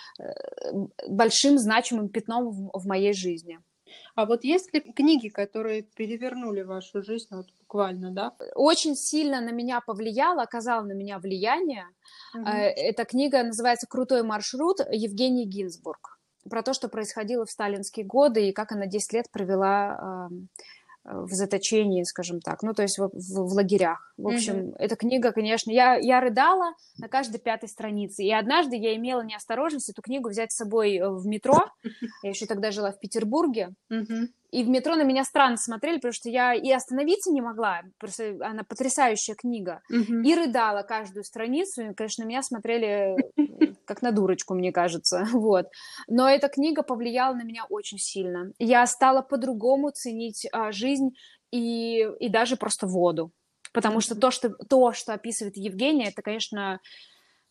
большим 1.09 1.59
значимым 1.59 2.09
пятном 2.09 2.51
в, 2.51 2.70
в 2.74 2.86
моей 2.86 3.12
жизни. 3.12 3.59
А 4.14 4.26
вот 4.26 4.45
есть 4.45 4.72
ли 4.72 4.80
книги, 4.80 5.28
которые 5.28 5.82
перевернули 5.82 6.62
вашу 6.62 7.03
жизнь, 7.03 7.28
вот 7.30 7.47
буквально, 7.59 8.11
да? 8.12 8.34
Очень 8.55 8.95
сильно 8.95 9.41
на 9.41 9.51
меня 9.51 9.80
повлияло, 9.80 10.43
оказало 10.43 10.82
на 10.82 10.93
меня 10.93 11.18
влияние. 11.18 11.86
Угу. 12.34 12.47
Эта 12.47 13.05
книга 13.05 13.43
называется 13.43 13.86
«Крутой 13.88 14.22
маршрут» 14.22 14.78
Евгений 14.91 15.47
Гинзбург. 15.47 16.18
Про 16.49 16.62
то, 16.62 16.72
что 16.72 16.88
происходило 16.88 17.45
в 17.45 17.51
сталинские 17.51 18.07
годы 18.07 18.49
и 18.49 18.53
как 18.53 18.72
она 18.72 18.86
10 18.86 19.12
лет 19.12 19.30
провела 19.30 20.28
в 21.05 21.30
заточении, 21.30 22.03
скажем 22.03 22.40
так, 22.40 22.62
ну, 22.62 22.74
то 22.74 22.82
есть 22.82 22.98
в, 22.98 23.09
в, 23.12 23.48
в 23.48 23.53
лагерях. 23.55 24.12
В 24.16 24.28
общем, 24.28 24.55
mm-hmm. 24.55 24.74
эта 24.78 24.96
книга, 24.96 25.32
конечно, 25.32 25.70
я, 25.70 25.96
я 25.96 26.20
рыдала 26.20 26.74
на 26.98 27.09
каждой 27.09 27.38
пятой 27.38 27.68
странице. 27.68 28.22
И 28.22 28.30
однажды 28.30 28.76
я 28.76 28.94
имела 28.96 29.22
неосторожность 29.22 29.88
эту 29.88 30.03
книгу 30.03 30.28
взять 30.28 30.53
с 30.53 30.57
собой 30.57 30.96
э, 30.96 31.09
в 31.09 31.26
метро. 31.26 31.64
Я 32.22 32.30
еще 32.30 32.46
тогда 32.46 32.70
жила 32.70 32.92
в 32.92 33.01
Петербурге. 33.01 33.70
Mm-hmm. 33.90 34.26
И 34.51 34.64
в 34.64 34.68
метро 34.68 34.96
на 34.96 35.03
меня 35.03 35.24
странно 35.24 35.57
смотрели, 35.57 35.96
потому 35.96 36.12
что 36.12 36.28
я 36.28 36.55
и 36.55 36.70
остановиться 36.70 37.30
не 37.32 37.40
могла. 37.40 37.82
Просто 37.98 38.36
она 38.40 38.64
потрясающая 38.64 39.34
книга. 39.34 39.82
Mm-hmm. 39.92 40.22
И 40.24 40.34
рыдала 40.34 40.82
каждую 40.82 41.24
страницу. 41.24 41.82
И, 41.82 41.94
конечно, 41.94 42.24
на 42.24 42.28
меня 42.28 42.42
смотрели 42.42 43.16
как 43.84 44.03
на 44.03 44.12
дурочку, 44.12 44.55
мне 44.55 44.72
кажется. 44.72 45.26
Вот. 45.40 45.66
Но 46.07 46.28
эта 46.28 46.48
книга 46.48 46.82
повлияла 46.82 47.34
на 47.34 47.42
меня 47.42 47.64
очень 47.68 47.98
сильно. 47.98 48.53
Я 48.59 48.86
стала 48.86 49.22
по-другому 49.22 49.90
ценить 49.90 50.46
а, 50.53 50.70
жизнь 50.70 51.11
и, 51.51 52.01
и 52.20 52.28
даже 52.28 52.57
просто 52.57 52.86
воду. 52.86 53.32
Потому 53.72 54.01
что 54.01 54.14
то, 54.14 54.30
что 54.30 54.51
то, 54.51 54.92
что 54.92 55.12
описывает 55.12 55.57
Евгения, 55.57 56.09
это, 56.09 56.22
конечно, 56.22 56.80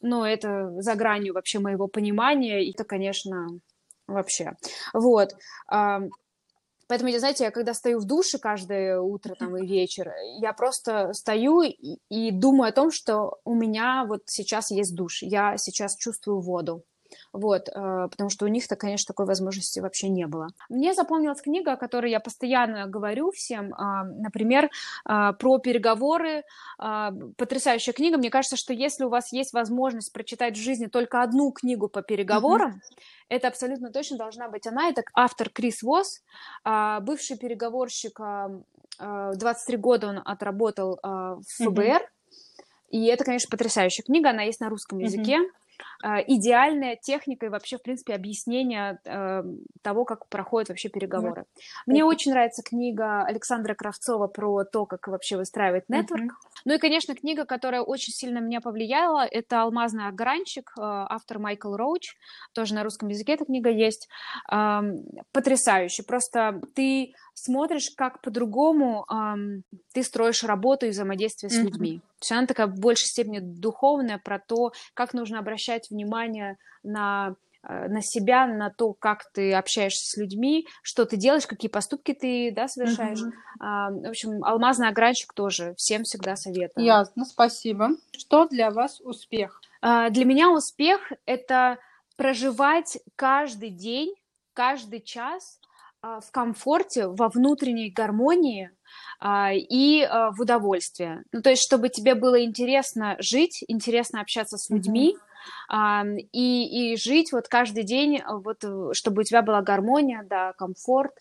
ну, 0.01 0.23
это 0.23 0.69
за 0.81 0.95
гранью 0.95 1.33
вообще 1.33 1.59
моего 1.59 1.87
понимания. 1.87 2.63
И 2.63 2.71
это, 2.71 2.83
конечно, 2.83 3.47
вообще. 4.07 4.53
Вот. 4.93 5.35
Поэтому, 6.89 7.15
знаете, 7.19 7.43
я 7.43 7.51
когда 7.51 7.75
стою 7.75 7.99
в 7.99 8.05
душе 8.05 8.39
каждое 8.39 8.99
утро 8.99 9.35
там, 9.35 9.55
и 9.55 9.65
вечер, 9.65 10.11
я 10.41 10.53
просто 10.53 11.13
стою 11.13 11.61
и, 11.61 11.99
и 12.09 12.31
думаю 12.31 12.69
о 12.69 12.71
том, 12.71 12.89
что 12.89 13.37
у 13.45 13.53
меня 13.53 14.05
вот 14.07 14.23
сейчас 14.25 14.71
есть 14.71 14.95
душ, 14.95 15.21
я 15.21 15.55
сейчас 15.57 15.95
чувствую 15.95 16.41
воду. 16.41 16.83
Вот, 17.31 17.69
э, 17.69 18.07
потому 18.09 18.29
что 18.29 18.45
у 18.45 18.47
них-то, 18.47 18.75
конечно, 18.75 19.13
такой 19.13 19.25
возможности 19.25 19.79
вообще 19.79 20.09
не 20.09 20.25
было. 20.25 20.47
Мне 20.67 20.93
запомнилась 20.93 21.41
книга, 21.41 21.73
о 21.73 21.77
которой 21.77 22.09
я 22.09 22.19
постоянно 22.19 22.87
говорю 22.87 23.31
всем, 23.31 23.73
а, 23.75 24.03
например, 24.03 24.69
а, 25.05 25.33
про 25.33 25.59
переговоры. 25.59 26.43
А, 26.79 27.11
потрясающая 27.37 27.93
книга. 27.93 28.17
Мне 28.17 28.31
кажется, 28.31 28.57
что 28.57 28.73
если 28.73 29.03
у 29.03 29.09
вас 29.09 29.31
есть 29.31 29.53
возможность 29.53 30.11
прочитать 30.11 30.57
в 30.57 30.61
жизни 30.61 30.87
только 30.87 31.21
одну 31.21 31.51
книгу 31.51 31.87
по 31.87 32.01
переговорам, 32.01 32.71
mm-hmm. 32.71 32.99
это 33.29 33.47
абсолютно 33.47 33.91
точно 33.91 34.17
должна 34.17 34.49
быть 34.49 34.65
она. 34.65 34.89
Это 34.89 35.03
автор 35.13 35.49
Крис 35.49 35.83
Восс, 35.83 36.23
бывший 37.01 37.37
переговорщик. 37.37 38.19
23 38.99 39.77
года 39.77 40.07
он 40.07 40.21
отработал 40.23 40.99
в 41.01 41.41
ФБР. 41.57 41.81
Mm-hmm. 41.81 42.89
И 42.89 43.05
это, 43.05 43.23
конечно, 43.23 43.49
потрясающая 43.49 44.03
книга, 44.03 44.31
она 44.31 44.43
есть 44.43 44.59
на 44.59 44.69
русском 44.69 44.99
языке. 44.99 45.37
Mm-hmm. 45.37 45.59
А, 46.01 46.19
идеальная 46.21 46.95
техника 46.95 47.45
и 47.45 47.49
вообще, 47.49 47.77
в 47.77 47.83
принципе, 47.83 48.13
объяснение 48.13 48.99
э, 49.05 49.43
того, 49.81 50.05
как 50.05 50.27
проходят 50.27 50.69
вообще 50.69 50.89
переговоры. 50.89 51.41
Mm-hmm. 51.41 51.83
Мне 51.87 52.05
очень 52.05 52.31
нравится 52.31 52.63
книга 52.63 53.23
Александра 53.23 53.73
Кравцова 53.73 54.27
про 54.27 54.63
то, 54.63 54.85
как 54.85 55.07
вообще 55.07 55.37
выстраивать 55.37 55.89
нетворк. 55.89 56.23
Mm-hmm. 56.23 56.61
Ну 56.65 56.73
и, 56.73 56.77
конечно, 56.77 57.15
книга, 57.15 57.45
которая 57.45 57.81
очень 57.81 58.13
сильно 58.13 58.39
меня 58.39 58.61
повлияла, 58.61 59.25
это 59.25 59.61
«Алмазный 59.61 60.07
огранчик», 60.07 60.71
э, 60.77 60.81
автор 60.81 61.39
Майкл 61.39 61.75
Роуч, 61.75 62.15
тоже 62.53 62.73
на 62.73 62.83
русском 62.83 63.09
языке 63.09 63.33
эта 63.33 63.45
книга 63.45 63.69
есть. 63.69 64.07
Потрясающе. 65.31 66.03
Просто 66.03 66.61
ты 66.75 67.13
смотришь, 67.43 67.91
как 67.95 68.21
по-другому 68.21 69.05
эм, 69.09 69.63
ты 69.93 70.03
строишь 70.03 70.43
работу 70.43 70.85
и 70.85 70.89
взаимодействие 70.89 71.49
с 71.49 71.57
mm-hmm. 71.57 71.63
людьми. 71.63 71.99
То 71.99 72.21
есть 72.21 72.31
она 72.31 72.47
такая 72.47 72.67
в 72.67 72.79
большей 72.79 73.07
степени 73.07 73.39
духовная 73.39 74.19
про 74.23 74.39
то, 74.39 74.71
как 74.93 75.13
нужно 75.13 75.39
обращать 75.39 75.89
внимание 75.89 76.57
на 76.83 77.35
э, 77.63 77.87
на 77.87 78.01
себя, 78.01 78.45
на 78.45 78.69
то, 78.69 78.93
как 78.93 79.31
ты 79.33 79.53
общаешься 79.53 80.11
с 80.11 80.17
людьми, 80.17 80.67
что 80.81 81.05
ты 81.05 81.17
делаешь, 81.17 81.47
какие 81.47 81.69
поступки 81.69 82.13
ты 82.13 82.51
да, 82.55 82.67
совершаешь. 82.67 83.21
Mm-hmm. 83.21 83.61
А, 83.61 83.91
в 83.91 84.09
общем, 84.09 84.43
алмазный 84.43 84.89
огранчик 84.89 85.33
тоже 85.33 85.73
всем 85.77 86.03
всегда 86.03 86.35
советую. 86.35 86.85
Ясно, 86.85 87.25
спасибо. 87.25 87.89
Что 88.17 88.47
для 88.47 88.71
вас 88.71 88.99
успех? 89.01 89.61
А, 89.81 90.09
для 90.09 90.25
меня 90.25 90.51
успех— 90.51 91.11
это 91.25 91.77
проживать 92.17 92.99
каждый 93.15 93.69
день, 93.69 94.13
каждый 94.53 95.01
час 95.01 95.59
в 96.01 96.31
комфорте, 96.31 97.07
во 97.07 97.29
внутренней 97.29 97.89
гармонии 97.89 98.71
а, 99.19 99.51
и 99.53 100.01
а, 100.01 100.31
в 100.31 100.41
удовольствии. 100.41 101.23
Ну, 101.31 101.41
то 101.41 101.49
есть, 101.49 101.61
чтобы 101.61 101.89
тебе 101.89 102.15
было 102.15 102.43
интересно 102.43 103.15
жить, 103.19 103.63
интересно 103.67 104.21
общаться 104.21 104.57
с 104.57 104.69
людьми, 104.69 105.15
mm-hmm. 105.71 106.17
и, 106.31 106.93
и 106.93 106.97
жить 106.97 107.31
вот 107.31 107.47
каждый 107.47 107.83
день, 107.83 108.21
вот, 108.27 108.63
чтобы 108.93 109.21
у 109.21 109.23
тебя 109.23 109.41
была 109.41 109.61
гармония, 109.61 110.23
да, 110.23 110.53
комфорт. 110.53 111.13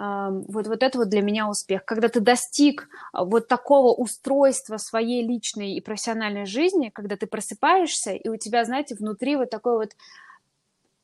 Вот, 0.00 0.68
вот 0.68 0.82
это 0.84 0.96
вот 0.96 1.08
для 1.08 1.22
меня 1.22 1.48
успех. 1.48 1.84
Когда 1.84 2.08
ты 2.08 2.20
достиг 2.20 2.88
вот 3.12 3.48
такого 3.48 3.92
устройства 3.92 4.76
своей 4.76 5.26
личной 5.26 5.72
и 5.72 5.80
профессиональной 5.80 6.46
жизни, 6.46 6.92
когда 6.94 7.16
ты 7.16 7.26
просыпаешься, 7.26 8.12
и 8.12 8.28
у 8.28 8.36
тебя, 8.36 8.64
знаете, 8.64 8.94
внутри 8.94 9.34
вот 9.34 9.50
такой 9.50 9.76
вот 9.76 9.96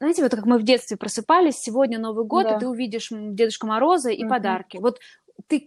знаете, 0.05 0.23
вот 0.23 0.33
как 0.33 0.47
мы 0.47 0.59
в 0.59 0.63
детстве 0.63 0.97
просыпались, 0.97 1.57
сегодня 1.57 1.99
Новый 1.99 2.27
год, 2.27 2.45
да. 2.45 2.57
и 2.57 2.61
ты 2.61 2.69
увидишь 2.69 3.09
Дедушка 3.11 3.67
Мороза 3.67 4.11
и 4.11 4.25
угу. 4.25 4.31
подарки. 4.31 4.79
Вот 4.79 4.99
ты, 5.49 5.65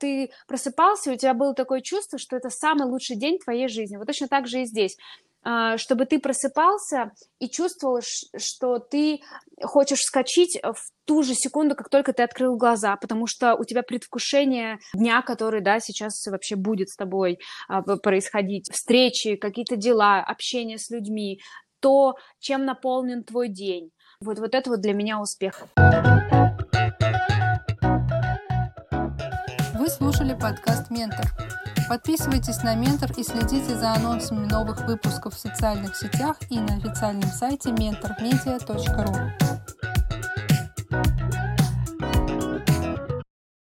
ты 0.00 0.30
просыпался, 0.46 1.10
и 1.10 1.14
у 1.14 1.18
тебя 1.18 1.34
было 1.34 1.54
такое 1.54 1.80
чувство, 1.80 2.18
что 2.18 2.36
это 2.36 2.50
самый 2.50 2.86
лучший 2.86 3.16
день 3.16 3.38
твоей 3.38 3.68
жизни. 3.68 3.96
Вот 3.96 4.06
точно 4.06 4.28
так 4.28 4.46
же 4.46 4.62
и 4.62 4.66
здесь. 4.66 4.96
А, 5.44 5.76
чтобы 5.76 6.06
ты 6.06 6.20
просыпался 6.20 7.10
и 7.40 7.48
чувствовал, 7.50 8.00
что 8.36 8.78
ты 8.78 9.20
хочешь 9.60 9.98
вскочить 9.98 10.60
в 10.62 10.92
ту 11.04 11.24
же 11.24 11.34
секунду, 11.34 11.74
как 11.74 11.88
только 11.88 12.12
ты 12.12 12.22
открыл 12.22 12.56
глаза, 12.56 12.96
потому 12.96 13.26
что 13.26 13.56
у 13.56 13.64
тебя 13.64 13.82
предвкушение 13.82 14.78
дня, 14.94 15.20
который, 15.20 15.60
да, 15.60 15.80
сейчас 15.80 16.24
вообще 16.26 16.54
будет 16.54 16.90
с 16.90 16.96
тобой 16.96 17.40
а, 17.68 17.82
происходить, 17.82 18.70
встречи, 18.72 19.34
какие-то 19.34 19.74
дела, 19.74 20.20
общение 20.20 20.78
с 20.78 20.90
людьми, 20.90 21.40
то, 21.82 22.14
чем 22.38 22.64
наполнен 22.64 23.24
твой 23.24 23.48
день. 23.48 23.90
Вот, 24.20 24.38
вот 24.38 24.54
это 24.54 24.70
вот 24.70 24.80
для 24.80 24.94
меня 24.94 25.20
успех. 25.20 25.64
Вы 29.74 29.88
слушали 29.88 30.38
подкаст 30.40 30.90
«Ментор». 30.90 31.26
Подписывайтесь 31.88 32.62
на 32.62 32.76
«Ментор» 32.76 33.10
и 33.16 33.24
следите 33.24 33.74
за 33.74 33.94
анонсами 33.94 34.46
новых 34.46 34.86
выпусков 34.86 35.34
в 35.34 35.38
социальных 35.38 35.96
сетях 35.96 36.36
и 36.48 36.60
на 36.60 36.76
официальном 36.76 37.28
сайте 37.28 37.70
mentormedia.ru. 37.70 39.91